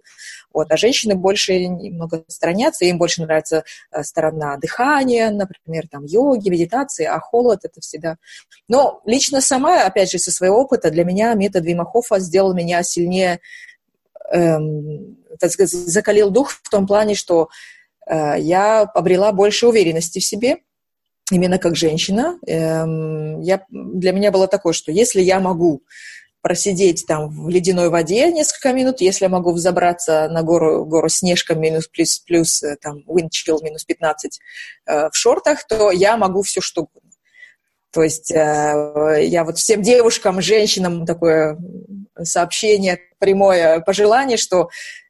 вот, 0.52 0.72
а 0.72 0.76
женщины 0.76 1.14
больше 1.14 1.66
немного 1.66 2.24
сторонятся, 2.28 2.84
им 2.84 2.98
больше 2.98 3.22
нравится 3.22 3.64
э, 3.90 4.02
сторона 4.02 4.56
дыхания, 4.56 5.30
например, 5.30 5.88
там, 5.88 6.04
йоги, 6.04 6.48
медитации, 6.48 7.04
а 7.04 7.18
холод 7.20 7.60
это 7.64 7.80
всегда... 7.80 8.16
Но 8.66 9.02
лично 9.04 9.40
сама, 9.40 9.84
опять 9.84 10.10
же, 10.10 10.18
со 10.18 10.30
своего 10.30 10.60
опыта, 10.60 10.90
для 10.90 11.04
меня 11.04 11.34
метод 11.34 11.64
Вимахофа 11.64 12.18
сделал 12.18 12.54
меня 12.54 12.82
сильнее, 12.82 13.40
эм, 14.32 15.18
так 15.38 15.50
сказать, 15.50 15.70
закалил 15.70 16.30
дух 16.30 16.50
в 16.50 16.68
том 16.70 16.86
плане, 16.86 17.14
что 17.14 17.48
э, 18.06 18.34
я 18.38 18.82
обрела 18.82 19.32
больше 19.32 19.66
уверенности 19.66 20.18
в 20.18 20.24
себе, 20.24 20.58
именно 21.30 21.58
как 21.58 21.76
женщина, 21.76 22.38
эм, 22.46 23.40
я, 23.40 23.64
для 23.70 24.12
меня 24.12 24.30
было 24.30 24.48
такое, 24.48 24.72
что 24.72 24.92
если 24.92 25.20
я 25.20 25.40
могу 25.40 25.82
просидеть 26.40 27.04
там 27.06 27.28
в 27.28 27.48
ледяной 27.48 27.88
воде 27.88 28.30
несколько 28.32 28.72
минут, 28.72 29.00
если 29.00 29.24
я 29.24 29.28
могу 29.28 29.52
взобраться 29.52 30.28
на 30.28 30.42
гору, 30.42 30.84
гору 30.84 31.08
Снежка 31.08 31.54
минус 31.54 31.88
плюс, 31.88 32.18
плюс 32.20 32.62
э, 32.62 32.76
там 32.80 33.02
wind 33.06 33.30
chill 33.30 33.58
минус 33.62 33.84
15 33.84 34.40
э, 34.86 35.10
в 35.10 35.14
шортах, 35.14 35.66
то 35.66 35.90
я 35.90 36.16
могу 36.16 36.42
все 36.42 36.60
что 36.60 36.82
угодно. 36.82 37.10
То 37.90 38.02
есть 38.02 38.30
э, 38.30 39.18
я 39.24 39.44
вот 39.44 39.58
всем 39.58 39.82
девушкам, 39.82 40.40
женщинам 40.40 41.06
такое 41.06 41.58
сообщение, 42.22 43.00
прямое 43.18 43.80
пожелание, 43.80 44.36
что 44.36 44.68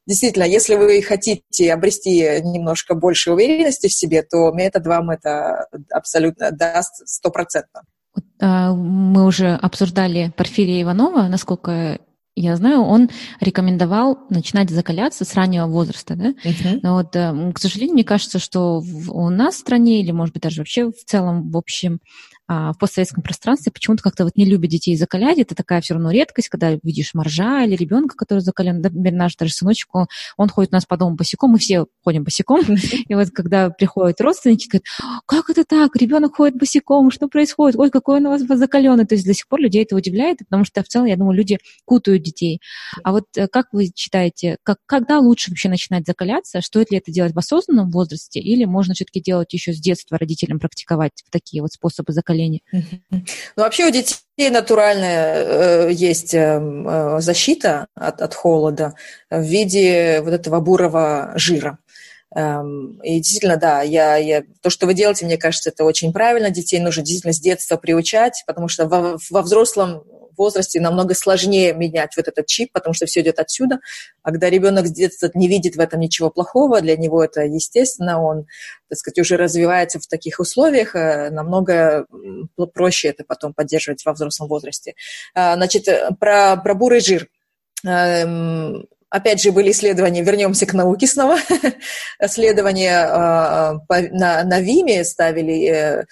действительно, 0.08 0.44
если 0.44 0.74
вы 0.74 1.00
хотите 1.02 1.72
обрести 1.72 2.40
немножко 2.42 2.94
больше 2.94 3.30
уверенности 3.30 3.86
в 3.86 3.92
себе, 3.92 4.22
то 4.22 4.50
метод 4.50 4.86
вам 4.86 5.10
это 5.10 5.66
абсолютно 5.92 6.50
даст 6.50 7.06
стопроцентно. 7.06 7.82
А, 8.40 8.72
мы 8.72 9.26
уже 9.26 9.54
обсуждали 9.54 10.32
Порфирия 10.36 10.82
Иванова, 10.82 11.28
насколько 11.28 12.00
я 12.40 12.54
знаю, 12.54 12.82
он 12.82 13.10
рекомендовал 13.40 14.18
начинать 14.30 14.70
закаляться 14.70 15.24
с 15.24 15.34
раннего 15.34 15.66
возраста, 15.66 16.14
да? 16.14 16.34
Uh-huh. 16.44 16.78
Но 16.82 16.94
вот, 16.94 17.10
к 17.10 17.58
сожалению, 17.58 17.94
мне 17.94 18.04
кажется, 18.04 18.38
что 18.38 18.80
у 19.08 19.28
нас 19.28 19.56
в 19.56 19.58
стране, 19.58 20.00
или, 20.00 20.12
может 20.12 20.34
быть, 20.34 20.44
даже 20.44 20.60
вообще 20.60 20.90
в 20.92 21.04
целом, 21.04 21.50
в 21.50 21.56
общем, 21.56 21.98
в 22.48 22.74
постсоветском 22.80 23.22
пространстве 23.22 23.70
почему-то 23.70 24.02
как-то 24.02 24.24
вот 24.24 24.36
не 24.36 24.46
любят 24.46 24.70
детей 24.70 24.96
закалять. 24.96 25.38
Это 25.38 25.54
такая 25.54 25.82
все 25.82 25.94
равно 25.94 26.10
редкость, 26.10 26.48
когда 26.48 26.72
видишь 26.82 27.12
моржа 27.12 27.64
или 27.64 27.76
ребенка, 27.76 28.16
который 28.16 28.40
закален. 28.40 28.80
Например, 28.80 29.12
наш 29.12 29.36
даже 29.36 29.52
сыночек, 29.52 29.94
он, 29.94 30.06
он 30.38 30.48
ходит 30.48 30.72
у 30.72 30.76
нас 30.76 30.86
по 30.86 30.96
дому 30.96 31.14
босиком, 31.14 31.52
мы 31.52 31.58
все 31.58 31.86
ходим 32.02 32.24
босиком. 32.24 32.60
И 33.08 33.14
вот 33.14 33.30
когда 33.30 33.68
приходят 33.68 34.20
родственники, 34.20 34.66
говорят, 34.66 34.84
как 35.26 35.50
это 35.50 35.64
так, 35.64 35.94
ребенок 35.96 36.36
ходит 36.36 36.56
босиком, 36.56 37.10
что 37.10 37.28
происходит? 37.28 37.78
Ой, 37.78 37.90
какой 37.90 38.18
он 38.18 38.26
у 38.26 38.30
вас 38.30 38.42
закаленный. 38.42 39.06
То 39.06 39.14
есть 39.14 39.26
до 39.26 39.34
сих 39.34 39.46
пор 39.46 39.60
людей 39.60 39.82
это 39.82 39.94
удивляет, 39.94 40.38
потому 40.38 40.64
что 40.64 40.82
в 40.82 40.88
целом, 40.88 41.06
я 41.06 41.16
думаю, 41.16 41.36
люди 41.36 41.58
кутают 41.84 42.22
детей. 42.22 42.60
А 43.04 43.12
вот 43.12 43.24
э, 43.36 43.46
как 43.48 43.66
вы 43.72 43.90
считаете, 43.94 44.56
как, 44.62 44.78
когда 44.86 45.18
лучше 45.18 45.50
вообще 45.50 45.68
начинать 45.68 46.06
закаляться? 46.06 46.62
Стоит 46.62 46.90
ли 46.90 46.98
это 46.98 47.12
делать 47.12 47.34
в 47.34 47.38
осознанном 47.38 47.90
возрасте 47.90 48.40
или 48.40 48.64
можно 48.64 48.94
все-таки 48.94 49.20
делать 49.20 49.52
еще 49.52 49.74
с 49.74 49.80
детства 49.80 50.16
родителям 50.16 50.58
практиковать 50.58 51.12
такие 51.30 51.60
вот 51.60 51.72
способы 51.72 52.12
закаления? 52.14 52.37
Поколений? 52.38 52.62
Ну, 53.10 53.62
вообще 53.62 53.86
у 53.86 53.90
детей 53.90 54.50
натуральная 54.50 55.88
э, 55.88 55.92
есть 55.92 56.34
эм, 56.34 56.88
э, 56.88 57.20
защита 57.20 57.86
от, 57.94 58.22
от 58.22 58.34
холода 58.34 58.94
в 59.30 59.42
виде 59.42 60.20
вот 60.22 60.32
этого 60.32 60.60
бурого 60.60 61.32
жира. 61.34 61.78
Эм, 62.34 63.00
и 63.02 63.16
действительно, 63.16 63.56
да, 63.56 63.82
я, 63.82 64.16
я, 64.16 64.44
то, 64.60 64.70
что 64.70 64.86
вы 64.86 64.94
делаете, 64.94 65.24
мне 65.24 65.38
кажется, 65.38 65.70
это 65.70 65.84
очень 65.84 66.12
правильно. 66.12 66.50
Детей 66.50 66.78
нужно 66.78 67.02
действительно 67.02 67.32
с 67.32 67.40
детства 67.40 67.76
приучать, 67.76 68.44
потому 68.46 68.68
что 68.68 68.86
во, 68.86 69.18
во 69.30 69.42
взрослом 69.42 70.04
возрасте 70.38 70.80
намного 70.80 71.14
сложнее 71.14 71.74
менять 71.74 72.16
вот 72.16 72.28
этот 72.28 72.46
чип, 72.46 72.70
потому 72.72 72.94
что 72.94 73.06
все 73.06 73.20
идет 73.20 73.38
отсюда. 73.40 73.80
А 74.22 74.30
когда 74.30 74.48
ребенок 74.48 74.86
с 74.86 74.92
детства 74.92 75.30
не 75.34 75.48
видит 75.48 75.76
в 75.76 75.80
этом 75.80 76.00
ничего 76.00 76.30
плохого, 76.30 76.80
для 76.80 76.96
него 76.96 77.22
это 77.22 77.42
естественно, 77.42 78.22
он, 78.22 78.46
так 78.88 78.98
сказать, 78.98 79.18
уже 79.18 79.36
развивается 79.36 79.98
в 79.98 80.06
таких 80.06 80.38
условиях, 80.38 80.94
э, 80.94 81.30
намного 81.30 82.06
проще 82.72 83.08
это 83.08 83.24
потом 83.24 83.52
поддерживать 83.52 84.04
во 84.04 84.12
взрослом 84.12 84.48
возрасте. 84.48 84.94
А, 85.34 85.56
значит, 85.56 85.88
э, 85.88 86.10
про, 86.18 86.56
про 86.56 86.74
бурый 86.74 87.00
жир. 87.00 87.28
Опять 89.10 89.42
же, 89.42 89.52
были 89.52 89.70
исследования, 89.70 90.22
вернемся 90.22 90.66
к 90.66 90.74
науке 90.74 91.06
снова, 91.06 91.38
исследования 92.20 93.06
э, 93.06 94.08
на, 94.10 94.44
на 94.44 94.60
ВИМе 94.60 95.02
ставили, 95.04 96.06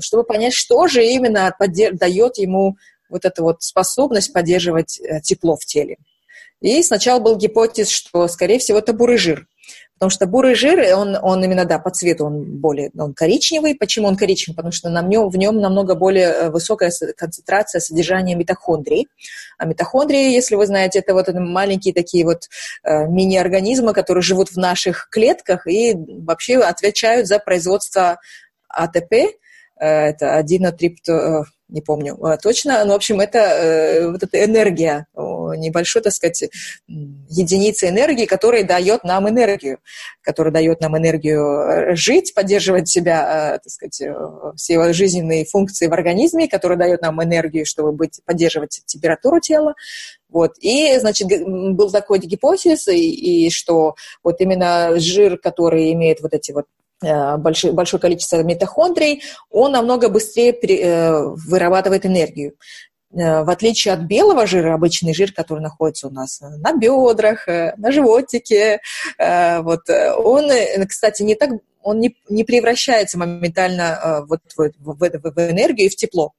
чтобы 0.00 0.24
понять, 0.24 0.52
что 0.52 0.86
же 0.86 1.04
именно 1.04 1.54
дает 1.92 2.36
ему 2.36 2.76
вот 3.12 3.24
эта 3.24 3.42
вот 3.42 3.62
способность 3.62 4.32
поддерживать 4.32 5.00
э, 5.00 5.20
тепло 5.20 5.56
в 5.56 5.64
теле. 5.64 5.96
И 6.60 6.82
сначала 6.82 7.20
был 7.20 7.36
гипотез, 7.36 7.88
что, 7.88 8.26
скорее 8.28 8.58
всего, 8.58 8.78
это 8.78 8.92
бурый 8.92 9.18
жир. 9.18 9.46
Потому 10.02 10.10
что 10.10 10.26
бурый 10.26 10.56
жир, 10.56 10.96
он, 10.96 11.16
он 11.22 11.44
именно, 11.44 11.64
да, 11.64 11.78
по 11.78 11.88
цвету 11.90 12.24
он 12.24 12.58
более, 12.58 12.90
он 12.98 13.14
коричневый. 13.14 13.76
Почему 13.76 14.08
он 14.08 14.16
коричневый? 14.16 14.56
Потому 14.56 14.72
что 14.72 14.90
на 14.90 15.00
нем, 15.00 15.28
в 15.28 15.36
нем 15.36 15.60
намного 15.60 15.94
более 15.94 16.26
э, 16.26 16.50
высокая 16.50 16.90
концентрация 17.16 17.78
содержания 17.78 18.34
митохондрий. 18.34 19.06
А 19.58 19.64
митохондрии, 19.64 20.32
если 20.32 20.56
вы 20.56 20.66
знаете, 20.66 20.98
это 20.98 21.14
вот 21.14 21.28
маленькие 21.32 21.94
такие 21.94 22.24
вот 22.24 22.48
э, 22.82 23.06
мини-организмы, 23.06 23.92
которые 23.92 24.22
живут 24.22 24.48
в 24.48 24.56
наших 24.56 25.08
клетках 25.08 25.68
и 25.68 25.94
вообще 25.94 26.58
отвечают 26.58 27.28
за 27.28 27.38
производство 27.38 28.18
АТП, 28.68 29.12
э, 29.12 29.28
это 29.78 30.34
адинотрипто 30.34 31.44
не 31.72 31.80
помню 31.80 32.16
а, 32.22 32.36
точно, 32.36 32.84
но, 32.84 32.92
в 32.92 32.96
общем, 32.96 33.20
это 33.20 33.38
э, 33.38 34.10
вот 34.10 34.22
эта 34.22 34.44
энергия, 34.44 35.06
небольшой, 35.16 36.02
так 36.02 36.12
сказать, 36.12 36.44
единица 36.86 37.88
энергии, 37.88 38.26
которая 38.26 38.64
дает 38.64 39.04
нам 39.04 39.28
энергию, 39.28 39.78
которая 40.20 40.52
дает 40.52 40.80
нам 40.80 40.96
энергию 40.96 41.42
э, 41.42 41.96
жить, 41.96 42.34
поддерживать 42.34 42.88
себя, 42.88 43.54
э, 43.54 43.58
так 43.58 43.70
сказать, 43.70 44.02
все 44.56 44.92
жизненные 44.92 45.44
функции 45.44 45.86
в 45.86 45.92
организме, 45.92 46.48
которая 46.48 46.78
дает 46.78 47.02
нам 47.02 47.22
энергию, 47.22 47.64
чтобы 47.66 47.92
быть, 47.92 48.20
поддерживать 48.24 48.82
температуру 48.86 49.40
тела. 49.40 49.74
Вот. 50.28 50.52
И, 50.60 50.98
значит, 50.98 51.28
был 51.28 51.90
такой 51.90 52.18
гипотез, 52.18 52.88
и, 52.88 53.46
и 53.46 53.50
что 53.50 53.94
вот 54.22 54.40
именно 54.40 54.98
жир, 54.98 55.38
который 55.38 55.92
имеет 55.92 56.20
вот 56.20 56.34
эти 56.34 56.52
вот 56.52 56.66
большое, 57.02 57.72
большое 57.72 58.00
количество 58.00 58.42
митохондрий, 58.42 59.22
он 59.50 59.72
намного 59.72 60.08
быстрее 60.08 60.52
э, 60.52 61.22
вырабатывает 61.48 62.06
энергию. 62.06 62.54
Э, 63.12 63.42
в 63.42 63.50
отличие 63.50 63.94
от 63.94 64.00
белого 64.00 64.46
жира, 64.46 64.74
обычный 64.74 65.14
жир, 65.14 65.32
который 65.32 65.60
находится 65.60 66.08
у 66.08 66.10
нас 66.10 66.40
на 66.40 66.72
бедрах, 66.74 67.46
на 67.46 67.92
животике, 67.92 68.80
вот, 69.18 69.88
он, 69.88 70.50
кстати, 70.88 71.22
не 71.22 71.34
так, 71.34 71.50
он 71.82 72.00
не, 72.00 72.16
не 72.28 72.44
превращается 72.44 73.18
моментально 73.18 74.24
вот 74.28 74.40
в, 74.56 74.70
в, 74.78 74.96
в 74.96 75.50
энергию 75.50 75.86
и 75.86 75.90
в 75.90 75.96
тепло. 75.96 76.32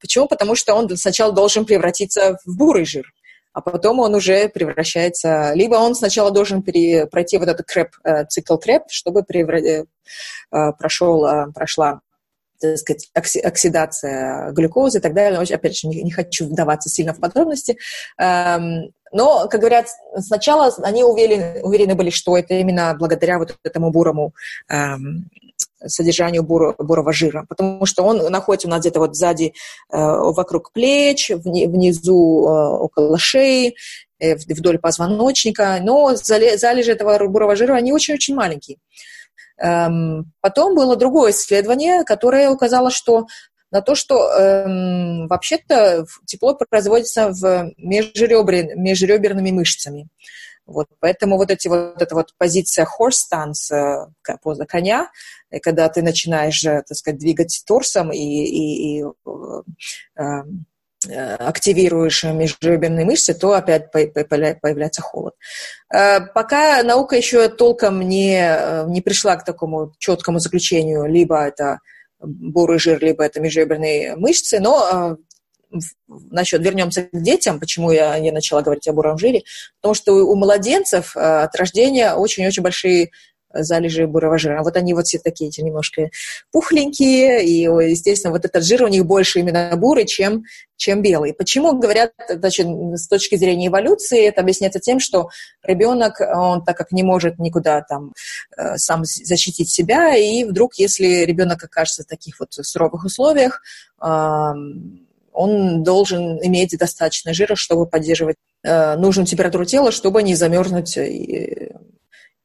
Почему? 0.00 0.26
Потому 0.26 0.54
что 0.54 0.74
он 0.74 0.88
сначала 0.96 1.32
должен 1.32 1.66
превратиться 1.66 2.38
в 2.46 2.56
бурый 2.56 2.86
жир 2.86 3.12
а 3.52 3.60
потом 3.60 3.98
он 3.98 4.14
уже 4.14 4.48
превращается... 4.48 5.52
Либо 5.54 5.76
он 5.76 5.94
сначала 5.94 6.30
должен 6.30 6.62
пере, 6.62 7.06
пройти 7.06 7.38
вот 7.38 7.48
этот 7.48 7.66
крэп, 7.66 7.88
э, 8.04 8.24
цикл 8.26 8.56
крэп, 8.56 8.84
чтобы 8.88 9.22
превра... 9.22 9.58
Э, 9.60 9.84
э, 10.52 10.72
прошел, 10.78 11.52
прошла 11.52 12.00
так 12.60 12.78
сказать, 12.78 13.08
оксидация 13.14 14.52
глюкозы 14.52 14.98
и 14.98 15.00
так 15.00 15.14
далее. 15.14 15.40
Опять 15.40 15.78
же, 15.78 15.88
не, 15.88 16.02
не 16.02 16.10
хочу 16.10 16.46
вдаваться 16.46 16.88
сильно 16.88 17.14
в 17.14 17.20
подробности. 17.20 17.78
Эм, 18.18 18.92
но, 19.12 19.48
как 19.48 19.60
говорят, 19.60 19.88
сначала 20.18 20.72
они 20.82 21.02
уверены, 21.02 21.60
уверены 21.62 21.94
были, 21.94 22.10
что 22.10 22.36
это 22.36 22.54
именно 22.54 22.94
благодаря 22.98 23.38
вот 23.38 23.56
этому 23.64 23.90
бурому 23.90 24.34
эм, 24.68 25.28
содержанию 25.86 26.42
бур, 26.42 26.74
бурого 26.78 27.12
жира, 27.12 27.46
потому 27.48 27.86
что 27.86 28.02
он 28.02 28.18
находится 28.30 28.68
у 28.68 28.70
нас 28.70 28.80
где-то 28.80 29.00
вот 29.00 29.16
сзади, 29.16 29.54
э, 29.92 29.96
вокруг 29.96 30.72
плеч, 30.72 31.30
внизу 31.30 32.46
э, 32.46 32.68
около 32.78 33.18
шеи, 33.18 33.74
э, 34.18 34.36
вдоль 34.36 34.78
позвоночника, 34.78 35.78
но 35.82 36.14
залежи 36.14 36.92
этого 36.92 37.26
бурого 37.26 37.56
жира, 37.56 37.74
они 37.74 37.92
очень-очень 37.92 38.34
маленькие. 38.34 38.78
Эм, 39.60 40.32
потом 40.40 40.74
было 40.74 40.96
другое 40.96 41.32
исследование, 41.32 42.04
которое 42.04 42.50
указало, 42.50 42.90
что 42.90 43.26
на 43.70 43.82
то, 43.82 43.94
что 43.94 44.28
эм, 44.32 45.28
вообще-то 45.28 46.06
тепло 46.26 46.58
производится 46.68 47.28
в 47.30 47.72
межребер, 47.76 48.76
межреберными 48.76 49.50
мышцами. 49.50 50.08
Вот, 50.66 50.86
поэтому 51.00 51.36
вот 51.36 51.50
эти 51.50 51.68
вот 51.68 52.00
эта 52.00 52.14
вот 52.14 52.32
позиция 52.38 52.86
horse 52.86 53.26
stance, 53.30 53.74
э, 53.74 54.36
поза 54.42 54.66
коня, 54.66 55.10
когда 55.62 55.88
ты 55.88 56.00
начинаешь, 56.00 56.64
э, 56.64 56.82
так 56.86 56.96
сказать, 56.96 57.18
двигать 57.18 57.64
торсом 57.66 58.12
и, 58.12 58.18
и, 58.18 59.00
и 59.00 59.04
э, 59.04 59.62
э, 60.16 60.42
активируешь 61.08 62.24
межреберные 62.24 63.06
мышцы, 63.06 63.32
то 63.32 63.52
опять 63.54 63.90
появляется 63.90 65.02
холод. 65.02 65.34
Э, 65.92 66.20
пока 66.20 66.82
наука 66.82 67.16
еще 67.16 67.48
толком 67.48 68.00
не, 68.00 68.86
не 68.88 69.00
пришла 69.00 69.36
к 69.36 69.44
такому 69.44 69.94
четкому 69.98 70.38
заключению, 70.40 71.06
либо 71.06 71.42
это 71.42 71.78
бурый 72.20 72.78
жир, 72.78 73.02
либо 73.02 73.24
это 73.24 73.40
межреберные 73.40 74.14
мышцы, 74.16 74.60
но 74.60 75.16
насчет 76.08 76.62
вернемся 76.62 77.02
к 77.02 77.10
детям, 77.12 77.60
почему 77.60 77.90
я 77.90 78.18
не 78.18 78.32
начала 78.32 78.62
говорить 78.62 78.88
о 78.88 78.92
буром 78.92 79.18
жире, 79.18 79.42
потому 79.80 79.94
что 79.94 80.12
у 80.14 80.34
младенцев 80.34 81.16
э, 81.16 81.20
от 81.20 81.54
рождения 81.56 82.14
очень-очень 82.14 82.62
большие 82.62 83.10
залежи 83.52 84.06
бурого 84.06 84.38
жира. 84.38 84.62
Вот 84.62 84.76
они 84.76 84.94
вот 84.94 85.06
все 85.06 85.18
такие 85.18 85.48
эти 85.48 85.60
немножко 85.60 86.10
пухленькие, 86.52 87.44
и, 87.44 87.62
естественно, 87.62 88.32
вот 88.32 88.44
этот 88.44 88.64
жир 88.64 88.82
у 88.82 88.88
них 88.88 89.04
больше 89.06 89.40
именно 89.40 89.72
бурый, 89.76 90.06
чем, 90.06 90.44
чем 90.76 91.02
белый. 91.02 91.32
Почему, 91.32 91.78
говорят, 91.78 92.12
значит, 92.28 92.66
с 92.66 93.08
точки 93.08 93.36
зрения 93.36 93.68
эволюции, 93.68 94.26
это 94.26 94.40
объясняется 94.40 94.80
тем, 94.80 95.00
что 95.00 95.28
ребенок, 95.62 96.20
он 96.20 96.64
так 96.64 96.76
как 96.76 96.92
не 96.92 97.02
может 97.02 97.38
никуда 97.38 97.82
там 97.82 98.12
э, 98.56 98.76
сам 98.76 99.04
защитить 99.04 99.70
себя, 99.70 100.16
и 100.16 100.44
вдруг, 100.44 100.74
если 100.76 101.24
ребенок 101.24 101.62
окажется 101.62 102.02
в 102.02 102.06
таких 102.06 102.40
вот 102.40 102.52
суровых 102.52 103.04
условиях, 103.04 103.62
он 105.32 105.82
должен 105.82 106.38
иметь 106.44 106.76
достаточно 106.76 107.32
жира, 107.32 107.54
чтобы 107.54 107.86
поддерживать 107.86 108.36
э, 108.62 108.96
нужную 108.96 109.26
температуру 109.26 109.64
тела, 109.64 109.92
чтобы 109.92 110.22
не 110.22 110.34
замерзнуть 110.34 110.98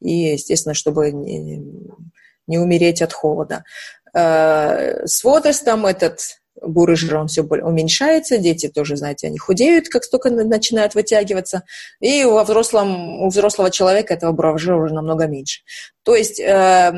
и, 0.06 0.32
естественно, 0.32 0.74
чтобы 0.74 1.10
не, 1.10 1.62
не 2.46 2.58
умереть 2.58 3.02
от 3.02 3.12
холода. 3.12 3.64
Э, 4.14 5.06
с 5.06 5.24
возрастом 5.24 5.84
этот 5.86 6.20
бурый 6.62 6.96
жир, 6.96 7.16
он 7.16 7.26
все 7.26 7.42
уменьшается, 7.42 8.38
дети 8.38 8.68
тоже, 8.68 8.96
знаете, 8.96 9.26
они 9.26 9.36
худеют, 9.36 9.88
как 9.88 10.08
только 10.08 10.30
начинают 10.30 10.94
вытягиваться, 10.94 11.64
и 12.00 12.24
во 12.24 12.44
взрослом, 12.44 13.22
у 13.22 13.28
взрослого 13.28 13.70
человека 13.70 14.14
этого 14.14 14.32
бурого 14.32 14.58
жира 14.58 14.76
уже 14.76 14.94
намного 14.94 15.26
меньше. 15.26 15.62
То 16.02 16.14
есть, 16.14 16.40
э, 16.40 16.92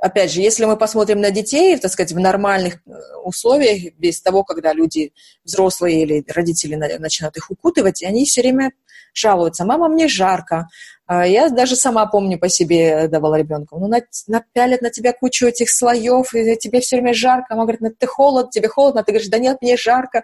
опять 0.00 0.32
же, 0.32 0.40
если 0.40 0.64
мы 0.64 0.76
посмотрим 0.76 1.20
на 1.20 1.30
детей, 1.30 1.76
так 1.76 1.92
сказать, 1.92 2.12
в 2.12 2.18
нормальных 2.18 2.76
э, 2.86 2.90
условиях, 3.22 3.94
без 3.98 4.20
того, 4.20 4.42
когда 4.42 4.72
люди, 4.72 5.12
взрослые 5.44 6.02
или 6.02 6.24
родители 6.26 6.74
начинают 6.74 7.36
их 7.36 7.50
укутывать, 7.50 8.02
и 8.02 8.06
они 8.06 8.24
все 8.24 8.40
время 8.40 8.72
жалуются, 9.14 9.64
мама, 9.64 9.88
мне 9.88 10.08
жарко, 10.08 10.68
я 11.10 11.48
даже 11.48 11.76
сама 11.76 12.06
помню 12.06 12.38
по 12.38 12.48
себе 12.48 13.08
давала 13.08 13.36
ребенку. 13.36 13.78
Ну, 13.78 13.90
напялят 14.28 14.82
на 14.82 14.90
тебя 14.90 15.12
кучу 15.12 15.46
этих 15.46 15.70
слоев, 15.70 16.34
и 16.34 16.56
тебе 16.56 16.80
все 16.80 16.96
время 16.96 17.14
жарко. 17.14 17.54
Мама 17.54 17.64
говорит, 17.64 17.80
ну, 17.80 17.90
ты 17.96 18.06
холод, 18.06 18.50
тебе 18.50 18.68
холодно. 18.68 19.00
А 19.00 19.04
ты 19.04 19.12
говоришь, 19.12 19.28
да 19.28 19.38
нет, 19.38 19.58
мне 19.60 19.76
жарко. 19.76 20.22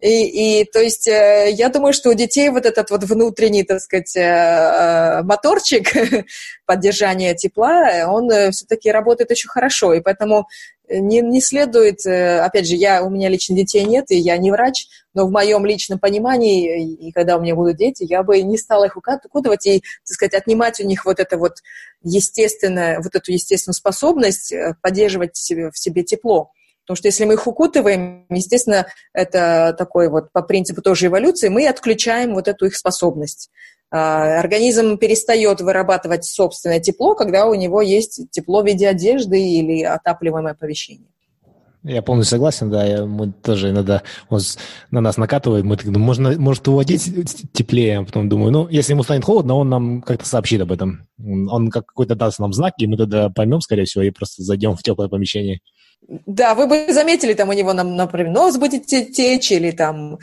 И, 0.00 0.60
и 0.60 0.64
то 0.64 0.80
есть 0.80 1.06
э, 1.08 1.50
я 1.52 1.68
думаю, 1.68 1.92
что 1.92 2.10
у 2.10 2.14
детей 2.14 2.48
вот 2.50 2.66
этот 2.66 2.90
вот 2.90 3.04
внутренний, 3.04 3.64
так 3.64 3.80
сказать, 3.80 4.16
э, 4.16 4.20
э, 4.20 5.22
моторчик 5.22 5.90
поддержания 6.66 7.34
тепла, 7.34 8.06
он 8.08 8.28
все-таки 8.52 8.90
работает 8.90 9.30
очень 9.30 9.48
хорошо. 9.48 9.94
И 9.94 10.00
поэтому 10.00 10.46
не, 10.90 11.20
не 11.20 11.40
следует, 11.40 12.04
э, 12.04 12.40
опять 12.40 12.66
же, 12.66 12.74
я, 12.74 13.02
у 13.02 13.10
меня 13.10 13.28
лично 13.28 13.54
детей 13.54 13.84
нет, 13.84 14.10
и 14.10 14.16
я 14.16 14.36
не 14.36 14.50
врач, 14.50 14.86
но 15.14 15.26
в 15.26 15.30
моем 15.30 15.64
личном 15.64 15.98
понимании, 15.98 16.94
и 16.94 17.12
когда 17.12 17.36
у 17.36 17.40
меня 17.40 17.54
будут 17.54 17.76
дети, 17.76 18.04
я 18.08 18.22
бы 18.22 18.42
не 18.42 18.58
стала 18.58 18.84
их 18.84 18.96
укутывать 18.96 19.66
и, 19.66 19.80
так 19.80 20.14
сказать, 20.14 20.34
отнимать 20.34 20.80
у 20.80 20.86
них 20.86 21.04
вот 21.04 21.20
это 21.20 21.38
вот 21.38 21.58
естественное, 22.02 23.00
вот 23.00 23.14
эту 23.14 23.32
естественную 23.32 23.74
способность 23.74 24.52
э, 24.52 24.74
поддерживать 24.82 25.36
себе, 25.36 25.70
в 25.70 25.78
себе 25.78 26.02
тепло. 26.02 26.50
Потому 26.84 26.96
что 26.96 27.08
если 27.08 27.24
мы 27.24 27.34
их 27.34 27.46
укутываем, 27.46 28.26
естественно, 28.30 28.86
это 29.12 29.76
такой 29.78 30.08
вот 30.08 30.32
по 30.32 30.42
принципу 30.42 30.82
тоже 30.82 31.06
эволюции, 31.06 31.48
мы 31.48 31.68
отключаем 31.68 32.34
вот 32.34 32.48
эту 32.48 32.66
их 32.66 32.74
способность. 32.74 33.50
А, 33.90 34.38
организм 34.38 34.98
перестает 34.98 35.60
вырабатывать 35.60 36.24
собственное 36.24 36.80
тепло, 36.80 37.14
когда 37.14 37.46
у 37.46 37.54
него 37.54 37.82
есть 37.82 38.30
тепло 38.30 38.62
в 38.62 38.66
виде 38.66 38.88
одежды 38.88 39.42
или 39.42 39.82
отапливаемое 39.82 40.54
помещение. 40.54 41.08
Я 41.82 42.02
полностью 42.02 42.36
согласен, 42.36 42.70
да, 42.70 42.84
я, 42.84 43.06
мы 43.06 43.32
тоже 43.32 43.70
иногда 43.70 44.02
он 44.28 44.40
на 44.90 45.00
нас 45.00 45.16
накатывает, 45.16 45.64
мы 45.64 45.76
так 45.78 45.86
думаем, 45.86 46.02
можно, 46.02 46.38
может 46.38 46.66
его 46.66 46.78
одеть 46.78 47.10
теплее, 47.54 47.98
а 47.98 48.04
потом 48.04 48.28
думаю, 48.28 48.52
ну, 48.52 48.68
если 48.68 48.92
ему 48.92 49.02
станет 49.02 49.24
холодно, 49.24 49.54
он 49.54 49.70
нам 49.70 50.02
как-то 50.02 50.26
сообщит 50.26 50.60
об 50.60 50.72
этом. 50.72 51.08
Он 51.18 51.70
как 51.70 51.86
какой-то 51.86 52.14
даст 52.14 52.38
нам 52.38 52.52
знак, 52.52 52.74
и 52.76 52.86
мы 52.86 52.98
тогда 52.98 53.30
поймем, 53.30 53.62
скорее 53.62 53.86
всего, 53.86 54.04
и 54.04 54.10
просто 54.10 54.42
зайдем 54.42 54.76
в 54.76 54.82
теплое 54.82 55.08
помещение. 55.08 55.60
Да, 56.26 56.54
вы 56.54 56.66
бы 56.66 56.92
заметили, 56.92 57.32
там 57.32 57.48
у 57.48 57.52
него, 57.52 57.72
например, 57.72 58.30
нос 58.30 58.58
будет 58.58 58.86
течь, 58.86 59.50
или 59.50 59.70
там 59.70 60.18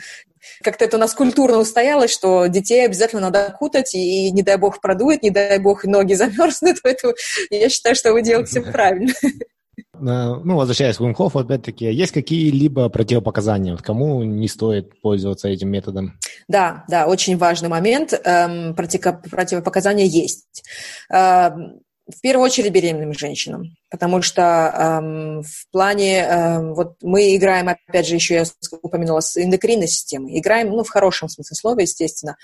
как-то 0.62 0.84
это 0.84 0.96
у 0.96 1.00
нас 1.00 1.14
культурно 1.14 1.58
устоялось, 1.58 2.10
что 2.10 2.46
детей 2.46 2.84
обязательно 2.84 3.22
надо 3.22 3.46
окутать, 3.46 3.94
и, 3.94 4.30
не 4.30 4.42
дай 4.42 4.56
бог 4.56 4.80
продует, 4.80 5.22
не 5.22 5.30
дай 5.30 5.58
бог 5.58 5.84
ноги 5.84 6.14
замерзнут, 6.14 6.78
поэтому 6.82 7.14
я 7.50 7.68
считаю, 7.68 7.94
что 7.94 8.12
вы 8.12 8.22
делаете 8.22 8.60
правильно. 8.72 9.12
Ну, 10.00 10.56
возвращаясь 10.56 10.96
к 10.96 11.00
Вимхофу, 11.00 11.40
опять-таки, 11.40 11.86
есть 11.86 12.12
какие-либо 12.12 12.88
противопоказания? 12.88 13.72
Вот 13.72 13.82
кому 13.82 14.22
не 14.22 14.48
стоит 14.48 15.00
пользоваться 15.00 15.48
этим 15.48 15.70
методом? 15.70 16.18
Да, 16.46 16.84
да, 16.88 17.06
очень 17.06 17.36
важный 17.36 17.68
момент. 17.68 18.12
Эм, 18.24 18.74
противопоказания 18.74 20.04
есть. 20.04 20.62
Эм, 21.10 21.80
в 22.08 22.20
первую 22.22 22.44
очередь 22.44 22.72
беременным 22.72 23.12
женщинам, 23.12 23.76
потому 23.90 24.22
что 24.22 24.42
эм, 24.42 25.42
в 25.42 25.70
плане, 25.70 26.20
эм, 26.20 26.74
вот 26.74 26.96
мы 27.02 27.36
играем, 27.36 27.68
опять 27.68 28.06
же, 28.06 28.14
еще 28.14 28.34
я 28.34 28.44
упомянула, 28.82 29.20
с 29.20 29.36
эндокринной 29.36 29.88
системой, 29.88 30.38
играем, 30.38 30.70
ну, 30.70 30.84
в 30.84 30.88
хорошем 30.88 31.28
смысле 31.28 31.54
слова, 31.54 31.80
естественно, 31.80 32.36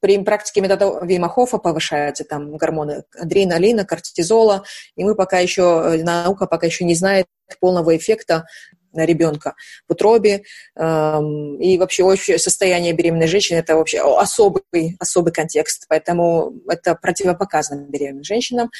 при 0.00 0.16
практике 0.24 0.62
метода 0.62 1.04
Вима 1.04 1.28
Хофа 1.28 1.58
повышаются 1.58 2.24
там 2.24 2.56
гормоны 2.56 3.04
адреналина, 3.14 3.84
кортизола, 3.84 4.64
и 4.96 5.04
мы 5.04 5.14
пока 5.14 5.38
еще, 5.38 5.82
э, 5.84 6.02
наука 6.02 6.46
пока 6.46 6.66
еще 6.66 6.86
не 6.86 6.94
знает 6.94 7.26
полного 7.60 7.94
эффекта 7.94 8.46
на 8.92 9.04
ребенка 9.04 9.54
в 9.86 9.92
утробе. 9.92 10.42
Эм, 10.76 11.60
и 11.60 11.78
вообще 11.78 12.02
общее 12.02 12.38
состояние 12.38 12.92
беременной 12.94 13.26
женщины– 13.26 13.58
это 13.58 13.76
вообще 13.76 14.00
особый, 14.00 14.96
особый 14.98 15.32
контекст, 15.32 15.84
поэтому 15.88 16.54
это 16.68 16.94
противопоказано 16.94 17.86
беременным 17.88 18.24
женщинам 18.24 18.70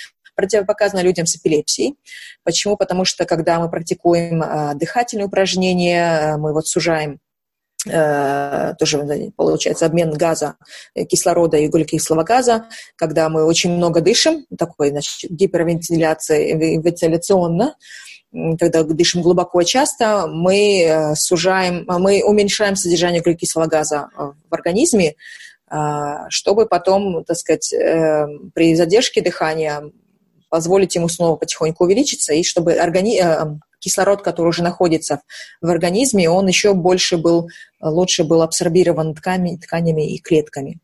противопоказано 0.40 1.00
людям 1.00 1.26
с 1.26 1.36
эпилепсией. 1.36 1.96
Почему? 2.44 2.76
Потому 2.76 3.04
что 3.04 3.26
когда 3.26 3.60
мы 3.60 3.70
практикуем 3.70 4.42
э, 4.42 4.74
дыхательные 4.74 5.26
упражнения, 5.26 6.20
э, 6.20 6.36
мы 6.38 6.54
вот 6.54 6.66
сужаем 6.66 7.18
э, 7.86 8.72
тоже 8.78 9.32
получается 9.36 9.84
обмен 9.84 10.12
газа, 10.12 10.56
кислорода 11.08 11.58
и 11.58 11.68
углекислого 11.68 12.22
газа, 12.22 12.64
когда 12.96 13.28
мы 13.28 13.44
очень 13.44 13.72
много 13.72 14.00
дышим, 14.00 14.46
такой 14.58 14.90
значит, 14.90 15.30
гипервентиляция, 15.30 16.56
вентиляционно, 16.56 17.74
когда 18.58 18.82
дышим 18.84 19.22
глубоко 19.22 19.60
и 19.60 19.66
часто, 19.66 20.26
мы 20.28 21.14
сужаем, 21.16 21.84
мы 21.86 22.22
уменьшаем 22.24 22.76
содержание 22.76 23.20
углекислого 23.20 23.66
газа 23.66 24.08
в 24.14 24.54
организме, 24.54 25.16
чтобы 26.28 26.66
потом, 26.66 27.24
так 27.24 27.36
сказать, 27.36 27.74
при 28.54 28.76
задержке 28.76 29.20
дыхания 29.20 29.82
позволить 30.50 30.94
ему 30.94 31.08
снова 31.08 31.36
потихоньку 31.36 31.84
увеличиться, 31.84 32.34
и 32.34 32.42
чтобы 32.42 32.74
органи... 32.74 33.20
Э, 33.22 33.58
кислород, 33.80 34.22
который 34.22 34.48
уже 34.48 34.62
находится 34.62 35.22
в 35.60 35.68
организме, 35.68 36.30
он 36.30 36.46
еще 36.46 36.74
больше 36.74 37.16
был, 37.16 37.48
лучше 37.80 38.24
был 38.24 38.42
абсорбирован 38.42 39.14
тканями, 39.14 39.56
тканями 39.56 40.14
и 40.14 40.18
клетками. 40.18 40.78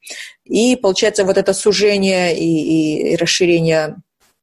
И 0.44 0.76
получается 0.76 1.24
вот 1.24 1.36
это 1.36 1.52
сужение 1.52 2.36
и, 2.36 3.12
и 3.12 3.16
расширение 3.16 3.96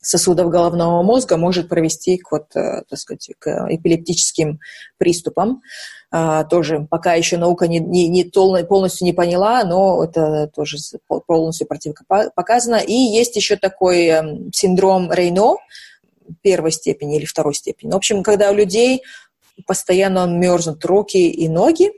сосудов 0.03 0.49
головного 0.49 1.01
мозга 1.01 1.37
может 1.37 1.69
провести 1.69 2.17
к, 2.17 2.31
вот, 2.31 2.55
э, 2.55 2.83
так 2.89 2.99
сказать, 2.99 3.29
к 3.39 3.67
эпилептическим 3.69 4.59
приступам. 4.97 5.61
А, 6.11 6.43
тоже 6.43 6.85
пока 6.89 7.15
еще 7.15 7.37
наука 7.37 7.67
не, 7.67 7.79
не, 7.79 8.07
не 8.07 8.23
полностью 8.23 9.05
не 9.05 9.13
поняла, 9.13 9.63
но 9.63 10.03
это 10.03 10.47
тоже 10.53 10.77
полностью 11.27 11.65
противопоказано. 11.65 12.75
И 12.75 12.93
есть 12.93 13.35
еще 13.35 13.55
такой 13.55 14.05
эм, 14.07 14.53
синдром 14.53 15.11
Рейно 15.11 15.55
первой 16.41 16.71
степени 16.71 17.17
или 17.17 17.25
второй 17.25 17.55
степени. 17.55 17.91
В 17.91 17.95
общем, 17.95 18.21
когда 18.21 18.51
у 18.51 18.55
людей 18.55 19.01
постоянно 19.65 20.25
мерзнут 20.25 20.83
руки 20.85 21.29
и 21.29 21.47
ноги, 21.47 21.91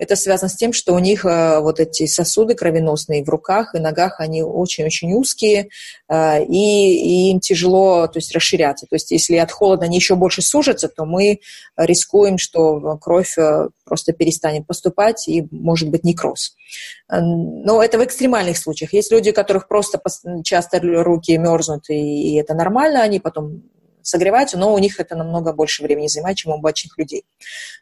это 0.00 0.16
связано 0.16 0.48
с 0.48 0.56
тем, 0.56 0.72
что 0.72 0.94
у 0.94 0.98
них 0.98 1.26
э, 1.26 1.60
вот 1.60 1.78
эти 1.78 2.06
сосуды 2.06 2.54
кровеносные 2.54 3.22
в 3.22 3.28
руках 3.28 3.74
и 3.74 3.78
ногах, 3.78 4.18
они 4.18 4.42
очень-очень 4.42 5.12
узкие, 5.12 5.68
э, 6.08 6.44
и, 6.44 7.28
и 7.28 7.30
им 7.30 7.40
тяжело 7.40 8.06
то 8.06 8.16
есть, 8.16 8.34
расширяться. 8.34 8.86
То 8.86 8.96
есть 8.96 9.10
если 9.10 9.36
от 9.36 9.52
холода 9.52 9.84
они 9.84 9.96
еще 9.96 10.14
больше 10.14 10.40
сужатся, 10.40 10.88
то 10.88 11.04
мы 11.04 11.40
рискуем, 11.76 12.38
что 12.38 12.96
кровь 12.96 13.36
э, 13.36 13.68
просто 13.84 14.14
перестанет 14.14 14.66
поступать 14.66 15.28
и 15.28 15.46
может 15.50 15.90
быть 15.90 16.02
некроз. 16.02 16.56
Но 17.10 17.82
это 17.82 17.98
в 17.98 18.04
экстремальных 18.04 18.56
случаях. 18.56 18.94
Есть 18.94 19.12
люди, 19.12 19.30
у 19.30 19.34
которых 19.34 19.68
просто 19.68 20.00
часто 20.44 20.80
руки 20.80 21.36
мерзнут, 21.36 21.90
и 21.90 22.36
это 22.36 22.54
нормально, 22.54 23.02
они 23.02 23.20
потом 23.20 23.64
согреваются, 24.02 24.58
но 24.58 24.74
у 24.74 24.78
них 24.78 25.00
это 25.00 25.16
намного 25.16 25.52
больше 25.52 25.82
времени 25.82 26.08
занимает, 26.08 26.36
чем 26.36 26.52
у 26.52 26.56
обычных 26.56 26.96
людей. 26.98 27.24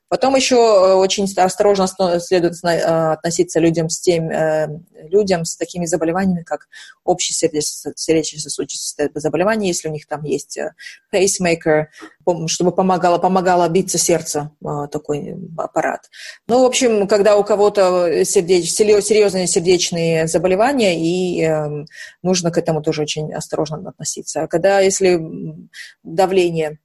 Потом 0.08 0.36
еще 0.36 0.56
э, 0.56 0.94
очень 0.94 1.30
осторожно 1.36 1.86
следует 2.20 2.54
э, 2.64 3.12
относиться 3.12 3.60
людям 3.60 3.90
с 3.90 4.00
тем, 4.00 4.30
э, 4.30 4.68
людям 5.10 5.44
с 5.44 5.56
такими 5.56 5.84
заболеваниями, 5.84 6.44
как 6.44 6.68
общее 7.04 7.34
сердечно-сосудистое 7.34 9.10
заболевание, 9.14 9.68
если 9.68 9.88
у 9.88 9.92
них 9.92 10.06
там 10.06 10.24
есть 10.24 10.58
пейсмейкер, 11.10 11.90
чтобы 12.46 12.72
помогало, 12.72 13.18
помогало 13.18 13.68
биться 13.68 13.98
сердце, 13.98 14.50
такой 14.90 15.36
аппарат. 15.56 16.10
Ну, 16.46 16.62
в 16.62 16.66
общем, 16.66 17.06
когда 17.06 17.36
у 17.36 17.44
кого-то 17.44 18.24
сердеч, 18.24 18.70
серьезные 18.72 19.46
сердечные 19.46 20.26
заболевания, 20.26 20.98
и 20.98 21.42
э, 21.42 21.84
нужно 22.22 22.50
к 22.50 22.58
этому 22.58 22.82
тоже 22.82 23.02
очень 23.02 23.32
осторожно 23.32 23.78
относиться. 23.88 24.42
А 24.42 24.48
когда, 24.48 24.80
если 24.80 25.20
давление 26.18 26.78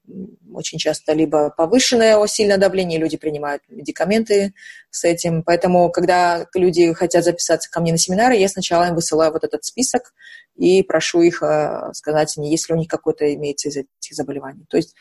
очень 0.54 0.78
часто 0.78 1.14
либо 1.14 1.50
повышенное 1.50 2.26
сильное 2.28 2.58
давление, 2.58 3.00
люди 3.00 3.18
принимают 3.18 3.64
медикаменты 3.70 4.54
с 4.90 5.04
этим. 5.04 5.44
Поэтому, 5.44 5.90
когда 5.92 6.48
люди 6.54 6.94
хотят 6.94 7.24
записаться 7.24 7.70
ко 7.70 7.82
мне 7.82 7.92
на 7.92 7.98
семинары, 7.98 8.36
я 8.36 8.48
сначала 8.48 8.88
им 8.88 8.96
высылаю 8.96 9.32
вот 9.32 9.44
этот 9.44 9.64
список 9.64 10.14
и 10.56 10.84
прошу 10.84 11.22
их 11.22 11.42
э, 11.42 11.92
сказать 11.94 12.38
мне, 12.38 12.52
если 12.52 12.74
у 12.74 12.78
них 12.78 12.88
какое-то 12.88 13.34
имеется 13.34 13.70
из 13.70 13.78
этих 13.78 14.16
заболеваний. 14.16 14.66
То 14.70 14.78
есть 14.78 14.96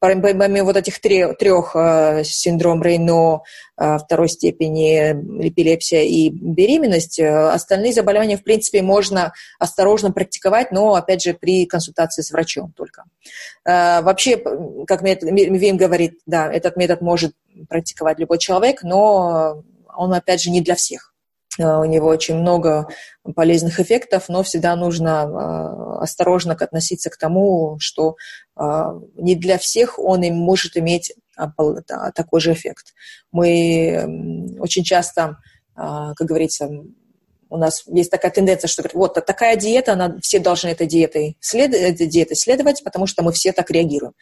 помимо 0.00 0.64
вот 0.64 0.76
этих 0.76 1.00
трех, 1.00 1.36
трех 1.38 1.76
э, 1.76 2.24
синдром 2.24 2.82
Рейно, 2.82 3.42
э, 3.76 3.98
второй 3.98 4.28
степени 4.28 5.12
эпилепсия 5.46 6.02
и 6.02 6.30
беременность, 6.30 7.20
остальные 7.20 7.92
заболевания, 7.92 8.36
в 8.36 8.42
принципе, 8.42 8.82
можно 8.82 9.32
осторожно 9.58 10.10
практиковать, 10.10 10.72
но, 10.72 10.94
опять 10.94 11.22
же, 11.22 11.34
при 11.34 11.66
консультации 11.66 12.22
с 12.22 12.30
врачом 12.30 12.72
только. 12.72 13.04
Вообще, 13.64 14.36
как 14.86 15.02
Вим 15.02 15.76
говорит, 15.76 16.20
да, 16.26 16.50
этот 16.52 16.76
метод 16.76 17.00
может 17.02 17.34
практиковать 17.68 18.18
любой 18.18 18.38
человек, 18.38 18.82
но 18.82 19.62
он, 19.94 20.12
опять 20.14 20.42
же, 20.42 20.50
не 20.50 20.60
для 20.60 20.74
всех. 20.74 21.10
Э, 21.58 21.78
у 21.78 21.84
него 21.84 22.08
очень 22.08 22.36
много 22.36 22.88
полезных 23.34 23.80
эффектов, 23.80 24.28
но 24.28 24.42
всегда 24.42 24.76
нужно 24.76 25.26
э, 25.26 26.02
осторожно 26.02 26.54
относиться 26.54 27.10
к 27.10 27.16
тому, 27.16 27.76
что 27.80 28.10
э, 28.10 28.49
не 29.16 29.34
для 29.36 29.56
всех 29.56 29.98
он 29.98 30.22
и 30.22 30.30
может 30.30 30.76
иметь 30.76 31.14
такой 32.14 32.40
же 32.40 32.52
эффект. 32.52 32.92
Мы 33.32 34.56
очень 34.58 34.84
часто, 34.84 35.38
как 35.74 36.18
говорится, 36.18 36.68
у 37.48 37.56
нас 37.56 37.84
есть 37.86 38.10
такая 38.10 38.30
тенденция, 38.30 38.68
что 38.68 38.84
вот 38.94 39.14
такая 39.14 39.56
диета, 39.56 39.94
она, 39.94 40.18
все 40.20 40.38
должны 40.38 40.68
этой 40.68 40.86
диетой, 40.86 41.36
след, 41.40 41.74
этой 41.74 42.06
диетой 42.06 42.36
следовать, 42.36 42.84
потому 42.84 43.06
что 43.06 43.22
мы 43.22 43.32
все 43.32 43.52
так 43.52 43.70
реагируем. 43.70 44.12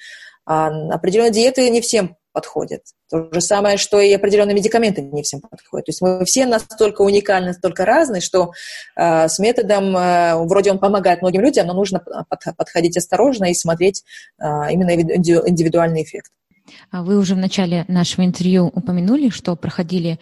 А 0.46 0.68
определенные 0.94 1.32
диеты 1.32 1.68
не 1.68 1.80
всем 1.80 2.16
подходят. 2.38 2.82
То 3.10 3.28
же 3.32 3.40
самое, 3.40 3.76
что 3.78 4.00
и 4.00 4.12
определенные 4.12 4.54
медикаменты 4.54 5.02
не 5.02 5.22
всем 5.22 5.40
подходят. 5.40 5.86
То 5.86 5.90
есть 5.90 6.00
мы 6.00 6.24
все 6.24 6.46
настолько 6.46 7.02
уникальны, 7.02 7.48
настолько 7.48 7.84
разные, 7.84 8.20
что 8.20 8.52
э, 8.96 9.28
с 9.28 9.40
методом, 9.40 9.96
э, 9.96 10.36
вроде 10.46 10.70
он 10.70 10.78
помогает 10.78 11.20
многим 11.20 11.40
людям, 11.40 11.66
но 11.66 11.74
нужно 11.74 11.98
под, 11.98 12.56
подходить 12.56 12.96
осторожно 12.96 13.46
и 13.46 13.54
смотреть 13.54 14.04
э, 14.38 14.44
именно 14.70 14.94
индивидуальный 14.94 16.04
эффект. 16.04 16.30
А 16.92 17.02
вы 17.02 17.18
уже 17.18 17.34
в 17.34 17.38
начале 17.38 17.84
нашего 17.88 18.24
интервью 18.24 18.70
упомянули, 18.72 19.30
что 19.30 19.56
проходили 19.56 20.20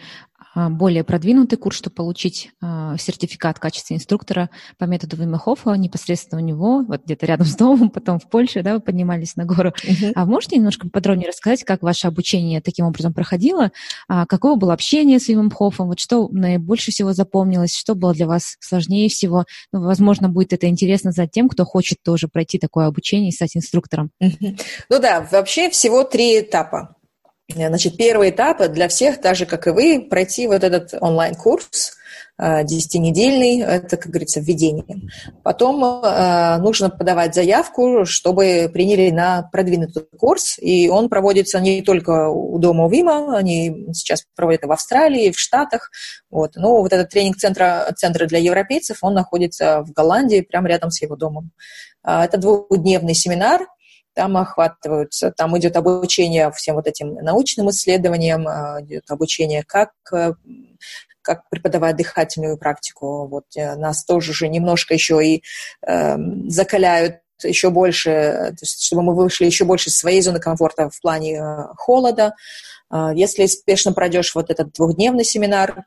более 0.57 1.03
продвинутый 1.03 1.57
курс, 1.57 1.77
чтобы 1.77 1.95
получить 1.95 2.51
а, 2.61 2.97
сертификат 2.97 3.57
в 3.57 3.59
качестве 3.59 3.95
инструктора 3.95 4.49
по 4.79 4.85
методу 4.85 5.15
Вимехофа 5.15 5.73
непосредственно 5.73 6.41
у 6.41 6.43
него, 6.43 6.83
вот 6.83 7.03
где-то 7.05 7.25
рядом 7.27 7.45
с 7.45 7.55
домом, 7.55 7.89
потом 7.93 8.19
в 8.19 8.27
Польше, 8.29 8.63
да, 8.63 8.73
вы 8.73 8.79
поднимались 8.79 9.35
на 9.35 9.45
гору. 9.45 9.69
Uh-huh. 9.69 10.13
А 10.15 10.25
можете 10.25 10.57
немножко 10.57 10.89
подробнее 10.89 11.29
рассказать, 11.29 11.63
как 11.63 11.83
ваше 11.83 12.07
обучение 12.07 12.61
таким 12.61 12.85
образом 12.85 13.13
проходило, 13.13 13.71
а, 14.07 14.25
какое 14.25 14.55
было 14.55 14.73
общение 14.73 15.19
с 15.19 15.27
Вимехофом, 15.27 15.87
вот 15.87 15.99
что 15.99 16.27
наибольше 16.29 16.91
всего 16.91 17.13
запомнилось, 17.13 17.75
что 17.75 17.93
было 17.93 18.13
для 18.13 18.25
вас 18.25 18.55
сложнее 18.59 19.09
всего? 19.09 19.45
Ну, 19.71 19.81
возможно, 19.81 20.27
будет 20.29 20.53
это 20.53 20.67
интересно 20.67 21.11
за 21.11 21.27
тем, 21.27 21.49
кто 21.49 21.65
хочет 21.65 21.99
тоже 22.03 22.27
пройти 22.27 22.57
такое 22.57 22.87
обучение 22.87 23.29
и 23.29 23.33
стать 23.33 23.55
инструктором. 23.55 24.09
Uh-huh. 24.21 24.59
Ну 24.89 24.99
да, 24.99 25.27
вообще 25.31 25.69
всего 25.69 26.03
три 26.03 26.39
этапа. 26.39 26.96
Значит, 27.53 27.95
первый 27.95 28.31
этап 28.31 28.61
для 28.71 28.89
всех, 28.89 29.21
так 29.21 29.35
же, 29.35 29.45
как 29.45 29.67
и 29.67 29.71
вы, 29.71 30.07
пройти 30.09 30.47
вот 30.47 30.63
этот 30.63 30.93
онлайн-курс, 30.99 31.97
10-недельный, 32.39 33.61
э, 33.61 33.65
это, 33.65 33.97
как 33.97 34.11
говорится, 34.11 34.39
введение. 34.39 35.09
Потом 35.43 35.83
э, 35.83 36.57
нужно 36.57 36.89
подавать 36.89 37.33
заявку, 37.33 38.05
чтобы 38.05 38.69
приняли 38.71 39.09
на 39.09 39.43
продвинутый 39.43 40.03
курс, 40.17 40.59
и 40.59 40.87
он 40.87 41.09
проводится 41.09 41.59
не 41.59 41.81
только 41.81 42.29
у 42.29 42.59
дома 42.59 42.85
у 42.85 42.89
Вима, 42.89 43.35
они 43.35 43.87
сейчас 43.93 44.23
проводят 44.35 44.65
в 44.65 44.71
Австралии, 44.71 45.31
в 45.31 45.39
Штатах, 45.39 45.89
вот. 46.29 46.55
но 46.57 46.81
вот 46.81 46.93
этот 46.93 47.09
тренинг-центр 47.09 47.93
центр 47.95 48.27
для 48.27 48.39
европейцев, 48.39 48.97
он 49.01 49.15
находится 49.15 49.81
в 49.81 49.91
Голландии, 49.91 50.41
прямо 50.41 50.67
рядом 50.67 50.91
с 50.91 51.01
его 51.01 51.15
домом. 51.15 51.51
Э, 52.05 52.21
это 52.21 52.37
двухдневный 52.37 53.15
семинар, 53.15 53.67
там 54.17 54.35
охватываются, 54.35 55.31
там 55.31 55.55
идет 55.59 55.77
обучение 55.77 56.51
всем 56.51 56.75
вот 56.75 56.87
этим 56.87 57.13
научным 57.13 57.69
исследованиям, 57.69 58.47
а, 58.47 58.81
идет 58.81 59.03
обучение, 59.11 59.63
как 59.63 59.91
э, 60.11 60.33
как 61.21 61.47
преподавать 61.51 61.97
дыхательную 61.97 62.57
практику. 62.57 63.27
Вот 63.27 63.45
э, 63.55 63.75
нас 63.75 64.03
тоже 64.05 64.33
же 64.33 64.47
немножко 64.47 64.95
еще 64.95 65.23
и 65.23 65.43
э, 65.85 66.17
закаляют 66.47 67.17
еще 67.43 67.69
больше, 67.69 68.11
то 68.11 68.63
есть, 68.63 68.83
чтобы 68.83 69.03
мы 69.03 69.15
вышли 69.15 69.45
еще 69.45 69.65
больше 69.65 69.91
из 69.91 69.99
своей 69.99 70.21
зоны 70.23 70.39
комфорта 70.39 70.89
в 70.89 70.99
плане 70.99 71.35
э, 71.35 71.67
холода. 71.75 72.33
Э, 72.91 73.11
если 73.13 73.43
успешно 73.43 73.93
пройдешь 73.93 74.33
вот 74.33 74.49
этот 74.49 74.73
двухдневный 74.73 75.25
семинар, 75.25 75.85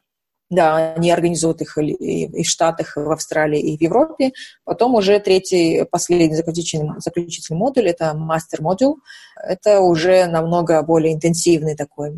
да, 0.50 0.94
они 0.94 1.12
организуют 1.12 1.62
их 1.62 1.78
и 1.78 2.42
в 2.42 2.46
Штатах, 2.46 2.96
и 2.96 3.00
в 3.00 3.10
Австралии, 3.10 3.60
и 3.60 3.78
в 3.78 3.80
Европе. 3.80 4.32
Потом 4.64 4.96
уже 4.96 5.20
третий, 5.20 5.84
последний 5.84 6.34
заключительный, 6.34 7.00
заключительный 7.00 7.58
модуль, 7.58 7.88
это 7.88 8.14
мастер-модуль. 8.14 8.96
Это 9.42 9.80
уже 9.80 10.26
намного 10.26 10.82
более 10.82 11.14
интенсивный 11.14 11.76
такой 11.76 12.10
э, 12.10 12.14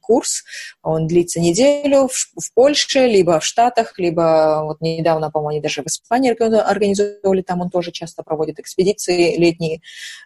курс. 0.00 0.42
Он 0.82 1.06
длится 1.06 1.40
неделю 1.40 2.08
в, 2.08 2.40
в 2.40 2.52
Польше, 2.54 3.06
либо 3.06 3.38
в 3.38 3.44
Штатах, 3.44 3.98
либо 3.98 4.62
вот 4.64 4.80
недавно, 4.80 5.30
по-моему, 5.30 5.50
они 5.50 5.60
даже 5.60 5.82
в 5.82 5.86
Испании 5.86 6.30
организовали, 6.30 7.42
там 7.42 7.60
он 7.60 7.70
тоже 7.70 7.92
часто 7.92 8.24
проводит 8.24 8.58
экспедиции 8.58 9.36
летние. 9.36 9.80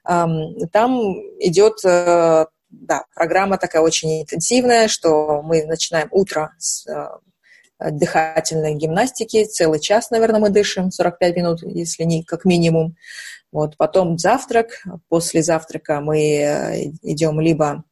Эм, 0.09 0.67
там 0.73 0.99
идет 1.41 1.85
э, 1.85 2.47
да, 2.71 3.05
программа 3.15 3.59
такая 3.59 3.83
очень 3.83 4.23
интенсивная, 4.23 4.89
что 4.89 5.43
мы 5.43 5.65
начинаем 5.65 6.09
утро 6.11 6.55
с 6.59 6.87
э, 6.87 7.91
дыхательной 7.91 8.75
гимнастики, 8.75 9.45
целый 9.45 9.81
час, 9.81 10.11
наверное, 10.11 10.41
мы 10.41 10.51
дышим, 10.51 10.91
45 10.91 11.37
минут, 11.37 11.63
если 11.63 12.05
не 12.05 12.25
как 12.25 12.45
минимум. 12.45 12.97
Вот, 13.51 13.77
потом 13.77 14.19
завтрак, 14.19 14.85
после 15.09 15.43
завтрака 15.43 16.01
мы 16.01 16.19
э, 16.19 16.83
идем 17.03 17.41
либо 17.41 17.85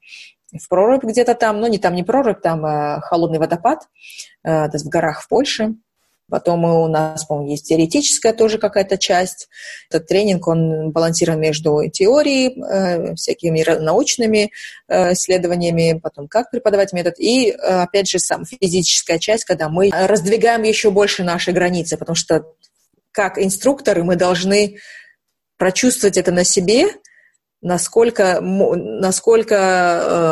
в 0.53 0.69
прорубь 0.69 1.05
где-то 1.05 1.35
там, 1.35 1.61
ну 1.61 1.67
не 1.67 1.79
там 1.79 1.95
не 1.95 2.03
прорубь, 2.03 2.41
там 2.43 2.65
э, 2.67 3.01
холодный 3.01 3.39
водопад, 3.39 3.89
э, 4.45 4.69
в 4.69 4.89
горах 4.89 5.23
в 5.23 5.29
Польше, 5.29 5.75
Потом 6.29 6.65
у 6.65 6.89
нас, 6.89 7.25
по-моему, 7.25 7.51
есть 7.51 7.69
теоретическая 7.69 8.33
тоже 8.33 8.59
какая-то 8.59 8.99
часть. 8.99 9.49
Этот 9.91 10.09
тренинг, 10.09 10.49
он 10.49 10.91
балансирован 10.91 11.41
между 11.41 11.89
теорией, 11.89 12.61
э, 12.61 13.15
всякими 13.15 13.63
научными 13.79 14.51
э, 14.89 15.13
исследованиями, 15.13 16.01
потом 16.03 16.27
как 16.27 16.51
преподавать 16.51 16.93
метод, 16.93 17.15
и, 17.19 17.51
э, 17.51 17.55
опять 17.55 18.09
же, 18.09 18.19
сам 18.19 18.45
физическая 18.45 19.19
часть, 19.19 19.45
когда 19.45 19.69
мы 19.69 19.91
раздвигаем 19.93 20.65
еще 20.65 20.91
больше 20.91 21.23
наши 21.23 21.53
границы, 21.53 21.97
потому 21.97 22.17
что 22.17 22.45
как 23.13 23.39
инструкторы 23.39 24.03
мы 24.03 24.17
должны 24.17 24.79
прочувствовать 25.57 26.17
это 26.17 26.33
на 26.33 26.45
себе, 26.45 26.87
насколько, 27.63 28.41
насколько 28.41 29.55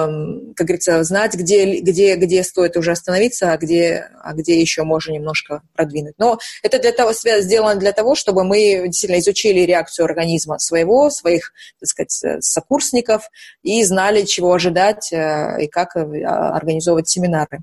эм, 0.08 0.54
как 0.54 0.66
говорится, 0.66 1.02
знать, 1.04 1.34
где, 1.34 1.80
где, 1.80 2.16
где 2.16 2.42
стоит 2.42 2.76
уже 2.76 2.92
остановиться, 2.92 3.52
а 3.52 3.56
где, 3.56 4.08
а 4.22 4.34
где 4.34 4.60
еще 4.60 4.84
можно 4.84 5.12
немножко 5.12 5.62
продвинуть. 5.74 6.14
Но 6.18 6.38
это 6.62 6.78
для 6.78 6.92
того, 6.92 7.12
сделано 7.12 7.76
для 7.76 7.92
того, 7.92 8.14
чтобы 8.14 8.44
мы 8.44 8.84
действительно 8.86 9.18
изучили 9.20 9.60
реакцию 9.60 10.04
организма 10.04 10.58
своего, 10.58 11.10
своих, 11.10 11.52
так 11.80 11.88
сказать, 11.88 12.44
сокурсников 12.44 13.28
и 13.62 13.82
знали, 13.84 14.24
чего 14.24 14.52
ожидать 14.52 15.12
э, 15.12 15.56
и 15.62 15.66
как 15.66 15.96
э, 15.96 16.00
организовывать 16.24 17.08
семинары. 17.08 17.60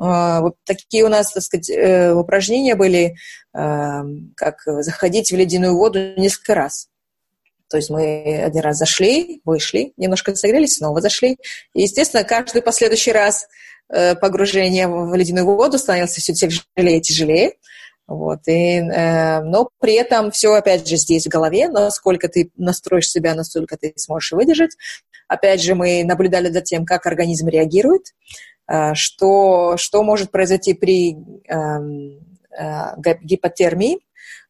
Э, 0.00 0.40
вот 0.40 0.56
такие 0.64 1.04
у 1.04 1.08
нас, 1.08 1.32
так 1.32 1.42
сказать, 1.42 1.70
упражнения 2.14 2.74
были, 2.74 3.16
эм, 3.54 4.32
как 4.36 4.62
заходить 4.66 5.32
в 5.32 5.36
ледяную 5.36 5.76
воду 5.76 6.14
несколько 6.16 6.54
раз. 6.54 6.87
То 7.68 7.76
есть 7.76 7.90
мы 7.90 8.42
один 8.44 8.62
раз 8.62 8.78
зашли, 8.78 9.40
вышли, 9.44 9.92
немножко 9.96 10.34
согрелись, 10.34 10.76
снова 10.76 11.00
зашли. 11.00 11.38
И, 11.74 11.82
естественно, 11.82 12.24
каждый 12.24 12.62
последующий 12.62 13.12
раз 13.12 13.46
э, 13.88 14.14
погружение 14.14 14.88
в 14.88 15.14
ледяную 15.14 15.46
воду 15.46 15.78
становился 15.78 16.20
все 16.20 16.32
тяжелее 16.32 16.98
и 16.98 17.02
тяжелее. 17.02 17.52
Вот, 18.06 18.48
и, 18.48 18.78
э, 18.78 19.40
но 19.42 19.68
при 19.80 19.92
этом 19.94 20.30
все, 20.30 20.54
опять 20.54 20.88
же, 20.88 20.96
здесь 20.96 21.26
в 21.26 21.30
голове, 21.30 21.68
насколько 21.68 22.28
ты 22.28 22.50
настроишь 22.56 23.10
себя, 23.10 23.34
настолько 23.34 23.76
ты 23.76 23.92
сможешь 23.96 24.32
выдержать. 24.32 24.76
Опять 25.28 25.62
же, 25.62 25.74
мы 25.74 26.02
наблюдали 26.04 26.48
за 26.48 26.62
тем, 26.62 26.86
как 26.86 27.04
организм 27.04 27.48
реагирует, 27.48 28.14
э, 28.66 28.94
что, 28.94 29.76
что 29.76 30.02
может 30.02 30.30
произойти 30.30 30.72
при 30.72 31.16
э, 31.46 31.56
э, 32.58 33.18
гипотермии, 33.22 33.98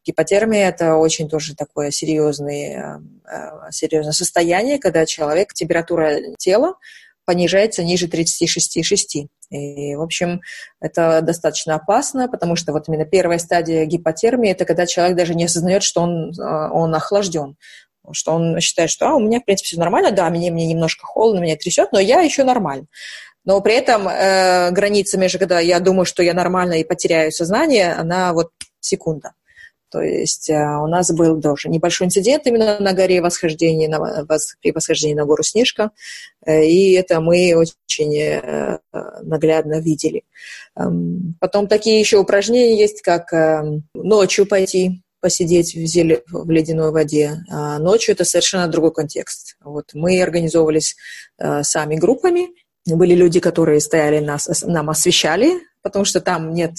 Гипотермия– 0.09 0.69
это 0.71 0.95
очень 0.95 1.29
тоже 1.29 1.55
такое 1.55 1.91
серьезное, 1.91 3.03
э, 3.31 3.71
серьезное 3.71 4.15
состояние, 4.15 4.79
когда 4.79 5.05
человек, 5.05 5.53
температура 5.53 6.17
тела 6.39 6.77
понижается 7.27 7.85
ниже 7.85 8.07
36,6. 8.07 9.29
И, 9.51 9.95
в 9.97 10.01
общем, 10.01 10.41
это 10.81 11.21
достаточно 11.21 11.75
опасно, 11.75 12.27
потому 12.27 12.57
что 12.57 12.73
вот 12.73 12.89
именно 12.89 13.05
первая 13.05 13.39
стадия 13.39 13.85
гипотермии– 13.85 14.51
это 14.53 14.65
когда 14.65 14.87
человек 14.87 15.15
даже 15.15 15.35
не 15.35 15.45
осознает, 15.45 15.83
что 15.83 16.01
он, 16.01 16.33
э, 16.33 16.71
он 16.73 16.95
охлажден 16.95 17.57
что 18.13 18.33
он 18.33 18.59
считает, 18.61 18.89
что 18.89 19.07
а, 19.07 19.15
у 19.17 19.21
меня, 19.21 19.39
в 19.39 19.45
принципе, 19.45 19.67
все 19.67 19.79
нормально, 19.79 20.13
да, 20.13 20.31
мне, 20.31 20.51
мне 20.51 20.67
немножко 20.67 21.05
холодно, 21.05 21.41
меня 21.41 21.57
трясет, 21.57 21.93
но 21.93 22.01
я 22.01 22.23
еще 22.23 22.43
нормально. 22.43 22.87
Но 23.45 23.61
при 23.61 23.75
этом 23.75 24.09
э, 24.09 24.71
граница 24.71 25.19
между, 25.19 25.39
когда 25.39 25.61
я 25.61 25.79
думаю, 25.79 26.07
что 26.07 26.23
я 26.23 26.33
нормально 26.33 26.81
и 26.81 26.85
потеряю 26.85 27.31
сознание, 27.33 27.93
она 27.93 28.33
вот 28.33 28.49
секунда. 28.81 29.33
То 29.91 30.01
есть 30.01 30.51
у 30.51 30.87
нас 30.87 31.11
был 31.13 31.41
тоже 31.41 31.69
небольшой 31.69 32.07
инцидент 32.07 32.47
именно 32.47 32.79
на 32.79 32.93
горе 32.93 33.21
восхождения, 33.21 33.89
на, 33.89 34.27
при 34.61 34.73
восхождении 34.73 35.15
на 35.15 35.25
гору 35.25 35.43
Снежка, 35.43 35.91
и 36.47 36.93
это 36.93 37.21
мы 37.21 37.55
очень 37.55 38.41
наглядно 39.23 39.81
видели. 39.81 40.25
Эм, 40.77 41.37
потом 41.41 41.67
такие 41.67 42.01
еще 42.01 42.19
упражнения 42.19 42.79
есть, 42.79 43.03
как 43.03 43.33
ночью 43.95 44.47
пойти 44.47 45.03
посидеть 45.21 45.75
в, 45.75 45.85
зеле, 45.87 46.23
в 46.31 46.51
ледяной 46.51 46.91
воде. 46.93 47.39
А 47.51 47.79
ночью 47.79 48.15
это 48.15 48.25
совершенно 48.25 48.69
другой 48.69 48.93
контекст. 48.93 49.57
Вот 49.63 49.91
мы 49.95 50.23
организовывались 50.23 50.97
э, 51.39 51.63
сами 51.63 51.97
группами. 51.97 52.49
Были 52.87 53.15
люди, 53.15 53.41
которые 53.41 53.81
стояли, 53.81 54.21
нас, 54.21 54.65
нам 54.65 54.89
освещали, 54.91 55.61
потому 55.83 56.05
что 56.05 56.21
там 56.21 56.53
нет 56.53 56.73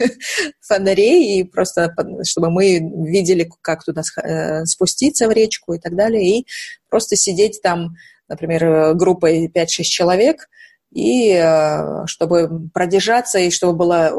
фонарей, 0.60 1.40
и 1.40 1.44
просто 1.44 1.94
чтобы 2.24 2.50
мы 2.50 2.78
видели, 2.78 3.48
как 3.60 3.84
туда 3.84 4.02
э, 4.22 4.64
спуститься 4.64 5.28
в 5.28 5.32
речку 5.32 5.74
и 5.74 5.78
так 5.78 5.94
далее. 5.94 6.38
И 6.40 6.46
просто 6.88 7.16
сидеть 7.16 7.60
там, 7.62 7.96
например, 8.28 8.94
группой 8.94 9.46
5-6 9.46 9.82
человек, 9.82 10.48
и 10.92 11.32
э, 11.32 12.06
чтобы 12.06 12.68
продержаться, 12.72 13.38
и 13.38 13.50
чтобы 13.50 13.74
было 13.74 14.12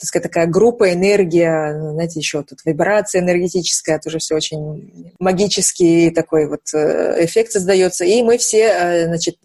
так 0.00 0.06
сказать, 0.06 0.30
такая 0.30 0.46
группа, 0.46 0.92
энергия, 0.92 1.76
знаете, 1.92 2.20
еще 2.20 2.44
тут 2.44 2.60
вибрация 2.64 3.20
энергетическая, 3.20 3.98
тоже 3.98 4.18
все 4.18 4.36
очень 4.36 5.12
магический 5.18 6.10
такой 6.10 6.48
вот 6.48 6.60
э, 6.72 7.24
эффект 7.24 7.50
создается. 7.50 8.04
И 8.04 8.22
мы 8.22 8.38
все, 8.38 8.60
э, 8.60 9.06
значит, 9.06 9.38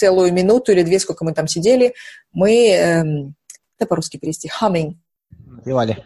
целую 0.00 0.32
минуту 0.32 0.72
или 0.72 0.82
две, 0.82 0.98
сколько 0.98 1.24
мы 1.26 1.34
там 1.34 1.46
сидели, 1.46 1.94
мы, 2.32 2.70
эм, 2.70 3.34
это 3.78 3.86
по-русски 3.86 4.16
перевести, 4.16 4.50
humming. 4.60 4.94
Напевали. 5.46 6.02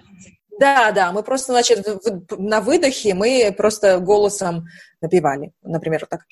Да, 0.58 0.90
да, 0.92 1.12
мы 1.12 1.22
просто, 1.22 1.52
значит, 1.52 1.86
на 2.36 2.60
выдохе 2.60 3.14
мы 3.14 3.54
просто 3.56 4.00
голосом 4.00 4.66
напевали. 5.00 5.52
Например, 5.62 6.00
вот 6.00 6.10
так. 6.10 6.26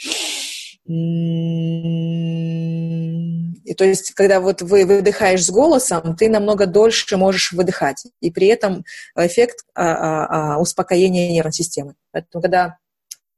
И 3.65 3.75
то 3.75 3.85
есть, 3.85 4.11
когда 4.15 4.41
вот 4.41 4.61
вы 4.63 4.85
выдыхаешь 4.85 5.45
с 5.45 5.51
голосом, 5.51 6.17
ты 6.17 6.29
намного 6.29 6.67
дольше 6.67 7.17
можешь 7.17 7.53
выдыхать. 7.53 8.07
И 8.21 8.33
при 8.33 8.49
этом 8.49 8.85
эффект 9.17 9.65
а, 9.75 9.85
а, 9.85 10.55
а, 10.55 10.59
успокоения 10.59 11.31
нервной 11.31 11.53
системы. 11.53 11.95
Поэтому, 12.11 12.43
когда 12.43 12.79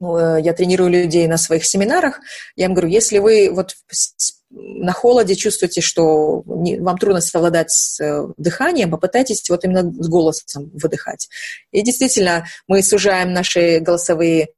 я 0.00 0.52
тренирую 0.52 0.90
людей 0.90 1.26
на 1.26 1.36
своих 1.36 1.64
семинарах, 1.64 2.20
я 2.56 2.66
им 2.66 2.74
говорю, 2.74 2.88
если 2.88 3.18
вы 3.18 3.50
вот 3.50 3.74
на 4.50 4.92
холоде 4.92 5.34
чувствуете, 5.34 5.80
что 5.80 6.42
не, 6.46 6.78
вам 6.78 6.98
трудно 6.98 7.20
совладать 7.20 7.70
с 7.70 8.00
э, 8.00 8.26
дыханием, 8.36 8.90
попытайтесь 8.90 9.48
вот 9.50 9.64
именно 9.64 9.82
с 9.82 10.08
голосом 10.08 10.70
выдыхать. 10.74 11.28
И 11.72 11.82
действительно, 11.82 12.46
мы 12.68 12.82
сужаем 12.82 13.32
наши 13.32 13.80
голосовые 13.80 14.50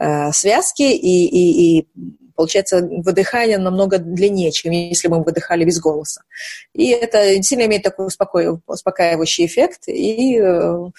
э, 0.00 0.32
связки 0.32 0.82
и, 0.82 1.26
и, 1.26 1.78
и 1.78 1.88
Получается, 2.36 2.80
выдыхание 2.80 3.58
намного 3.58 3.98
длиннее, 3.98 4.50
чем 4.50 4.72
если 4.72 5.06
бы 5.06 5.18
мы 5.18 5.24
выдыхали 5.24 5.64
без 5.64 5.80
голоса. 5.80 6.22
И 6.72 6.88
это 6.88 7.40
сильно 7.42 7.66
имеет 7.66 7.84
такой 7.84 8.08
успокаивающий 8.66 9.46
эффект. 9.46 9.86
И 9.86 10.36
э, 10.40 10.90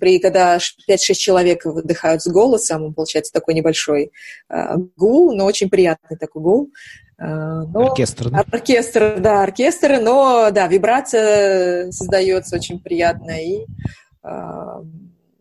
при, 0.00 0.18
когда 0.18 0.56
5-6 0.56 1.14
человек 1.14 1.64
выдыхают 1.64 2.22
с 2.22 2.28
голосом, 2.28 2.94
получается 2.94 3.32
такой 3.32 3.54
небольшой 3.54 4.12
э, 4.48 4.76
гул, 4.96 5.34
но 5.34 5.44
очень 5.44 5.70
приятный 5.70 6.16
такой 6.16 6.42
гул. 6.42 6.70
Э, 7.18 7.62
но, 7.72 7.86
оркестр, 7.86 8.30
да? 8.30 8.40
Оркестр, 8.40 9.16
да, 9.20 9.42
оркестр, 9.42 10.00
но, 10.00 10.50
да, 10.50 10.66
вибрация 10.66 11.90
создается 11.92 12.56
очень 12.56 12.80
приятная, 12.80 13.42
и 13.42 13.66
э, 14.24 14.28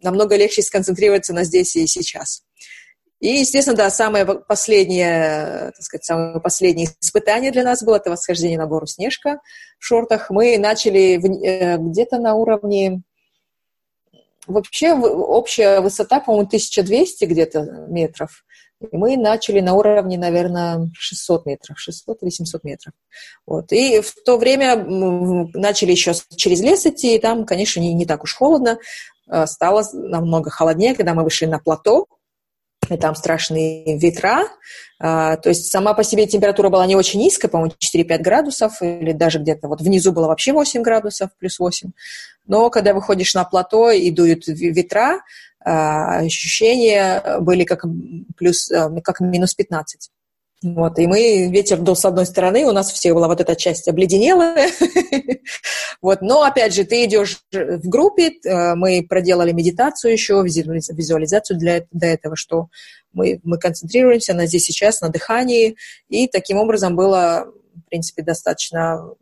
намного 0.02 0.36
легче 0.36 0.62
сконцентрироваться 0.62 1.34
на 1.34 1.44
здесь 1.44 1.76
и 1.76 1.88
сейчас. 1.88 2.44
И, 3.20 3.40
естественно, 3.40 3.78
да, 3.78 3.90
самое 3.90 4.26
последнее, 4.26 5.72
так 5.72 5.82
сказать, 5.82 6.06
самое 6.06 6.40
последнее 6.40 6.90
испытание 7.02 7.52
для 7.52 7.64
нас 7.64 7.82
было 7.84 7.96
это 7.96 8.12
восхождение 8.12 8.58
на 8.58 8.68
гору 8.68 8.86
Снежка 8.86 9.40
в 9.80 9.86
шортах. 9.86 10.30
Мы 10.30 10.58
начали 10.58 11.16
э, 11.16 11.78
где-то 11.78 12.20
на 12.20 12.36
уровне 12.36 13.02
Вообще 14.48 14.94
общая 14.94 15.82
высота, 15.82 16.20
по-моему, 16.20 16.48
1200 16.48 17.26
где-то 17.26 17.62
метров. 17.90 18.46
И 18.82 18.98
мы 18.98 19.18
начали 19.18 19.62
на 19.62 19.74
уровне, 19.74 20.18
наверное, 20.18 20.90
600 20.94 21.46
метров, 21.46 21.80
600 21.80 22.24
или 22.24 22.30
700 22.30 22.64
метров. 22.64 22.94
Вот. 23.46 23.72
И 23.72 24.02
в 24.02 24.14
то 24.24 24.38
время 24.38 24.76
начали 24.76 25.92
еще 25.92 26.14
через 26.36 26.62
лес 26.62 26.86
идти, 26.86 27.16
и 27.16 27.20
там, 27.20 27.46
конечно, 27.46 27.80
не, 27.80 27.94
не 27.94 28.06
так 28.06 28.24
уж 28.24 28.36
холодно. 28.36 28.78
Э, 29.30 29.48
стало 29.48 29.84
намного 29.94 30.50
холоднее, 30.50 30.96
когда 30.96 31.14
мы 31.14 31.24
вышли 31.24 31.46
на 31.46 31.60
плато 31.60 32.08
и 32.90 32.98
там 32.98 33.16
страшные 33.16 33.98
ветра. 33.98 34.44
А, 35.00 35.38
то 35.38 35.50
есть 35.50 35.72
сама 35.72 35.94
по 35.94 36.04
себе 36.04 36.26
температура 36.26 36.70
была 36.70 36.86
не 36.86 36.96
очень 36.96 37.20
низкая, 37.20 37.50
по-моему, 37.50 37.74
4-5 37.80 38.18
градусов, 38.20 38.82
или 38.82 39.12
даже 39.12 39.40
где-то 39.40 39.68
вот 39.68 39.82
внизу 39.82 40.12
было 40.12 40.28
вообще 40.28 40.54
8 40.54 40.82
градусов, 40.82 41.30
плюс 41.38 41.60
8. 41.60 41.92
Но 42.48 42.70
когда 42.70 42.94
выходишь 42.94 43.34
на 43.34 43.44
плато 43.44 43.92
и 43.92 44.12
дуют 44.12 44.48
ветра, 44.48 45.22
а, 45.64 46.20
ощущения 46.20 47.40
были 47.42 47.64
как, 47.64 47.86
плюс, 48.38 48.72
а, 48.72 48.90
как 49.02 49.20
минус 49.20 49.54
15. 49.56 50.12
Вот, 50.66 50.98
и 50.98 51.06
мы, 51.06 51.48
ветер 51.52 51.80
дул 51.80 51.96
с 51.96 52.06
одной 52.06 52.26
стороны, 52.26 52.66
у 52.66 52.72
нас 52.72 52.92
все 52.92 53.14
была 53.14 53.28
вот 53.28 53.40
эта 53.40 53.56
часть 53.56 53.88
обледенелая. 53.88 54.72
вот, 56.02 56.24
но, 56.24 56.42
опять 56.42 56.74
же, 56.74 56.86
ты 56.86 57.06
идешь 57.06 57.40
в 57.52 57.88
группе, 57.88 58.32
э, 58.44 58.74
мы 58.74 59.06
проделали 59.08 59.52
медитацию 59.52 60.14
еще, 60.14 60.42
визуализацию 60.44 61.60
для, 61.60 61.86
для 61.92 62.14
этого, 62.14 62.36
что 62.36 62.70
мы, 63.14 63.40
мы 63.44 63.60
концентрируемся 63.60 64.34
на 64.34 64.48
здесь 64.48 64.66
сейчас, 64.66 65.02
на 65.02 65.10
дыхании, 65.10 65.76
и 66.10 66.28
таким 66.28 66.58
образом 66.58 66.96
было, 66.96 67.46
в 67.76 67.88
принципе, 67.88 68.24
достаточно 68.24 69.14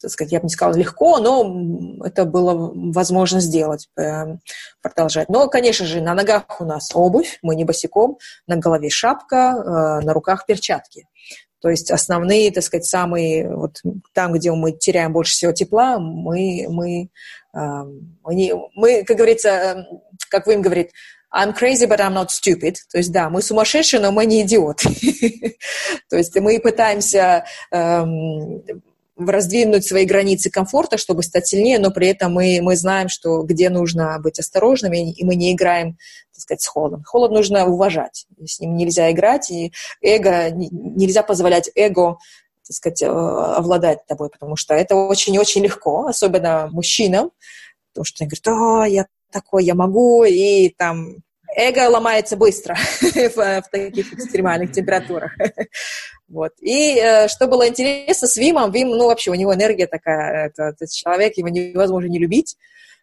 так 0.00 0.10
сказать, 0.10 0.32
я 0.32 0.40
бы 0.40 0.44
не 0.44 0.50
сказала 0.50 0.76
легко, 0.76 1.18
но 1.18 2.04
это 2.04 2.24
было 2.24 2.72
возможно 2.92 3.40
сделать, 3.40 3.88
э, 3.98 4.36
продолжать. 4.82 5.28
Но, 5.28 5.48
конечно 5.48 5.86
же, 5.86 6.00
на 6.00 6.14
ногах 6.14 6.60
у 6.60 6.64
нас 6.64 6.90
обувь, 6.94 7.38
мы 7.42 7.54
не 7.56 7.64
босиком, 7.64 8.18
на 8.46 8.56
голове 8.56 8.90
шапка, 8.90 9.36
э, 9.36 10.04
на 10.04 10.12
руках 10.12 10.46
перчатки. 10.46 11.06
То 11.60 11.70
есть 11.70 11.90
основные, 11.90 12.52
так 12.52 12.62
сказать, 12.62 12.84
самые, 12.84 13.54
вот 13.54 13.80
там, 14.12 14.32
где 14.32 14.52
мы 14.52 14.72
теряем 14.72 15.12
больше 15.12 15.32
всего 15.32 15.52
тепла, 15.52 15.98
мы, 15.98 16.66
мы, 16.68 17.10
э, 17.54 17.58
мы, 17.58 18.34
не, 18.34 18.54
мы 18.74 19.04
как 19.04 19.16
говорится, 19.16 19.86
как 20.30 20.46
Вим 20.46 20.62
говорит, 20.62 20.90
I'm 21.34 21.52
crazy, 21.52 21.86
but 21.86 22.00
I'm 22.00 22.14
not 22.14 22.28
stupid. 22.30 22.76
То 22.90 22.98
есть, 22.98 23.12
да, 23.12 23.28
мы 23.28 23.42
сумасшедшие, 23.42 24.00
но 24.00 24.12
мы 24.12 24.26
не 24.26 24.42
идиоты. 24.42 24.88
То 26.08 26.16
есть 26.16 26.34
мы 26.36 26.58
пытаемся 26.60 27.44
эм, 27.70 28.62
раздвинуть 29.16 29.86
свои 29.86 30.04
границы 30.04 30.50
комфорта, 30.50 30.98
чтобы 30.98 31.22
стать 31.22 31.46
сильнее, 31.46 31.78
но 31.78 31.90
при 31.90 32.08
этом 32.08 32.32
мы, 32.32 32.58
мы 32.62 32.76
знаем, 32.76 33.08
что 33.08 33.42
где 33.42 33.70
нужно 33.70 34.18
быть 34.20 34.38
осторожными, 34.38 35.12
и 35.12 35.24
мы 35.24 35.34
не 35.34 35.52
играем, 35.52 35.96
так 36.32 36.42
сказать, 36.42 36.62
с 36.62 36.66
холодом. 36.66 37.02
Холод 37.04 37.30
нужно 37.30 37.66
уважать, 37.66 38.26
с 38.44 38.60
ним 38.60 38.76
нельзя 38.76 39.10
играть, 39.10 39.50
и 39.50 39.72
эго, 40.02 40.50
нельзя 40.50 41.22
позволять 41.22 41.70
эго 41.74 42.18
так 42.66 42.74
сказать, 42.74 43.02
э, 43.02 43.06
овладать 43.06 44.04
тобой, 44.06 44.28
потому 44.28 44.56
что 44.56 44.74
это 44.74 44.96
очень-очень 44.96 45.62
легко, 45.62 46.06
особенно 46.06 46.68
мужчинам, 46.72 47.30
потому 47.92 48.04
что 48.04 48.24
они 48.24 48.28
говорят, 48.28 48.48
о, 48.48 48.84
я 48.84 49.06
такой, 49.30 49.64
я 49.64 49.76
могу, 49.76 50.24
и 50.24 50.70
там 50.70 51.18
эго 51.56 51.88
ломается 51.88 52.36
быстро 52.36 52.76
в, 53.00 53.34
в 53.34 53.64
таких 53.70 54.12
экстремальных 54.12 54.72
температурах. 54.72 55.32
Вот. 56.28 56.54
И 56.60 56.98
э, 56.98 57.28
что 57.28 57.46
было 57.46 57.68
интересно 57.68 58.26
с 58.26 58.36
Вимом, 58.36 58.72
Вим, 58.72 58.88
ну, 58.88 59.06
вообще, 59.06 59.30
у 59.30 59.34
него 59.34 59.54
энергия 59.54 59.86
такая, 59.86 60.48
это, 60.48 60.64
этот 60.70 60.90
человек, 60.90 61.36
его 61.36 61.48
невозможно 61.48 62.08
не 62.08 62.18
любить. 62.18 62.56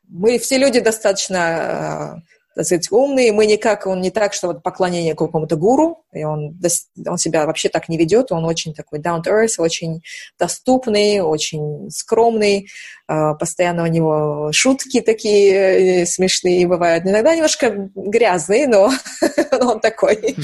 Мы 0.10 0.38
все 0.39 0.58
люди 0.58 0.82
достаточно 0.82 2.18
э, 2.18 2.32
так 2.56 2.66
сказать, 2.66 2.91
умный, 2.91 3.32
мы 3.32 3.45
никак, 3.47 3.88
он 3.88 4.01
не 4.01 4.12
так, 4.12 4.34
что 4.34 4.47
вот 4.47 4.62
поклонение 4.62 5.16
какому-то 5.16 5.56
гуру, 5.56 6.04
и 6.14 6.24
он, 6.24 6.60
он 7.08 7.18
себя 7.18 7.45
вообще 7.45 7.70
так 7.70 7.89
не 7.89 7.97
ведет, 7.97 8.32
он 8.32 8.45
очень 8.45 8.74
такой 8.74 8.99
down 8.99 9.24
to 9.24 9.32
earth, 9.32 9.56
очень 9.58 10.04
доступный, 10.38 11.22
очень 11.22 11.89
скромный, 11.89 12.68
а, 13.08 13.34
постоянно 13.34 13.84
у 13.84 13.88
него 13.88 14.51
шутки 14.51 15.01
такие 15.01 16.04
э, 16.04 16.06
смешные 16.06 16.68
бывают, 16.68 17.06
иногда 17.06 17.34
немножко 17.34 17.89
грязные, 17.95 18.68
но 18.68 18.91
он 19.60 19.80
такой. 19.80 20.36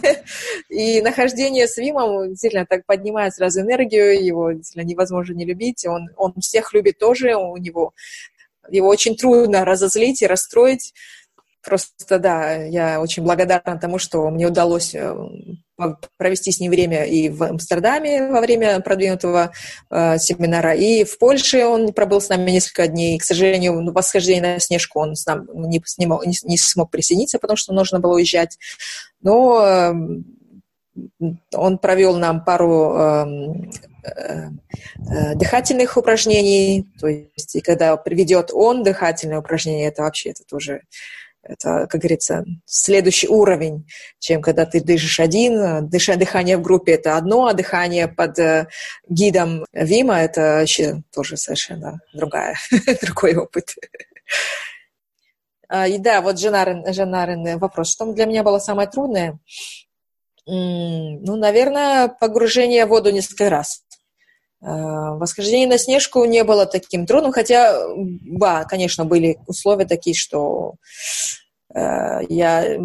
И 0.68 1.02
нахождение 1.02 1.66
с 1.66 1.76
Вимом 1.76 2.30
действительно 2.30 2.66
так 2.66 2.86
поднимает 2.86 3.34
сразу 3.34 3.62
энергию, 3.62 4.24
его 4.24 4.52
действительно 4.52 4.88
невозможно 4.88 5.34
не 5.34 5.44
любить, 5.44 5.84
он, 5.86 6.08
он 6.16 6.34
всех 6.40 6.72
любит 6.72 6.98
тоже, 6.98 7.34
у 7.34 7.56
него 7.56 7.92
его 8.70 8.88
очень 8.88 9.16
трудно 9.16 9.64
разозлить 9.64 10.22
и 10.22 10.26
расстроить, 10.26 10.94
просто, 11.62 12.18
да, 12.18 12.54
я 12.54 13.00
очень 13.00 13.22
благодарна 13.22 13.78
тому, 13.78 13.98
что 13.98 14.28
мне 14.30 14.46
удалось 14.46 14.94
э, 14.94 15.14
провести 16.18 16.52
с 16.52 16.60
ним 16.60 16.70
время 16.70 17.04
и 17.04 17.28
в 17.28 17.42
Амстердаме 17.42 18.28
во 18.28 18.40
время 18.40 18.80
продвинутого 18.80 19.52
э, 19.90 20.18
семинара, 20.18 20.74
и 20.74 21.04
в 21.04 21.18
Польше 21.18 21.64
он 21.64 21.92
пробыл 21.92 22.20
с 22.20 22.28
нами 22.28 22.50
несколько 22.50 22.88
дней. 22.88 23.18
К 23.18 23.24
сожалению, 23.24 23.74
в 23.74 23.92
восхождение 23.92 24.54
на 24.54 24.60
Снежку 24.60 25.00
он 25.00 25.14
с 25.14 25.26
нами 25.26 25.46
не, 25.66 25.82
не, 25.98 26.36
не 26.44 26.58
смог 26.58 26.90
присоединиться, 26.90 27.38
потому 27.38 27.56
что 27.56 27.72
нужно 27.72 28.00
было 28.00 28.14
уезжать. 28.14 28.58
Но 29.22 29.64
э, 29.64 29.92
он 31.54 31.78
провел 31.78 32.18
нам 32.18 32.44
пару 32.44 32.94
эм, 32.94 33.70
э, 34.04 34.48
э, 35.10 35.34
дыхательных 35.36 35.96
упражнений, 35.96 36.86
то 37.00 37.06
есть 37.06 37.56
и 37.56 37.60
когда 37.60 37.96
приведет 37.96 38.50
он 38.52 38.82
дыхательное 38.82 39.38
упражнение, 39.38 39.88
это 39.88 40.02
вообще 40.02 40.30
это 40.30 40.44
тоже 40.44 40.82
это, 41.42 41.86
как 41.88 42.00
говорится, 42.00 42.44
следующий 42.64 43.28
уровень, 43.28 43.86
чем 44.18 44.40
когда 44.40 44.64
ты 44.64 44.80
дышишь 44.80 45.20
один. 45.20 45.88
Дыша, 45.88 46.16
дыхание 46.16 46.56
в 46.56 46.62
группе– 46.62 46.92
это 46.94 47.16
одно, 47.16 47.46
а 47.46 47.52
дыхание 47.52 48.08
под 48.08 48.38
э, 48.38 48.68
гидом 49.08 49.64
Вима– 49.72 50.20
это 50.22 50.58
вообще 50.60 51.02
тоже 51.12 51.36
совершенно 51.36 52.00
другая, 52.14 52.56
другой 53.02 53.36
опыт. 53.36 53.74
А, 55.68 55.88
и 55.88 55.98
да, 55.98 56.20
вот 56.20 56.38
Женарин, 56.38 56.84
Женарин 56.92 57.58
вопрос. 57.58 57.92
Что 57.92 58.12
для 58.12 58.26
меня 58.26 58.42
было 58.42 58.58
самое 58.58 58.88
трудное? 58.88 59.38
Ну, 60.46 61.36
наверное, 61.36 62.08
погружение 62.08 62.86
в 62.86 62.90
воду 62.90 63.10
несколько 63.10 63.48
раз. 63.48 63.82
А, 64.62 65.14
восхождение 65.14 65.66
на 65.66 65.78
снежку 65.78 66.24
не 66.24 66.44
было 66.44 66.66
таким 66.66 67.06
трудным, 67.06 67.32
хотя, 67.32 67.76
да, 67.96 68.64
конечно, 68.64 69.04
были 69.04 69.38
условия 69.46 69.86
такие, 69.86 70.14
что 70.14 70.74
Э, 71.74 72.20
я 72.28 72.78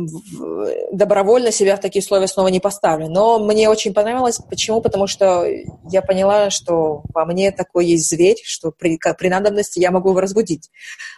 добровольно 0.91 1.51
себя 1.51 1.75
в 1.75 1.82
такие 1.82 2.01
условия 2.01 2.28
снова 2.28 2.47
не 2.47 2.59
поставлю. 2.59 3.09
Но 3.09 3.39
мне 3.39 3.69
очень 3.69 3.93
понравилось. 3.93 4.39
Почему? 4.49 4.82
Потому 4.82 5.07
что 5.07 5.45
я 5.89 6.01
поняла, 6.01 6.49
что 6.49 7.03
во 7.13 7.25
мне 7.25 7.51
такой 7.51 7.88
есть 7.88 8.09
зверь, 8.09 8.38
что 8.43 8.71
при, 8.71 8.97
при 9.17 9.30
надобности 9.30 9.80
я 9.80 9.91
могу 9.91 10.09
его 10.09 10.21
разбудить. 10.21 10.69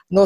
Но, 0.10 0.26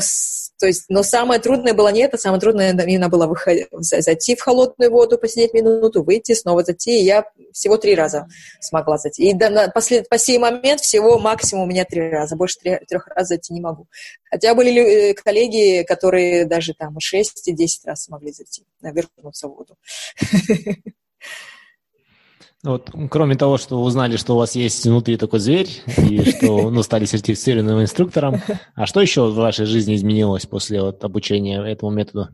то 0.59 0.67
есть, 0.67 0.85
но 0.87 1.03
самое 1.03 1.41
трудное 1.41 1.73
было 1.73 1.89
не 1.89 2.01
это, 2.01 2.17
самое 2.17 2.39
трудное 2.39 2.71
именно 2.71 3.09
было 3.09 3.27
выходить, 3.27 3.67
зайти 3.71 4.35
в 4.35 4.41
холодную 4.41 4.89
воду, 4.91 5.17
посидеть 5.17 5.53
минуту, 5.53 6.03
выйти, 6.03 6.33
снова 6.33 6.63
зайти. 6.63 6.99
И 6.99 7.03
я 7.03 7.25
всего 7.51 7.77
три 7.77 7.93
раза 7.93 8.27
смогла 8.61 8.97
зайти. 8.97 9.29
И 9.29 9.33
до, 9.33 9.49
на, 9.49 9.67
послед, 9.67 10.07
по 10.07 10.17
сей 10.17 10.37
момент 10.37 10.81
всего 10.81 11.19
максимум 11.19 11.65
у 11.65 11.67
меня 11.67 11.83
три 11.83 12.09
раза. 12.09 12.35
Больше 12.35 12.59
три, 12.59 12.79
трех 12.87 13.07
раз 13.07 13.27
зайти 13.27 13.53
не 13.53 13.61
могу. 13.61 13.87
Хотя 14.23 14.55
были 14.55 15.11
э, 15.11 15.13
коллеги, 15.13 15.83
которые 15.83 16.45
даже 16.45 16.73
там 16.73 16.99
6 16.99 17.47
и 17.49 17.51
10 17.51 17.85
раз 17.85 18.03
смогли 18.03 18.31
зайти, 18.31 18.63
вернуться 18.81 19.47
в 19.47 19.55
воду. 19.55 19.75
Вот, 22.63 22.89
кроме 23.11 23.35
того, 23.35 23.57
что 23.57 23.81
узнали, 23.81 24.15
что 24.15 24.35
у 24.35 24.37
вас 24.37 24.55
есть 24.55 24.85
внутри 24.85 25.17
такой 25.17 25.39
зверь, 25.39 25.69
и 25.97 26.23
что 26.29 26.69
ну, 26.69 26.81
стали 26.81 27.05
сертифицированным 27.05 27.81
инструктором, 27.81 28.41
а 28.75 28.85
что 28.85 29.01
еще 29.01 29.27
в 29.27 29.35
вашей 29.35 29.65
жизни 29.65 29.95
изменилось 29.95 30.45
после 30.45 30.81
вот, 30.81 31.03
обучения 31.03 31.61
этому 31.61 31.91
методу? 31.91 32.29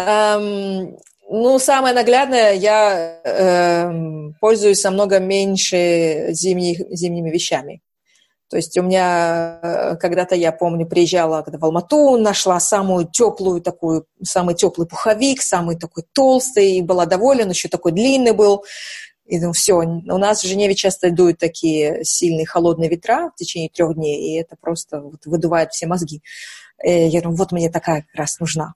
Um, 0.00 0.96
ну, 1.30 1.58
самое 1.58 1.94
наглядное, 1.94 2.54
я 2.54 3.20
э, 3.24 3.90
пользуюсь 4.40 4.82
намного 4.84 5.20
меньше 5.20 6.26
зимних, 6.30 6.80
зимними 6.90 7.30
вещами. 7.30 7.80
То 8.50 8.56
есть 8.56 8.76
у 8.76 8.82
меня 8.82 9.60
э, 9.62 9.96
когда-то, 9.96 10.34
я 10.34 10.52
помню, 10.52 10.86
приезжала 10.86 11.42
в 11.46 11.64
Алмату, 11.64 12.18
нашла 12.18 12.60
самую 12.60 13.06
теплую 13.06 13.62
такую, 13.62 14.04
самый 14.22 14.54
теплый 14.54 14.86
пуховик, 14.86 15.40
самый 15.40 15.78
такой 15.78 16.04
толстый, 16.12 16.72
и 16.72 16.82
была 16.82 17.06
доволен, 17.06 17.48
еще 17.48 17.68
такой 17.68 17.92
длинный 17.92 18.32
был. 18.32 18.64
И 19.26 19.38
думаю, 19.38 19.54
все, 19.54 19.74
у 19.74 20.18
нас 20.18 20.42
в 20.42 20.46
Женеве 20.46 20.74
часто 20.74 21.10
дуют 21.10 21.38
такие 21.38 22.04
сильные 22.04 22.46
холодные 22.46 22.90
ветра 22.90 23.30
в 23.34 23.38
течение 23.38 23.70
трех 23.70 23.94
дней, 23.94 24.34
и 24.34 24.40
это 24.40 24.56
просто 24.60 25.00
вот 25.00 25.24
выдувает 25.26 25.70
все 25.70 25.86
мозги. 25.86 26.22
И 26.84 26.90
я 26.90 27.20
думаю, 27.20 27.36
вот 27.36 27.52
мне 27.52 27.70
такая 27.70 28.02
как 28.02 28.14
раз 28.14 28.40
нужна. 28.40 28.74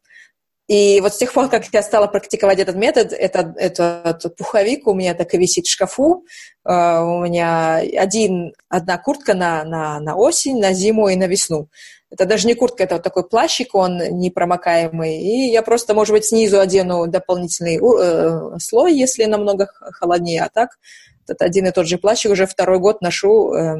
И 0.68 1.00
вот 1.00 1.14
с 1.14 1.18
тех 1.18 1.32
пор, 1.32 1.48
как 1.48 1.64
я 1.72 1.82
стала 1.82 2.08
практиковать 2.08 2.58
этот 2.58 2.74
метод, 2.74 3.12
этот, 3.12 3.56
этот 3.56 4.36
пуховик 4.36 4.88
у 4.88 4.94
меня 4.94 5.14
так 5.14 5.32
и 5.32 5.38
висит 5.38 5.66
в 5.66 5.70
шкафу. 5.70 6.24
Uh, 6.66 7.18
у 7.18 7.22
меня 7.22 7.76
один, 7.76 8.52
одна 8.68 8.98
куртка 8.98 9.34
на, 9.34 9.62
на, 9.62 10.00
на 10.00 10.16
осень, 10.16 10.58
на 10.58 10.72
зиму 10.72 11.08
и 11.08 11.14
на 11.14 11.28
весну. 11.28 11.68
Это 12.10 12.24
даже 12.24 12.46
не 12.46 12.54
куртка, 12.54 12.84
это 12.84 12.96
вот 12.96 13.04
такой 13.04 13.28
плащик, 13.28 13.74
он 13.74 13.98
непромокаемый. 13.98 15.20
И 15.20 15.50
я 15.50 15.62
просто, 15.62 15.92
может 15.92 16.12
быть, 16.12 16.24
снизу 16.24 16.60
одену 16.60 17.06
дополнительный 17.08 17.78
uh, 17.78 18.58
слой, 18.60 18.94
если 18.94 19.24
намного 19.24 19.66
холоднее. 19.66 20.44
А 20.44 20.48
так, 20.48 20.78
это 21.26 21.44
один 21.44 21.66
и 21.66 21.72
тот 21.72 21.88
же 21.88 21.98
плащик 21.98 22.30
уже 22.30 22.46
второй 22.46 22.78
год 22.78 23.02
ношу. 23.02 23.52
Uh, 23.52 23.76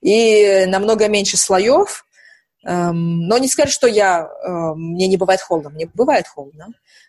и 0.00 0.64
намного 0.66 1.08
меньше 1.08 1.36
слоев 1.36 2.04
Эм, 2.64 3.26
но 3.26 3.38
не 3.38 3.48
сказать, 3.48 3.72
что 3.72 3.86
я, 3.86 4.28
эм, 4.42 4.92
мне 4.92 5.06
не 5.06 5.16
бывает 5.16 5.40
холодно. 5.40 5.70
Мне 5.70 5.88
бывает 5.92 6.26
холодно. 6.26 6.68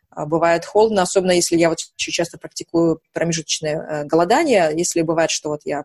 А 0.09 0.25
бывает 0.25 0.65
холодно, 0.65 1.01
особенно 1.01 1.31
если 1.31 1.57
я 1.57 1.69
вот 1.69 1.79
часто 1.97 2.37
практикую 2.37 3.01
промежуточное 3.13 3.75
э, 3.75 4.03
голодание. 4.05 4.71
Если 4.75 5.01
бывает, 5.01 5.29
что 5.29 5.49
вот 5.49 5.61
я 5.65 5.83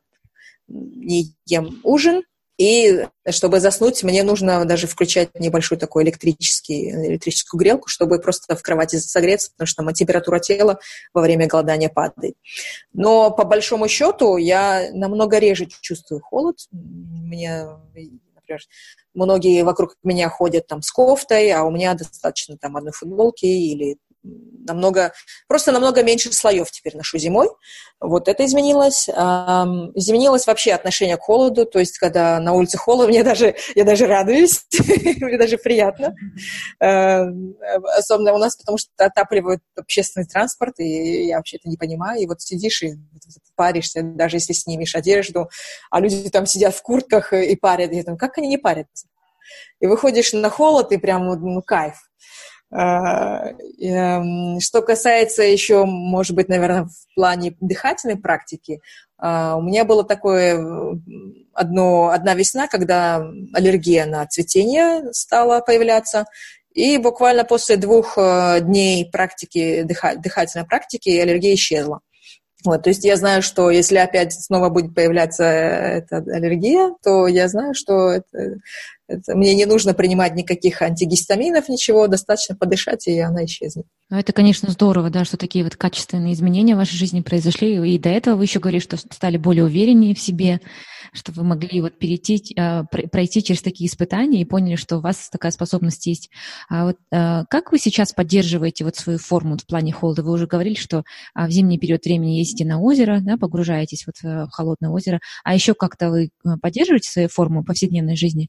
не 0.68 1.34
ем 1.46 1.80
ужин, 1.82 2.22
и 2.60 3.06
чтобы 3.26 3.58
заснуть, 3.58 4.02
мне 4.02 4.22
нужно 4.22 4.66
даже 4.66 4.86
включать 4.86 5.30
небольшую 5.40 5.78
такую 5.78 6.04
электрический, 6.04 6.90
электрическую 6.90 7.58
грелку, 7.58 7.88
чтобы 7.88 8.20
просто 8.20 8.54
в 8.54 8.60
кровати 8.60 8.96
согреться, 8.96 9.50
потому 9.52 9.66
что 9.66 9.92
температура 9.94 10.40
тела 10.40 10.78
во 11.14 11.22
время 11.22 11.46
голодания 11.46 11.88
падает. 11.88 12.34
Но 12.92 13.30
по 13.30 13.44
большому 13.44 13.88
счету 13.88 14.36
я 14.36 14.90
намного 14.92 15.38
реже 15.38 15.68
чувствую 15.80 16.20
холод. 16.20 16.58
Мне, 16.70 17.64
например, 18.34 18.60
многие 19.14 19.62
вокруг 19.62 19.96
меня 20.04 20.28
ходят 20.28 20.66
там 20.66 20.82
с 20.82 20.92
кофтой, 20.92 21.50
а 21.52 21.64
у 21.64 21.70
меня 21.70 21.94
достаточно 21.94 22.58
там 22.58 22.76
одной 22.76 22.92
футболки 22.92 23.46
или 23.46 23.96
намного, 24.22 25.12
просто 25.48 25.72
намного 25.72 26.02
меньше 26.02 26.32
слоев 26.32 26.70
теперь 26.70 26.96
ношу 26.96 27.18
зимой. 27.18 27.48
Вот 28.00 28.28
это 28.28 28.44
изменилось. 28.44 29.08
Изменилось 29.08 30.46
вообще 30.46 30.72
отношение 30.72 31.16
к 31.16 31.22
холоду, 31.22 31.66
то 31.66 31.78
есть 31.78 31.98
когда 31.98 32.38
на 32.40 32.52
улице 32.52 32.78
холодно, 32.78 33.08
мне 33.08 33.22
даже, 33.22 33.54
я 33.74 33.84
даже 33.84 34.06
радуюсь, 34.06 34.64
мне 35.20 35.38
даже 35.38 35.58
приятно. 35.58 36.14
Эм, 36.80 37.56
особенно 37.96 38.32
у 38.34 38.38
нас, 38.38 38.56
потому 38.56 38.78
что 38.78 38.90
отапливают 38.98 39.62
общественный 39.76 40.26
транспорт, 40.26 40.78
и 40.78 41.26
я 41.26 41.36
вообще 41.36 41.56
это 41.56 41.68
не 41.68 41.76
понимаю. 41.76 42.20
И 42.20 42.26
вот 42.26 42.40
сидишь 42.40 42.82
и 42.82 42.94
паришься, 43.56 44.02
даже 44.02 44.36
если 44.36 44.52
снимешь 44.52 44.94
одежду, 44.94 45.50
а 45.90 46.00
люди 46.00 46.30
там 46.30 46.46
сидят 46.46 46.74
в 46.74 46.82
куртках 46.82 47.32
и 47.32 47.56
парят. 47.56 47.92
Я 47.92 48.04
думаю, 48.04 48.18
как 48.18 48.38
они 48.38 48.48
не 48.48 48.58
парятся? 48.58 49.06
И 49.80 49.86
выходишь 49.86 50.32
на 50.32 50.50
холод, 50.50 50.92
и 50.92 50.96
прям, 50.98 51.26
ну, 51.26 51.62
кайф. 51.62 51.96
А, 52.72 53.48
эм, 53.80 54.60
что 54.60 54.80
касается 54.82 55.42
еще, 55.42 55.84
может 55.84 56.36
быть, 56.36 56.48
наверное, 56.48 56.84
в 56.84 57.14
плане 57.14 57.56
дыхательной 57.60 58.16
практики, 58.16 58.80
а, 59.18 59.56
у 59.56 59.62
меня 59.62 59.84
было 59.84 60.04
такое 60.04 60.58
одно, 61.52 62.10
одна 62.10 62.34
весна, 62.34 62.68
когда 62.68 63.24
аллергия 63.52 64.06
на 64.06 64.24
цветение 64.26 65.12
стала 65.12 65.60
появляться, 65.60 66.26
и 66.72 66.98
буквально 66.98 67.44
после 67.44 67.76
двух 67.76 68.16
э, 68.16 68.60
дней 68.60 69.04
практики, 69.10 69.82
дыхательной 69.82 70.66
практики 70.66 71.10
аллергия 71.10 71.54
исчезла. 71.54 72.00
Вот, 72.64 72.82
то 72.82 72.90
есть 72.90 73.04
я 73.04 73.16
знаю, 73.16 73.42
что 73.42 73.70
если 73.70 73.96
опять 73.96 74.32
снова 74.34 74.68
будет 74.68 74.94
появляться 74.94 75.44
эта 75.44 76.18
аллергия, 76.18 76.94
то 77.02 77.26
я 77.26 77.48
знаю, 77.48 77.74
что 77.74 78.10
это, 78.10 78.58
это, 79.10 79.34
мне 79.34 79.54
не 79.54 79.66
нужно 79.66 79.92
принимать 79.92 80.34
никаких 80.34 80.82
антигистаминов, 80.82 81.68
ничего, 81.68 82.06
достаточно 82.06 82.54
подышать, 82.54 83.06
и 83.08 83.18
она 83.18 83.44
исчезнет. 83.44 83.84
Ну, 84.08 84.18
это, 84.18 84.32
конечно, 84.32 84.70
здорово, 84.70 85.10
да, 85.10 85.24
что 85.24 85.36
такие 85.36 85.64
вот 85.64 85.76
качественные 85.76 86.32
изменения 86.34 86.74
в 86.74 86.78
вашей 86.78 86.96
жизни 86.96 87.20
произошли. 87.20 87.94
И 87.94 87.98
до 87.98 88.08
этого 88.08 88.36
вы 88.36 88.44
еще 88.44 88.60
говорили, 88.60 88.80
что 88.80 88.96
стали 88.96 89.36
более 89.36 89.64
увереннее 89.64 90.14
в 90.14 90.20
себе, 90.20 90.60
что 91.12 91.32
вы 91.32 91.44
могли 91.44 91.80
вот 91.80 91.98
перейти, 91.98 92.54
а, 92.58 92.84
пройти 92.84 93.42
через 93.42 93.62
такие 93.62 93.88
испытания 93.88 94.40
и 94.40 94.44
поняли, 94.44 94.76
что 94.76 94.98
у 94.98 95.00
вас 95.00 95.28
такая 95.30 95.52
способность 95.52 96.06
есть. 96.06 96.30
А 96.68 96.86
вот 96.86 96.96
а, 97.12 97.44
как 97.46 97.72
вы 97.72 97.78
сейчас 97.78 98.12
поддерживаете 98.12 98.84
вот 98.84 98.96
свою 98.96 99.18
форму 99.18 99.56
в 99.56 99.66
плане 99.66 99.92
холода? 99.92 100.22
Вы 100.22 100.32
уже 100.32 100.46
говорили, 100.46 100.74
что 100.74 101.04
в 101.34 101.50
зимний 101.50 101.78
период 101.78 102.04
времени 102.04 102.38
ездите 102.38 102.64
на 102.64 102.80
озеро, 102.80 103.20
да, 103.20 103.36
погружаетесь 103.36 104.06
вот 104.06 104.16
в 104.22 104.48
холодное 104.50 104.90
озеро. 104.90 105.20
А 105.44 105.54
еще 105.54 105.74
как-то 105.74 106.10
вы 106.10 106.30
поддерживаете 106.60 107.10
свою 107.10 107.28
форму 107.28 107.64
повседневной 107.64 108.16
жизни? 108.16 108.48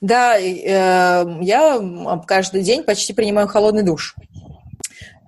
Да, 0.00 0.38
э, 0.38 1.38
я 1.42 2.20
каждый 2.26 2.62
день 2.62 2.82
почти 2.82 3.12
принимаю 3.12 3.48
холодный 3.48 3.82
душ. 3.82 4.14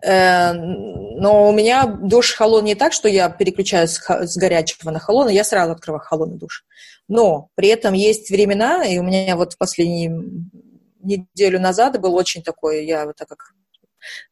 Э, 0.03 0.53
но 0.53 1.48
у 1.48 1.53
меня 1.53 1.86
душ 1.86 2.34
холодный 2.34 2.70
не 2.70 2.74
так, 2.74 2.92
что 2.92 3.09
я 3.09 3.28
переключаюсь 3.28 3.98
с 3.98 4.36
горячего 4.36 4.90
на 4.90 4.98
холодный, 4.98 5.34
я 5.34 5.44
сразу 5.44 5.72
открываю 5.72 6.03
холодный 6.03 6.38
душ. 6.38 6.64
Но 7.09 7.48
при 7.55 7.68
этом 7.68 7.94
есть 7.94 8.30
времена, 8.30 8.84
и 8.84 8.98
у 8.98 9.03
меня 9.03 9.36
вот 9.36 9.55
в 9.55 9.59
последнюю 9.59 10.51
неделю 11.03 11.61
назад 11.61 12.01
был 12.01 12.14
очень 12.14 12.42
такой, 12.42 12.86
я 12.86 13.07
вот 13.07 13.16
так 13.16 13.28
как 13.28 13.53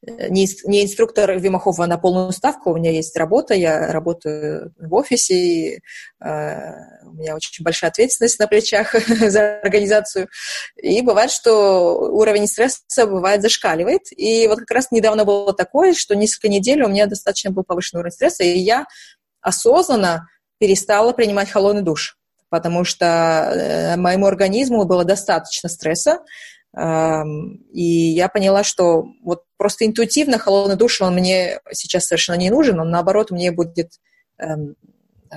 не, 0.02 0.48
не 0.64 0.84
инструктор 0.84 1.38
Вимахова 1.38 1.86
на 1.86 1.98
полную 1.98 2.32
ставку, 2.32 2.70
у 2.70 2.76
меня 2.76 2.90
есть 2.90 3.16
работа, 3.16 3.54
я 3.54 3.92
работаю 3.92 4.72
в 4.78 4.94
офисе, 4.94 5.34
и, 5.34 5.80
э, 6.20 6.70
у 7.04 7.12
меня 7.12 7.34
очень 7.34 7.64
большая 7.64 7.90
ответственность 7.90 8.38
на 8.38 8.46
плечах 8.46 8.94
за 9.08 9.60
организацию. 9.60 10.28
И 10.76 11.00
бывает, 11.02 11.30
что 11.30 12.10
уровень 12.10 12.46
стресса 12.46 13.06
бывает 13.06 13.42
зашкаливает. 13.42 14.02
И 14.16 14.46
вот 14.48 14.60
как 14.60 14.70
раз 14.70 14.90
недавно 14.90 15.24
было 15.24 15.52
такое, 15.52 15.94
что 15.94 16.14
несколько 16.16 16.48
недель 16.48 16.82
у 16.82 16.88
меня 16.88 17.06
достаточно 17.06 17.50
был 17.50 17.64
повышенный 17.64 18.00
уровень 18.00 18.14
стресса, 18.14 18.44
и 18.44 18.58
я 18.58 18.86
осознанно 19.40 20.28
перестала 20.58 21.12
принимать 21.12 21.50
холодный 21.50 21.82
душ, 21.82 22.16
потому 22.50 22.84
что 22.84 23.06
э, 23.06 23.96
моему 23.96 24.26
организму 24.26 24.84
было 24.84 25.04
достаточно 25.04 25.68
стресса, 25.68 26.20
и 26.76 27.82
я 27.82 28.28
поняла, 28.28 28.62
что 28.62 29.06
вот 29.22 29.44
просто 29.56 29.86
интуитивно 29.86 30.38
холодный 30.38 30.76
душ, 30.76 31.00
он 31.00 31.14
мне 31.14 31.60
сейчас 31.72 32.06
совершенно 32.06 32.36
не 32.36 32.50
нужен, 32.50 32.78
он 32.78 32.90
наоборот 32.90 33.30
мне 33.30 33.50
будет 33.50 33.94
эм, 34.38 34.76
э, 35.30 35.36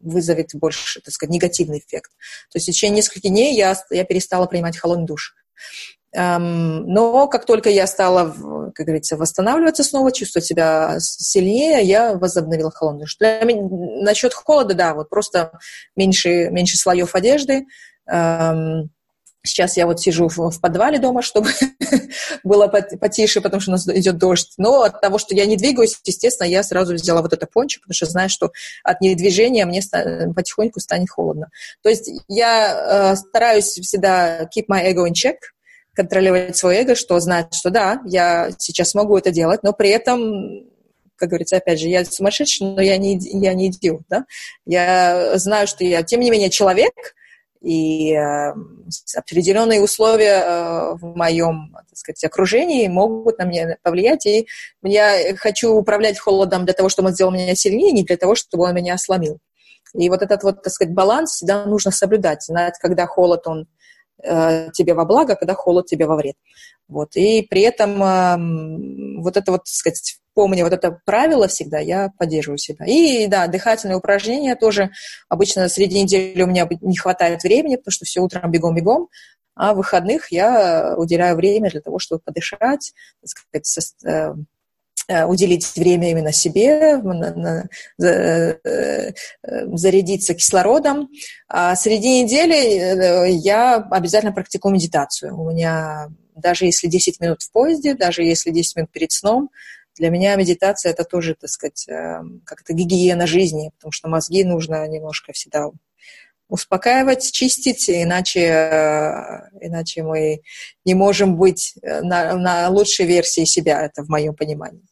вызовет 0.00 0.50
больше, 0.54 1.00
так 1.00 1.12
сказать, 1.14 1.32
негативный 1.32 1.78
эффект. 1.78 2.10
То 2.52 2.56
есть 2.56 2.66
в 2.66 2.70
течение 2.70 2.98
нескольких 2.98 3.30
дней 3.30 3.54
я, 3.54 3.76
я 3.90 4.04
перестала 4.04 4.46
принимать 4.46 4.78
холодный 4.78 5.06
душ. 5.06 5.34
Но 6.12 7.28
как 7.28 7.46
только 7.46 7.70
я 7.70 7.86
стала, 7.86 8.34
как 8.74 8.86
говорится, 8.86 9.16
восстанавливаться 9.16 9.84
снова, 9.84 10.10
чувствовать 10.10 10.44
себя 10.44 10.96
сильнее, 10.98 11.82
я 11.82 12.14
возобновила 12.14 12.72
холодный 12.72 13.02
душ. 13.02 13.16
Для 13.18 13.40
меня, 13.44 13.68
насчет 14.02 14.34
холода, 14.34 14.74
да, 14.74 14.94
вот 14.94 15.08
просто 15.08 15.52
меньше, 15.94 16.50
меньше 16.50 16.76
слоев 16.76 17.14
одежды, 17.14 17.66
Сейчас 19.42 19.76
я 19.78 19.86
вот 19.86 20.00
сижу 20.00 20.28
в, 20.28 20.60
подвале 20.60 20.98
дома, 20.98 21.22
чтобы 21.22 21.50
было 22.44 22.66
потише, 22.66 23.40
потому 23.40 23.60
что 23.60 23.70
у 23.70 23.72
нас 23.72 23.88
идет 23.88 24.18
дождь. 24.18 24.52
Но 24.58 24.82
от 24.82 25.00
того, 25.00 25.18
что 25.18 25.34
я 25.34 25.46
не 25.46 25.56
двигаюсь, 25.56 25.98
естественно, 26.04 26.46
я 26.46 26.62
сразу 26.62 26.94
взяла 26.94 27.22
вот 27.22 27.32
это 27.32 27.46
пончик, 27.46 27.82
потому 27.82 27.94
что 27.94 28.06
знаю, 28.06 28.28
что 28.28 28.52
от 28.84 29.00
недвижения 29.00 29.64
мне 29.64 29.80
потихоньку 30.34 30.80
станет 30.80 31.08
холодно. 31.08 31.50
То 31.82 31.88
есть 31.88 32.10
я 32.28 33.12
э, 33.12 33.16
стараюсь 33.16 33.68
всегда 33.68 34.42
keep 34.42 34.66
my 34.70 34.92
ego 34.92 35.08
in 35.08 35.12
check, 35.12 35.36
контролировать 35.94 36.56
свое 36.56 36.80
эго, 36.80 36.94
что 36.94 37.18
знать, 37.18 37.54
что 37.54 37.70
да, 37.70 38.00
я 38.04 38.50
сейчас 38.58 38.94
могу 38.94 39.16
это 39.16 39.30
делать, 39.30 39.62
но 39.62 39.72
при 39.72 39.90
этом 39.90 40.70
как 41.20 41.28
говорится, 41.28 41.58
опять 41.58 41.78
же, 41.78 41.88
я 41.88 42.02
сумасшедший, 42.04 42.66
но 42.66 42.80
я 42.80 42.96
не, 42.96 43.18
я 43.18 43.52
не 43.52 43.68
идиот, 43.68 44.00
да. 44.08 44.24
Я 44.64 45.36
знаю, 45.36 45.66
что 45.66 45.84
я, 45.84 46.02
тем 46.02 46.20
не 46.20 46.30
менее, 46.30 46.48
человек, 46.48 46.94
и 47.60 48.12
э, 48.14 48.54
определенные 49.16 49.82
условия 49.82 50.40
э, 50.42 50.94
в 50.94 51.14
моем, 51.14 51.72
так 51.72 51.98
сказать, 51.98 52.24
окружении 52.24 52.88
могут 52.88 53.38
на 53.38 53.44
меня 53.44 53.76
повлиять, 53.82 54.24
и 54.26 54.46
я 54.82 55.36
хочу 55.36 55.72
управлять 55.72 56.18
холодом 56.18 56.64
для 56.64 56.74
того, 56.74 56.88
чтобы 56.88 57.08
он 57.08 57.14
сделал 57.14 57.32
меня 57.32 57.54
сильнее, 57.54 57.92
не 57.92 58.02
для 58.02 58.16
того, 58.16 58.34
чтобы 58.34 58.64
он 58.64 58.74
меня 58.74 58.96
сломил. 58.96 59.38
И 59.94 60.08
вот 60.08 60.22
этот 60.22 60.42
вот, 60.42 60.62
так 60.62 60.72
сказать, 60.72 60.94
баланс 60.94 61.32
всегда 61.32 61.66
нужно 61.66 61.90
соблюдать, 61.90 62.44
знать, 62.44 62.78
когда 62.80 63.06
холод, 63.06 63.46
он 63.46 63.66
тебе 64.22 64.94
во 64.94 65.04
благо, 65.04 65.34
когда 65.36 65.54
холод 65.54 65.86
тебе 65.86 66.06
во 66.06 66.16
вред. 66.16 66.36
Вот. 66.90 67.16
И 67.16 67.42
при 67.48 67.62
этом 67.62 68.02
э, 68.02 69.20
вот 69.20 69.36
это 69.36 69.52
вот, 69.52 69.60
так 69.60 69.68
сказать, 69.68 70.18
помня 70.34 70.64
вот 70.64 70.72
это 70.72 70.98
правило 71.04 71.46
всегда, 71.46 71.78
я 71.78 72.10
поддерживаю 72.18 72.58
себя. 72.58 72.84
И 72.84 73.28
да, 73.28 73.46
дыхательные 73.46 73.96
упражнения 73.96 74.56
тоже. 74.56 74.90
Обычно 75.28 75.68
среди 75.68 76.02
недели 76.02 76.42
у 76.42 76.46
меня 76.46 76.68
не 76.80 76.96
хватает 76.96 77.44
времени, 77.44 77.76
потому 77.76 77.92
что 77.92 78.04
все 78.04 78.20
утром 78.20 78.50
бегом-бегом, 78.50 79.08
а 79.54 79.72
в 79.72 79.76
выходных 79.76 80.32
я 80.32 80.94
уделяю 80.96 81.36
время 81.36 81.70
для 81.70 81.80
того, 81.80 81.98
чтобы 81.98 82.22
подышать, 82.24 82.92
так 83.20 83.28
сказать, 83.28 83.78
э, 84.04 84.08
э, 84.08 84.34
уделить 85.26 85.76
время 85.76 86.10
именно 86.10 86.32
себе, 86.32 87.00
э, 88.02 89.12
зарядиться 89.72 90.34
кислородом. 90.34 91.08
А 91.48 91.74
среди 91.76 92.22
недели 92.22 93.30
я 93.30 93.76
обязательно 93.76 94.32
практикую 94.32 94.74
медитацию. 94.74 95.38
У 95.38 95.50
меня 95.50 96.08
даже 96.34 96.64
если 96.64 96.86
10 96.86 97.20
минут 97.20 97.42
в 97.42 97.52
поезде, 97.52 97.94
даже 97.94 98.22
если 98.22 98.50
10 98.50 98.76
минут 98.76 98.90
перед 98.90 99.12
сном, 99.12 99.50
для 99.96 100.10
меня 100.10 100.36
медитация 100.36 100.92
это 100.92 101.04
тоже, 101.04 101.34
так 101.38 101.50
сказать, 101.50 101.86
как-то 102.44 102.72
гигиена 102.72 103.26
жизни, 103.26 103.70
потому 103.76 103.92
что 103.92 104.08
мозги 104.08 104.44
нужно 104.44 104.86
немножко 104.88 105.32
всегда 105.32 105.70
успокаивать, 106.50 107.30
чистить, 107.32 107.88
иначе, 107.88 108.40
э, 108.40 109.48
иначе 109.60 110.02
мы 110.02 110.42
не 110.84 110.94
можем 110.94 111.36
быть 111.36 111.74
э, 111.80 112.02
на, 112.02 112.36
на 112.36 112.68
лучшей 112.68 113.06
версии 113.06 113.44
себя, 113.44 113.82
это 113.82 114.02
в 114.02 114.08
моем 114.08 114.34
понимании. 114.34 114.82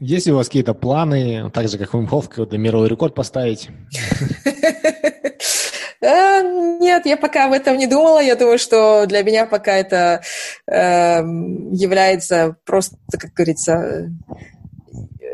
Есть 0.00 0.26
ли 0.26 0.32
у 0.32 0.36
вас 0.36 0.46
какие-то 0.46 0.74
планы, 0.74 1.50
так 1.52 1.68
же, 1.68 1.78
как 1.78 1.94
у 1.94 2.00
Мхов, 2.00 2.28
какой-то 2.28 2.58
мировой 2.58 2.88
рекорд 2.88 3.14
поставить? 3.14 3.68
Э, 6.02 6.42
нет, 6.78 7.06
я 7.06 7.16
пока 7.16 7.46
об 7.46 7.52
этом 7.52 7.78
не 7.78 7.86
думала. 7.86 8.20
Я 8.20 8.36
думаю, 8.36 8.58
что 8.58 9.06
для 9.06 9.22
меня 9.22 9.46
пока 9.46 9.72
это 9.72 10.20
является 10.68 12.56
просто, 12.66 12.96
как 13.10 13.32
говорится, 13.32 14.12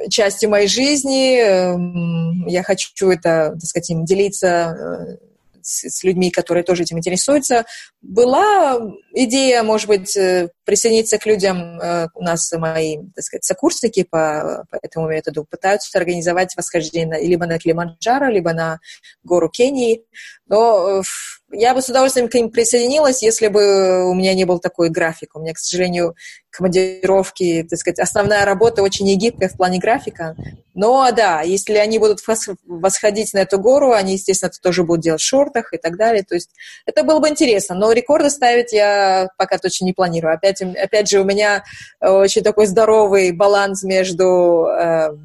частью 0.08 0.50
моей 0.50 0.68
жизни. 0.68 1.38
Эм, 1.38 2.46
я 2.46 2.62
хочу 2.62 3.10
это, 3.10 3.50
так 3.52 3.62
сказать, 3.62 4.04
делиться 4.04 4.48
э, 4.48 5.31
с, 5.62 5.88
с 5.88 6.04
людьми, 6.04 6.30
которые 6.30 6.64
тоже 6.64 6.82
этим 6.82 6.98
интересуются. 6.98 7.64
Была 8.00 8.80
идея, 9.14 9.62
может 9.62 9.88
быть, 9.88 10.16
э, 10.16 10.48
присоединиться 10.64 11.18
к 11.18 11.26
людям, 11.26 11.80
э, 11.80 12.08
у 12.14 12.22
нас 12.22 12.50
мои, 12.52 12.98
так 13.14 13.24
сказать, 13.24 13.44
сокурсники 13.44 14.04
по, 14.04 14.64
по 14.70 14.78
этому 14.82 15.08
методу 15.08 15.44
пытаются 15.48 15.96
организовать 15.98 16.56
восхождение 16.56 17.26
либо 17.26 17.46
на 17.46 17.58
Килиманджаро, 17.58 18.28
либо 18.28 18.52
на 18.52 18.78
гору 19.22 19.48
Кении. 19.48 20.04
Но 20.52 21.02
я 21.50 21.72
бы 21.72 21.80
с 21.80 21.88
удовольствием 21.88 22.28
к 22.28 22.34
ним 22.34 22.50
присоединилась, 22.50 23.22
если 23.22 23.48
бы 23.48 24.04
у 24.06 24.12
меня 24.12 24.34
не 24.34 24.44
был 24.44 24.58
такой 24.58 24.90
график. 24.90 25.34
У 25.34 25.40
меня, 25.40 25.54
к 25.54 25.58
сожалению, 25.58 26.14
командировки, 26.50 27.66
так 27.68 27.78
сказать, 27.78 27.98
основная 27.98 28.44
работа 28.44 28.82
очень 28.82 29.06
негибкая 29.06 29.48
в 29.48 29.56
плане 29.56 29.78
графика. 29.78 30.36
Но 30.74 31.10
да, 31.10 31.40
если 31.40 31.76
они 31.76 31.98
будут 31.98 32.20
восходить 32.66 33.32
на 33.32 33.38
эту 33.38 33.58
гору, 33.58 33.92
они, 33.92 34.12
естественно, 34.12 34.50
это 34.50 34.60
тоже 34.60 34.84
будут 34.84 35.02
делать 35.02 35.22
в 35.22 35.24
шортах 35.24 35.72
и 35.72 35.78
так 35.78 35.96
далее. 35.96 36.22
То 36.22 36.34
есть 36.34 36.50
это 36.84 37.02
было 37.02 37.18
бы 37.18 37.30
интересно. 37.30 37.74
Но 37.74 37.90
рекорды 37.92 38.28
ставить 38.28 38.74
я 38.74 39.28
пока 39.38 39.56
точно 39.56 39.86
не 39.86 39.94
планирую. 39.94 40.34
Опять, 40.34 40.60
опять 40.60 41.08
же, 41.08 41.20
у 41.20 41.24
меня 41.24 41.64
очень 41.98 42.42
такой 42.42 42.66
здоровый 42.66 43.32
баланс 43.32 43.84
между, 43.84 44.66
э, 44.66 45.16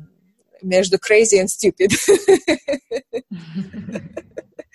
между 0.61 0.95
crazy 0.95 1.43
and 1.43 1.47
stupid. 1.47 1.91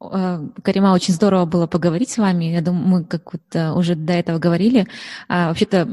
Карима, 0.00 0.94
очень 0.94 1.12
здорово 1.12 1.44
было 1.44 1.66
поговорить 1.66 2.08
с 2.08 2.16
вами. 2.16 2.46
Я 2.46 2.62
думаю, 2.62 2.86
мы 2.86 3.04
как 3.04 3.34
вот 3.34 3.42
э, 3.52 3.70
уже 3.72 3.94
до 3.94 4.14
этого 4.14 4.38
говорили. 4.38 4.86
А, 5.28 5.48
вообще-то 5.48 5.86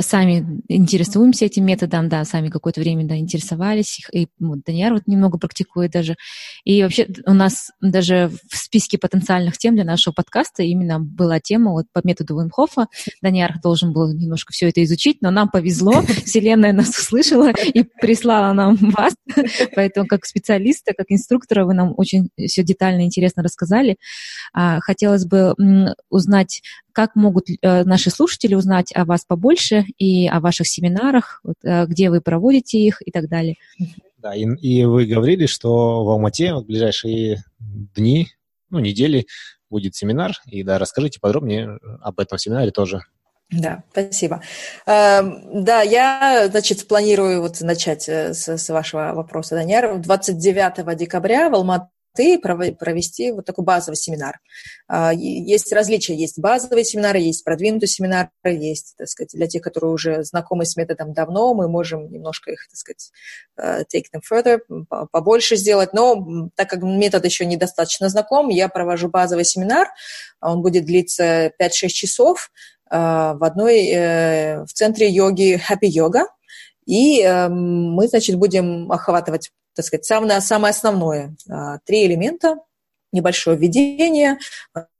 сами 0.00 0.62
интересуемся 0.68 1.44
этим 1.44 1.66
методом, 1.66 2.08
да, 2.08 2.24
сами 2.24 2.48
какое-то 2.48 2.80
время 2.80 3.06
да, 3.06 3.14
интересовались. 3.14 4.06
И 4.10 4.28
вот, 4.40 4.60
Даниэр 4.64 4.94
вот 4.94 5.06
немного 5.06 5.36
практикует 5.36 5.90
даже. 5.90 6.16
И 6.64 6.82
вообще 6.82 7.06
у 7.26 7.34
нас 7.34 7.70
даже 7.82 8.30
в 8.50 8.56
списке 8.56 8.96
потенциальных 8.96 9.58
тем 9.58 9.74
для 9.74 9.84
нашего 9.84 10.14
подкаста 10.14 10.62
именно 10.62 10.98
была 10.98 11.38
тема 11.38 11.72
вот 11.72 11.84
по 11.92 12.00
методу 12.04 12.40
Вимхофа. 12.40 12.86
Даниэр 13.20 13.60
должен 13.62 13.92
был 13.92 14.14
немножко 14.14 14.54
все 14.54 14.70
это 14.70 14.82
изучить, 14.82 15.18
но 15.20 15.30
нам 15.30 15.50
повезло. 15.50 16.00
Вселенная 16.24 16.72
нас 16.72 16.88
услышала 16.88 17.50
и 17.50 17.82
прислала 18.00 18.54
нам 18.54 18.76
вас. 18.76 19.12
Поэтому 19.74 20.06
как 20.06 20.24
специалиста, 20.24 20.94
как 20.96 21.06
инструктора 21.10 21.66
вы 21.66 21.74
нам 21.74 21.92
очень 21.98 22.30
все 22.46 22.62
детально 22.62 23.02
интересно 23.02 23.41
рассказали. 23.42 23.96
А, 24.52 24.80
хотелось 24.80 25.24
бы 25.24 25.54
узнать, 26.10 26.62
как 26.92 27.14
могут 27.16 27.48
э, 27.48 27.84
наши 27.84 28.10
слушатели 28.10 28.54
узнать 28.54 28.92
о 28.94 29.04
вас 29.04 29.24
побольше 29.24 29.84
и 29.98 30.28
о 30.28 30.40
ваших 30.40 30.66
семинарах, 30.66 31.42
э, 31.62 31.86
где 31.86 32.10
вы 32.10 32.20
проводите 32.20 32.78
их 32.78 33.02
и 33.04 33.10
так 33.10 33.28
далее. 33.28 33.56
Да, 34.18 34.34
и, 34.34 34.44
и 34.44 34.84
вы 34.84 35.06
говорили, 35.06 35.46
что 35.46 36.04
в 36.04 36.10
Алмате 36.10 36.54
в 36.54 36.64
ближайшие 36.64 37.42
дни, 37.58 38.28
ну, 38.70 38.78
недели 38.78 39.26
будет 39.68 39.96
семинар. 39.96 40.32
И 40.46 40.62
да, 40.62 40.78
расскажите 40.78 41.18
подробнее 41.18 41.78
об 42.00 42.20
этом 42.20 42.38
семинаре 42.38 42.70
тоже. 42.70 43.02
Да, 43.52 43.82
спасибо. 43.90 44.42
Эм, 44.86 45.64
да, 45.64 45.82
я, 45.82 46.48
значит, 46.50 46.88
планирую 46.88 47.42
вот 47.42 47.60
начать 47.60 48.08
э, 48.08 48.32
с, 48.32 48.68
вашего 48.70 49.12
вопроса, 49.14 49.56
Даниэр. 49.56 49.98
29 49.98 50.96
декабря 50.96 51.50
в 51.50 51.54
Алмате 51.54 51.88
ты 52.14 52.38
провести 52.38 53.30
вот 53.30 53.46
такой 53.46 53.64
базовый 53.64 53.96
семинар. 53.96 54.40
А, 54.86 55.12
есть 55.12 55.72
различия, 55.72 56.14
есть 56.14 56.38
базовые 56.38 56.84
семинары, 56.84 57.18
есть 57.18 57.44
продвинутые 57.44 57.88
семинары, 57.88 58.30
есть, 58.44 58.94
так 58.96 59.08
сказать, 59.08 59.30
для 59.32 59.46
тех, 59.46 59.62
которые 59.62 59.92
уже 59.92 60.24
знакомы 60.24 60.64
с 60.64 60.76
методом 60.76 61.12
давно, 61.12 61.54
мы 61.54 61.68
можем 61.68 62.10
немножко 62.10 62.52
их, 62.52 62.66
так 62.68 62.76
сказать, 62.76 63.12
э, 63.56 63.84
take 63.92 64.04
them 64.14 64.20
further, 64.30 64.60
побольше 65.10 65.56
сделать, 65.56 65.92
но 65.92 66.50
так 66.54 66.68
как 66.68 66.82
метод 66.82 67.24
еще 67.24 67.44
недостаточно 67.46 68.08
знаком, 68.08 68.48
я 68.48 68.68
провожу 68.68 69.08
базовый 69.08 69.44
семинар, 69.44 69.88
он 70.40 70.62
будет 70.62 70.84
длиться 70.84 71.52
5-6 71.58 71.88
часов, 71.88 72.50
в 72.90 73.38
одной, 73.42 74.66
в 74.66 74.72
центре 74.74 75.08
йоги 75.08 75.58
Happy 75.58 75.88
Yoga. 75.88 76.24
И 76.84 77.26
мы, 77.26 78.06
значит, 78.06 78.36
будем 78.36 78.92
охватывать, 78.92 79.50
так 79.74 79.84
сказать, 79.84 80.04
самое, 80.04 80.40
самое 80.40 80.70
основное. 80.70 81.36
Три 81.84 82.06
элемента 82.06 82.58
небольшое 83.12 83.56
введение, 83.56 84.38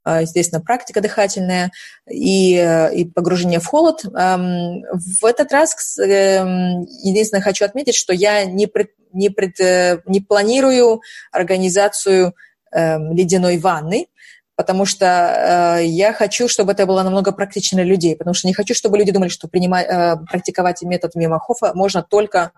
естественно, 0.04 0.60
практика 0.60 1.00
дыхательная 1.00 1.72
и, 2.10 2.54
и 2.94 3.04
погружение 3.06 3.58
в 3.58 3.66
холод. 3.66 4.04
В 4.04 5.24
этот 5.24 5.50
раз 5.52 5.98
эм, 5.98 6.82
единственное 7.02 7.42
хочу 7.42 7.64
отметить, 7.64 7.94
что 7.94 8.12
я 8.12 8.44
не, 8.44 8.66
пред, 8.66 8.90
не, 9.12 9.30
пред, 9.30 9.58
э, 9.60 10.02
не 10.06 10.20
планирую 10.20 11.00
организацию 11.30 12.34
эм, 12.72 13.12
ледяной 13.12 13.58
ванны, 13.58 14.08
потому 14.56 14.84
что 14.84 15.78
э, 15.80 15.86
я 15.86 16.12
хочу, 16.12 16.48
чтобы 16.48 16.72
это 16.72 16.86
было 16.86 17.02
намного 17.02 17.32
практично 17.32 17.76
для 17.76 17.84
людей, 17.84 18.16
потому 18.16 18.34
что 18.34 18.48
не 18.48 18.54
хочу, 18.54 18.74
чтобы 18.74 18.98
люди 18.98 19.12
думали, 19.12 19.28
что 19.28 19.48
принимать, 19.48 19.86
э, 19.88 20.16
практиковать 20.30 20.82
метод 20.82 21.14
Мимахофа 21.14 21.72
можно 21.74 22.02
только 22.02 22.52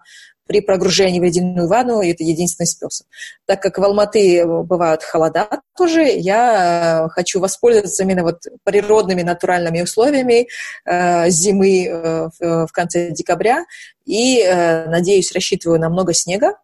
при 0.47 0.61
прогружении 0.61 1.21
в 1.21 1.23
ледяную 1.23 1.69
ванну, 1.69 2.03
и 2.03 2.11
это 2.11 2.23
единственный 2.23 2.67
способ. 2.67 3.07
Так 3.47 3.63
как 3.63 3.79
в 3.79 3.83
Алматы 3.83 4.45
бывают 4.47 5.03
холода 5.03 5.49
тоже, 5.77 6.03
я 6.03 7.07
э, 7.07 7.09
хочу 7.11 7.41
воспользоваться 7.41 8.03
именно 8.03 8.23
вот 8.23 8.43
природными 8.65 9.23
натуральными 9.23 9.81
условиями 9.81 10.49
э, 10.85 11.31
зимы 11.31 11.87
э, 11.87 12.29
в, 12.39 12.67
в 12.67 12.73
конце 12.73 13.11
декабря 13.11 13.65
и, 14.05 14.41
э, 14.41 14.87
надеюсь, 14.89 15.33
рассчитываю 15.33 15.81
на 15.81 15.89
много 15.89 16.13
снега, 16.13 16.55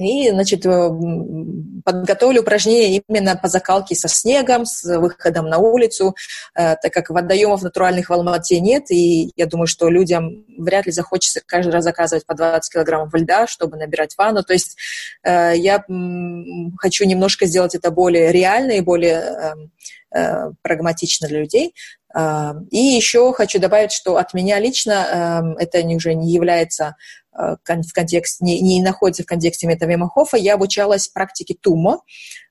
и, 0.00 0.30
значит, 0.30 0.64
э, 0.66 0.90
подготовлю 1.84 2.42
упражнения 2.42 3.02
именно 3.06 3.36
по 3.36 3.48
закалке 3.48 3.94
со 3.94 4.08
снегом, 4.08 4.66
с 4.66 4.82
выходом 4.84 5.48
на 5.48 5.58
улицу, 5.58 6.14
э, 6.54 6.76
так 6.76 6.92
как 6.92 7.10
водоемов 7.10 7.62
натуральных 7.62 8.08
в 8.08 8.12
Алмате 8.12 8.60
нет, 8.60 8.90
и 8.90 9.32
я 9.36 9.46
думаю, 9.46 9.66
что 9.66 9.88
людям 9.88 10.44
вряд 10.58 10.86
ли 10.86 10.92
захочется 10.92 11.40
каждый 11.44 11.70
раз 11.70 11.84
заказывать 11.84 12.26
по 12.26 12.34
20 12.34 12.72
килограммов 12.72 13.14
льда, 13.14 13.46
чтобы 13.46 13.76
набирать 13.76 14.14
ванну. 14.16 14.42
То 14.42 14.52
есть 14.52 14.76
э, 15.22 15.52
я 15.56 15.84
хочу 16.78 17.04
немножко 17.04 17.46
сделать 17.46 17.74
это 17.74 17.90
более 17.90 18.32
реально 18.32 18.72
и 18.72 18.80
более 18.80 19.54
прагматично 20.62 21.28
для 21.28 21.38
людей. 21.38 21.72
И 22.70 22.76
еще 22.76 23.32
хочу 23.32 23.60
добавить, 23.60 23.92
что 23.92 24.16
от 24.16 24.34
меня 24.34 24.58
лично 24.58 25.54
это 25.56 25.86
уже 25.86 26.14
не 26.14 26.32
является 26.32 26.96
в 27.32 27.92
контексте, 27.92 28.44
не, 28.44 28.60
не 28.60 28.82
находится 28.82 29.22
в 29.22 29.26
контексте 29.26 29.66
метавемахофа, 29.66 30.36
я 30.36 30.54
обучалась 30.54 31.08
практике 31.08 31.54
тумо. 31.60 32.02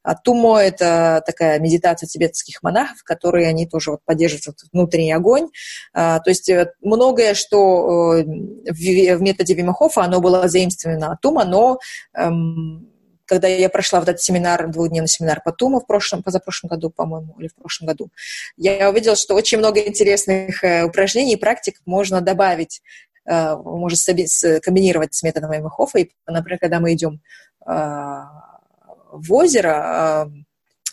А 0.04 0.16
тумо– 0.16 0.60
это 0.60 1.22
такая 1.26 1.60
медитация 1.60 2.08
тибетских 2.08 2.64
монахов, 2.64 3.04
которые 3.04 3.48
они 3.48 3.68
тоже 3.68 3.92
вот 3.92 4.00
поддерживают 4.06 4.60
внутренний 4.72 5.12
огонь. 5.12 5.50
А, 5.94 6.20
то 6.20 6.30
есть 6.30 6.50
э, 6.50 6.72
многое, 6.82 7.34
что 7.34 8.16
э, 8.16 8.24
в, 8.24 9.18
в 9.18 9.22
методе 9.22 9.54
Вимахофа, 9.54 10.04
оно 10.04 10.22
было 10.22 10.48
заимствовано 10.48 11.12
от 11.12 11.22
тума, 11.22 11.44
но 11.44 11.80
эм, 12.16 12.88
когда 13.26 13.48
я 13.48 13.70
прошла 13.70 14.00
вот 14.00 14.10
этот 14.10 14.22
семинар, 14.22 14.70
двухдневный 14.70 15.08
семинар 15.08 15.42
по 15.44 15.52
Туму 15.52 15.82
в 15.82 15.86
прошлом, 15.86 16.24
позапрошлом 16.24 16.70
году, 16.70 16.90
по-моему, 16.90 17.36
или 17.38 17.48
в 17.48 17.56
прошлом 17.56 17.88
году, 17.88 18.10
я 18.58 18.90
увидела, 18.90 19.16
что 19.16 19.36
очень 19.36 19.60
много 19.60 19.80
интересных 19.82 20.64
упражнений 20.84 21.34
и 21.34 21.40
практик 21.40 21.76
можно 21.86 22.22
добавить 22.22 22.82
Э, 23.09 23.09
может 23.64 24.00
комбинировать 24.64 25.14
с 25.14 25.24
методом 25.24 25.52
Эймахофа. 25.52 26.00
И, 26.00 26.12
например, 26.28 26.60
когда 26.60 26.80
мы 26.80 26.94
идем 26.94 27.22
э, 27.66 27.72
в 29.12 29.34
озеро, 29.34 30.32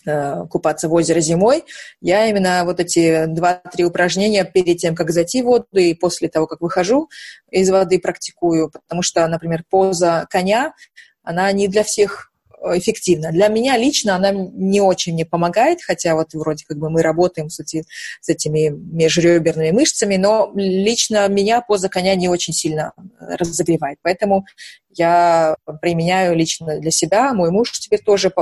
э, 0.07 0.45
купаться 0.51 0.89
в 0.89 0.95
озеро 0.95 1.21
зимой, 1.21 1.65
я 2.01 2.27
именно 2.27 2.63
вот 2.65 2.81
эти 2.81 3.27
два-три 3.27 3.85
упражнения 3.85 4.45
перед 4.45 4.79
тем, 4.79 4.95
как 4.95 5.11
зайти 5.11 5.43
в 5.43 5.47
воду 5.47 5.67
и 5.73 5.95
после 5.95 6.29
того, 6.29 6.47
как 6.47 6.61
выхожу 6.61 7.09
из 7.51 7.71
воды, 7.71 7.99
практикую, 7.99 8.71
потому 8.71 9.03
что, 9.03 9.27
например, 9.27 9.65
поза 9.69 10.27
коня, 10.31 10.75
она 11.23 11.51
не 11.53 11.69
для 11.69 11.83
всех 11.83 12.33
эффективна. 12.75 13.31
Для 13.33 13.49
меня 13.49 13.77
лично 13.77 14.17
она 14.17 14.31
не 14.33 14.81
очень 14.81 15.13
мне 15.13 15.25
помогает, 15.25 15.83
хотя 15.83 16.15
вот 16.15 16.35
вроде 16.35 16.65
как 16.67 16.79
бы 16.79 16.91
мы 16.91 17.03
работаем 17.03 17.51
с, 17.51 17.63
с 17.63 18.29
этими 18.29 18.69
межреберными 18.69 19.71
мышцами, 19.71 20.17
но 20.17 20.53
лично 20.55 21.29
меня 21.29 21.61
поза 21.61 21.89
коня 21.89 22.15
не 22.15 22.29
очень 22.29 22.55
сильно 22.55 22.93
разогревает. 23.21 23.99
Поэтому 24.03 24.45
я 24.91 25.57
применяю 25.81 26.35
лично 26.35 26.81
для 26.81 26.91
себя. 26.91 27.33
Мой 27.35 27.51
муж 27.51 27.73
теперь 27.73 28.03
тоже 28.03 28.33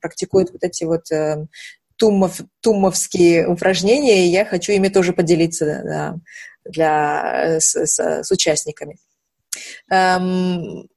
практикует 0.00 0.50
вот 0.52 0.62
эти 0.62 0.84
вот 0.84 1.10
э, 1.10 1.46
тумов, 1.96 2.40
тумовские 2.60 3.46
упражнения, 3.46 4.26
и 4.26 4.30
я 4.30 4.44
хочу 4.44 4.72
ими 4.72 4.88
тоже 4.88 5.12
поделиться 5.12 5.82
да, 5.84 6.14
для, 6.64 7.60
с, 7.60 7.74
с, 7.74 8.22
с 8.22 8.30
участниками. 8.30 8.96
Эм, 9.90 10.88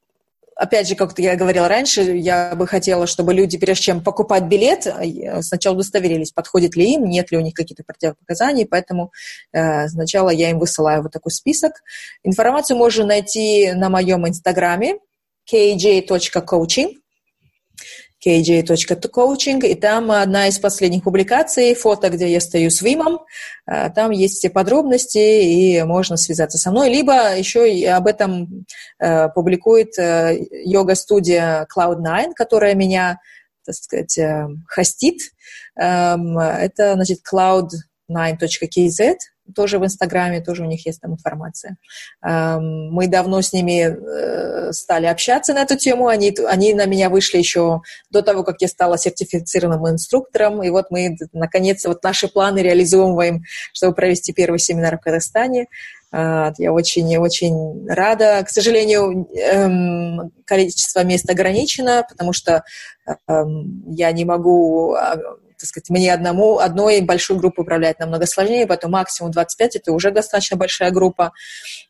опять 0.56 0.88
же, 0.88 0.94
как 0.96 1.16
я 1.18 1.36
говорила 1.36 1.68
раньше, 1.68 2.00
я 2.00 2.54
бы 2.56 2.66
хотела, 2.66 3.06
чтобы 3.06 3.34
люди, 3.34 3.58
прежде 3.58 3.84
чем 3.84 4.02
покупать 4.02 4.44
билет, 4.44 4.86
э, 4.86 5.42
сначала 5.42 5.74
удостоверились, 5.74 6.32
подходит 6.32 6.74
ли 6.74 6.94
им, 6.94 7.04
нет 7.04 7.30
ли 7.30 7.38
у 7.38 7.42
них 7.42 7.54
каких-то 7.54 7.84
противопоказаний, 7.84 8.66
поэтому 8.66 9.12
э, 9.52 9.88
сначала 9.88 10.30
я 10.30 10.50
им 10.50 10.58
высылаю 10.58 11.02
вот 11.02 11.12
такой 11.12 11.30
список. 11.30 11.82
Информацию 12.24 12.76
можно 12.76 13.04
найти 13.04 13.72
на 13.72 13.90
моем 13.90 14.26
инстаграме 14.26 14.98
kj.coaching 15.52 16.96
kj.coaching, 18.26 19.64
и 19.66 19.74
там 19.74 20.10
одна 20.10 20.48
из 20.48 20.58
последних 20.58 21.04
публикаций, 21.04 21.74
фото, 21.74 22.10
где 22.10 22.28
я 22.28 22.40
стою 22.40 22.70
с 22.70 22.82
Вимом, 22.82 23.20
э, 23.66 23.90
там 23.90 24.10
есть 24.10 24.38
все 24.38 24.50
подробности, 24.50 25.18
и 25.18 25.82
можно 25.84 26.16
связаться 26.16 26.58
со 26.58 26.72
мной, 26.72 26.90
либо 26.90 27.36
еще 27.36 27.64
об 27.90 28.06
этом 28.08 28.66
э, 28.98 29.28
публикует 29.28 29.96
э, 29.98 30.38
йога-студия 30.64 31.66
Cloud9, 31.74 32.32
которая 32.34 32.74
меня, 32.74 33.20
так 33.64 33.74
сказать, 33.76 34.18
э, 34.18 34.48
хостит. 34.66 35.20
Эм, 35.78 36.38
это, 36.38 36.94
значит, 36.94 37.20
cloud9.kz, 37.30 39.14
тоже 39.54 39.78
в 39.78 39.84
Инстаграме, 39.84 40.40
тоже 40.40 40.62
у 40.62 40.66
них 40.66 40.86
есть 40.86 41.00
там 41.00 41.12
информация. 41.12 41.76
Эм, 42.22 42.90
мы 42.90 43.06
давно 43.06 43.40
с 43.40 43.52
ними 43.52 43.82
э, 43.82 44.72
стали 44.72 45.06
общаться 45.06 45.54
на 45.54 45.62
эту 45.62 45.76
тему, 45.76 46.08
они, 46.08 46.34
они 46.48 46.74
на 46.74 46.86
меня 46.86 47.10
вышли 47.10 47.38
еще 47.38 47.82
до 48.10 48.22
того, 48.22 48.42
как 48.42 48.60
я 48.60 48.68
стала 48.68 48.98
сертифицированным 48.98 49.90
инструктором, 49.90 50.62
и 50.62 50.70
вот 50.70 50.86
мы, 50.90 51.16
наконец, 51.32 51.84
вот 51.84 52.02
наши 52.02 52.28
планы 52.28 52.60
реализовываем, 52.60 53.42
чтобы 53.72 53.94
провести 53.94 54.32
первый 54.32 54.58
семинар 54.58 54.98
в 54.98 55.00
Казахстане. 55.00 55.66
Э, 56.12 56.52
я 56.58 56.72
очень-очень 56.72 57.86
рада. 57.88 58.42
К 58.44 58.48
сожалению, 58.48 59.28
эм, 59.34 60.32
количество 60.44 61.04
мест 61.04 61.28
ограничено, 61.28 62.06
потому 62.08 62.32
что 62.32 62.64
эм, 63.28 63.84
я 63.88 64.12
не 64.12 64.24
могу 64.24 64.94
а, 64.94 65.16
так 65.58 65.68
сказать, 65.68 65.90
мне 65.90 66.12
одному, 66.12 66.58
одной 66.58 67.00
большой 67.00 67.38
группой 67.38 67.62
управлять 67.62 67.98
намного 67.98 68.26
сложнее, 68.26 68.66
поэтому 68.66 68.92
максимум 68.92 69.32
25– 69.32 69.76
это 69.76 69.92
уже 69.92 70.10
достаточно 70.10 70.56
большая 70.56 70.90
группа. 70.90 71.32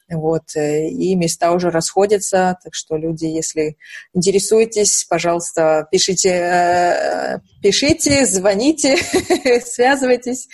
Вот, 0.08 0.54
э, 0.54 0.88
и 0.88 1.16
места 1.16 1.50
уже 1.50 1.70
расходятся, 1.70 2.56
так 2.62 2.74
что 2.74 2.96
люди, 2.96 3.24
если 3.24 3.76
интересуетесь, 4.14 5.04
пожалуйста, 5.04 5.88
пишите, 5.90 6.30
э, 6.30 7.38
пишите, 7.60 8.24
звоните, 8.24 8.96
связывайтесь. 9.64 10.46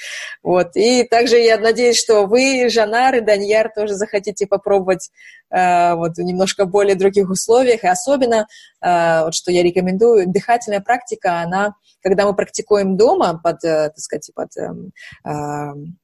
Вот. 0.42 0.74
И 0.74 1.04
также 1.04 1.38
я 1.38 1.58
надеюсь, 1.58 1.98
что 1.98 2.24
вы, 2.24 2.70
Жанар 2.70 3.16
и 3.16 3.20
Даньяр, 3.20 3.70
тоже 3.74 3.92
захотите 3.94 4.46
попробовать 4.46 5.10
вот, 5.53 6.16
в 6.16 6.22
немножко 6.22 6.64
более 6.64 6.94
других 6.96 7.28
условиях. 7.28 7.84
И 7.84 7.86
особенно, 7.86 8.46
вот, 8.80 9.34
что 9.34 9.53
я 9.53 9.62
рекомендую, 9.62 10.26
дыхательная 10.28 10.80
практика, 10.80 11.40
она, 11.40 11.74
когда 12.03 12.26
мы 12.26 12.34
практикуем 12.34 12.96
дома 12.96 13.38
под, 13.42 13.61
так 13.61 13.98
сказать, 13.98 14.30
под 14.34 14.48
эм, 14.57 15.98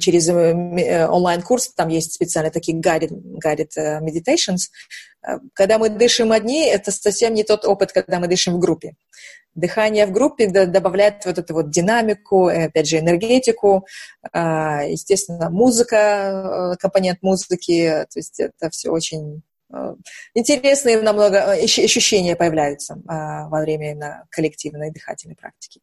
через 0.00 0.28
э, 0.28 0.32
э, 0.32 1.06
онлайн-курс, 1.06 1.72
там 1.74 1.88
есть 1.88 2.12
специально 2.12 2.50
такие 2.50 2.78
guided, 2.78 3.12
guided 3.44 3.70
э, 3.76 4.00
meditations. 4.00 4.70
Когда 5.54 5.78
мы 5.78 5.88
дышим 5.88 6.30
одни, 6.30 6.66
это 6.66 6.92
совсем 6.92 7.34
не 7.34 7.42
тот 7.42 7.64
опыт, 7.64 7.92
когда 7.92 8.20
мы 8.20 8.28
дышим 8.28 8.54
в 8.54 8.58
группе. 8.60 8.94
Дыхание 9.56 10.06
в 10.06 10.12
группе 10.12 10.46
добавляет 10.48 11.24
вот 11.24 11.38
эту 11.38 11.54
вот 11.54 11.70
динамику, 11.70 12.46
опять 12.46 12.86
же, 12.86 12.98
энергетику, 12.98 13.86
естественно, 14.32 15.50
музыка, 15.50 16.76
компонент 16.78 17.22
музыки, 17.22 18.06
то 18.08 18.18
есть 18.18 18.38
это 18.38 18.70
все 18.70 18.90
очень 18.90 19.42
интересные 20.34 21.00
намного 21.02 21.52
ощущения 21.52 22.36
появляются 22.36 22.98
во 23.04 23.60
время 23.62 24.24
коллективной 24.30 24.92
дыхательной 24.92 25.34
практики. 25.34 25.80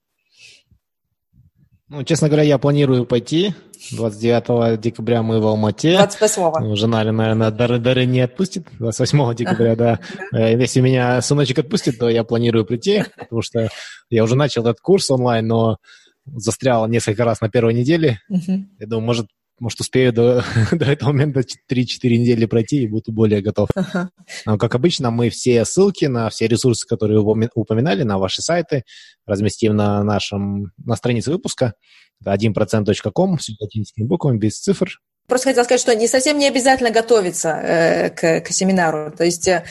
Ну, 1.90 2.04
честно 2.04 2.28
говоря, 2.28 2.44
я 2.44 2.58
планирую 2.58 3.06
пойти. 3.06 3.54
29 3.92 4.80
декабря 4.80 5.22
мы 5.22 5.42
в 5.42 5.48
Алмате. 5.48 5.98
28 5.98 6.42
ну, 6.62 6.76
Жена, 6.76 7.04
наверное, 7.04 7.52
дары, 7.52 7.80
дары 7.80 8.06
не 8.06 8.22
отпустит. 8.22 8.68
28 8.80 9.36
декабря, 9.36 9.76
да. 9.76 10.00
Э, 10.34 10.58
если 10.58 10.80
меня 10.80 11.22
сыночек 11.22 11.60
отпустит, 11.60 12.00
то 12.00 12.10
я 12.10 12.24
планирую 12.24 12.66
прийти, 12.66 13.04
потому 13.18 13.42
что 13.42 13.70
я 14.10 14.24
уже 14.24 14.36
начал 14.36 14.62
этот 14.62 14.80
курс 14.80 15.12
онлайн, 15.12 15.46
но 15.48 15.78
застрял 16.26 16.88
несколько 16.88 17.26
раз 17.26 17.42
на 17.42 17.50
первой 17.50 17.74
неделе. 17.74 18.20
Я 18.30 18.88
думаю, 18.88 19.06
может, 19.06 19.28
может, 19.60 19.80
успею 19.80 20.14
до, 20.14 20.44
до 20.72 20.86
этого 20.86 21.10
момента 21.10 21.42
3-4 21.42 21.86
недели 22.04 22.46
пройти 22.46 22.84
и 22.84 22.88
буду 22.88 23.12
более 23.12 23.42
готов. 23.42 23.70
Uh-huh. 23.76 24.08
Но, 24.46 24.58
как 24.58 24.76
обычно, 24.76 25.12
мы 25.12 25.30
все 25.30 25.64
ссылки 25.66 26.06
на 26.06 26.30
все 26.30 26.48
ресурсы, 26.48 26.88
которые 26.88 27.22
вы 27.22 27.50
упоминали, 27.56 28.04
на 28.04 28.18
ваши 28.18 28.42
сайты, 28.42 28.84
разместим 29.26 29.76
на 29.76 30.04
нашем, 30.04 30.72
на 30.78 30.96
странице 30.96 31.32
выпуска. 31.32 31.74
Это 32.22 32.34
1%.com, 32.34 33.40
с 33.40 33.50
латинскими 33.60 34.06
буквами, 34.06 34.38
без 34.38 34.60
цифр. 34.60 35.00
Просто 35.28 35.50
хотела 35.50 35.64
сказать, 35.64 35.80
что 35.80 35.96
не 35.96 36.08
совсем 36.08 36.38
не 36.38 36.48
обязательно 36.48 36.92
готовиться 36.92 37.50
э, 37.50 38.10
к, 38.10 38.42
к 38.42 38.50
семинару. 38.50 39.10
То 39.12 39.24
есть 39.24 39.48
э, 39.48 39.64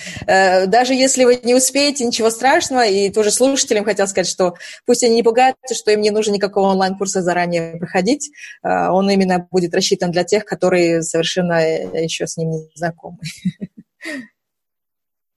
даже 0.67 0.95
если 0.95 1.25
вы 1.25 1.41
не 1.45 1.55
успеете, 1.55 2.07
ничего 2.07 2.31
страшного. 2.31 2.87
И 2.87 3.11
тоже 3.11 3.31
слушателям 3.31 3.85
хотела 3.85 4.07
сказать, 4.07 4.29
что 4.29 4.55
пусть 4.87 5.05
они 5.05 5.17
не 5.17 5.23
пугаются, 5.23 5.75
что 5.75 5.91
им 5.91 6.01
не 6.01 6.11
нужно 6.11 6.33
никакого 6.33 6.69
онлайн-курса 6.69 7.21
заранее 7.21 7.77
проходить. 7.77 8.31
Э, 8.63 8.89
он 8.89 9.11
именно 9.11 9.47
будет 9.51 9.75
рассчитан 9.75 10.11
для 10.11 10.25
тех, 10.25 10.47
которые 10.47 11.03
совершенно 11.03 11.61
э, 11.61 12.03
еще 12.03 12.27
с 12.27 12.39
ним 12.39 12.51
не 12.51 12.71
знакомы. 12.75 13.19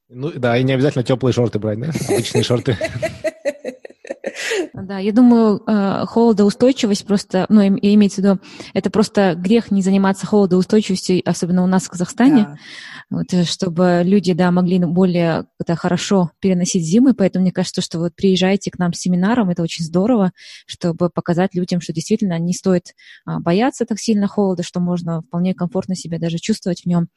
Ну 0.07 0.31
да, 0.31 0.57
и 0.57 0.63
не 0.63 0.73
обязательно 0.73 1.03
теплые 1.03 1.33
шорты 1.33 1.59
брать, 1.59 1.79
да? 1.79 1.91
Обычные 2.07 2.43
шорты. 2.43 2.77
Да, 4.83 4.99
я 4.99 5.13
думаю, 5.13 5.61
э, 5.65 6.05
холодоустойчивость 6.05 7.05
просто, 7.05 7.45
ну, 7.49 7.61
имеется 7.65 8.21
в 8.21 8.25
виду, 8.25 8.39
это 8.73 8.89
просто 8.89 9.35
грех 9.35 9.71
не 9.71 9.81
заниматься 9.81 10.25
холодоустойчивостью, 10.25 11.21
особенно 11.25 11.63
у 11.63 11.67
нас 11.67 11.83
в 11.83 11.89
Казахстане. 11.89 12.43
Да 12.43 12.57
вот, 13.09 13.33
э, 13.33 13.43
чтобы 13.43 14.01
люди, 14.03 14.33
да, 14.33 14.51
могли 14.51 14.79
более 14.79 15.45
да, 15.65 15.75
хорошо 15.75 16.31
переносить 16.39 16.83
зимы, 16.83 17.13
поэтому 17.13 17.43
мне 17.43 17.51
кажется, 17.51 17.81
что 17.81 17.99
вот 17.99 18.15
приезжайте 18.15 18.71
к 18.71 18.79
нам 18.79 18.93
с 18.93 18.99
семинаром, 18.99 19.49
это 19.49 19.61
очень 19.61 19.85
здорово, 19.85 20.31
чтобы 20.65 21.09
показать 21.09 21.53
людям, 21.55 21.81
что 21.81 21.93
действительно 21.93 22.37
не 22.39 22.53
стоит 22.53 22.93
а, 23.25 23.39
бояться 23.39 23.85
так 23.85 23.99
сильно 23.99 24.27
холода, 24.27 24.63
что 24.63 24.79
можно 24.79 25.21
вполне 25.21 25.53
комфортно 25.53 25.95
себя 25.95 26.19
даже 26.19 26.37
чувствовать 26.37 26.81
в 26.81 26.85
нем. 26.87 27.07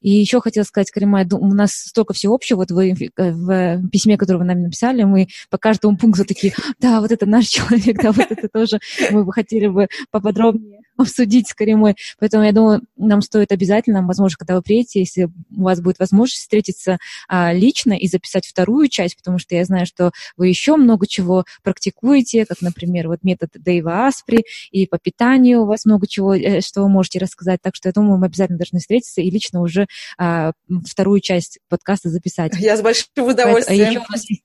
И 0.00 0.10
еще 0.10 0.40
хотела 0.40 0.64
сказать, 0.64 0.90
Карима, 0.90 1.24
у 1.32 1.54
нас 1.54 1.72
столько 1.72 2.14
всего 2.14 2.34
общего, 2.34 2.58
вот 2.58 2.70
вы 2.70 2.92
э, 2.92 3.32
в 3.32 3.88
письме, 3.88 4.16
которое 4.16 4.38
вы 4.38 4.44
нам 4.44 4.62
написали, 4.62 5.04
мы 5.04 5.28
по 5.50 5.58
каждому 5.58 5.96
пункту 5.96 6.24
такие, 6.24 6.54
да, 6.80 7.00
вот 7.04 7.12
это 7.12 7.26
наш 7.26 7.46
человек, 7.48 8.02
да, 8.02 8.12
вот 8.12 8.30
это 8.30 8.48
тоже 8.48 8.80
мы 9.10 9.24
бы 9.24 9.32
хотели 9.32 9.66
бы 9.66 9.88
поподробнее 10.10 10.80
обсудить 10.96 11.48
с 11.48 11.54
Каримой. 11.54 11.96
Поэтому 12.18 12.44
я 12.44 12.52
думаю, 12.52 12.82
нам 12.96 13.20
стоит 13.20 13.52
обязательно, 13.52 14.06
возможно, 14.06 14.36
когда 14.38 14.54
вы 14.54 14.62
приедете, 14.62 15.00
если 15.00 15.24
у 15.24 15.62
вас 15.62 15.80
будет 15.80 15.98
возможность 15.98 16.42
встретиться 16.42 16.98
а, 17.28 17.52
лично 17.52 17.92
и 17.94 18.06
записать 18.06 18.46
вторую 18.46 18.88
часть, 18.88 19.16
потому 19.16 19.38
что 19.38 19.54
я 19.54 19.64
знаю, 19.64 19.86
что 19.86 20.12
вы 20.36 20.48
еще 20.48 20.76
много 20.76 21.06
чего 21.06 21.44
практикуете, 21.62 22.46
как, 22.46 22.60
например, 22.60 23.08
вот 23.08 23.22
метод 23.22 23.50
Дэйва 23.54 24.06
Аспри, 24.06 24.44
и 24.70 24.86
по 24.86 24.98
питанию 24.98 25.62
у 25.62 25.66
вас 25.66 25.84
много 25.84 26.06
чего, 26.06 26.34
э, 26.34 26.60
что 26.60 26.82
вы 26.82 26.88
можете 26.88 27.18
рассказать. 27.18 27.60
Так 27.62 27.74
что 27.74 27.88
я 27.88 27.92
думаю, 27.92 28.18
мы 28.18 28.26
обязательно 28.26 28.58
должны 28.58 28.78
встретиться 28.78 29.20
и 29.20 29.30
лично 29.30 29.60
уже 29.60 29.86
а, 30.18 30.52
вторую 30.86 31.20
часть 31.20 31.58
подкаста 31.68 32.08
записать. 32.08 32.52
Я 32.58 32.76
с 32.76 32.82
большим 32.82 33.08
удовольствием. 33.16 33.90
Еще 33.90 33.98
у 33.98 34.12
нас 34.12 34.30
есть 34.30 34.42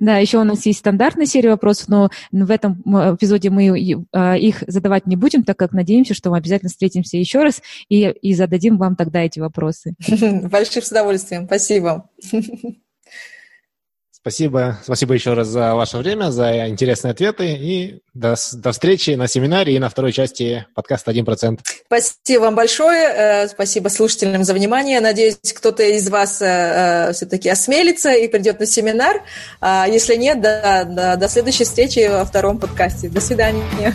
Да, 0.00 0.18
еще 0.18 0.38
у 0.38 0.44
нас 0.44 0.66
есть 0.66 0.80
стандартная 0.80 1.26
серия 1.26 1.50
вопросов, 1.50 1.88
но 1.88 2.10
в 2.32 2.50
этом 2.50 2.82
эпизоде 2.82 3.50
мы 3.50 4.04
а, 4.12 4.36
их 4.36 4.62
задавать 4.66 5.06
не 5.06 5.16
будем, 5.16 5.44
так 5.44 5.56
как 5.56 5.72
надеемся, 5.72 6.14
что 6.14 6.30
мы 6.30 6.38
обязательно 6.38 6.68
встретимся 6.68 7.16
еще 7.16 7.42
раз 7.42 7.62
и, 7.88 8.08
и 8.08 8.34
зададим 8.34 8.76
вам 8.78 8.96
тогда 8.96 9.22
эти 9.22 9.40
вопросы. 9.40 9.94
Большим 10.50 10.82
с 10.82 10.90
удовольствием. 10.90 11.46
Спасибо. 11.46 12.08
Спасибо, 14.26 14.76
спасибо 14.82 15.14
еще 15.14 15.34
раз 15.34 15.46
за 15.46 15.76
ваше 15.76 15.98
время, 15.98 16.32
за 16.32 16.66
интересные 16.66 17.12
ответы 17.12 17.46
и 17.46 18.00
до, 18.12 18.34
до 18.54 18.72
встречи 18.72 19.12
на 19.12 19.28
семинаре 19.28 19.76
и 19.76 19.78
на 19.78 19.88
второй 19.88 20.10
части 20.10 20.66
подкаста 20.74 21.12
«1%». 21.12 21.60
Спасибо 21.86 22.40
вам 22.40 22.56
большое, 22.56 23.06
э, 23.06 23.46
спасибо 23.46 23.86
слушателям 23.86 24.42
за 24.42 24.52
внимание. 24.52 24.98
Надеюсь, 24.98 25.36
кто-то 25.54 25.84
из 25.84 26.08
вас 26.10 26.42
э, 26.42 26.44
э, 26.44 27.12
все-таки 27.12 27.48
осмелится 27.48 28.14
и 28.14 28.26
придет 28.26 28.58
на 28.58 28.66
семинар. 28.66 29.22
А 29.60 29.86
если 29.86 30.16
нет, 30.16 30.40
до, 30.40 30.84
до, 30.90 31.16
до 31.16 31.28
следующей 31.28 31.62
встречи 31.62 32.08
во 32.08 32.24
втором 32.24 32.58
подкасте. 32.58 33.08
До 33.08 33.20
свидания. 33.20 33.94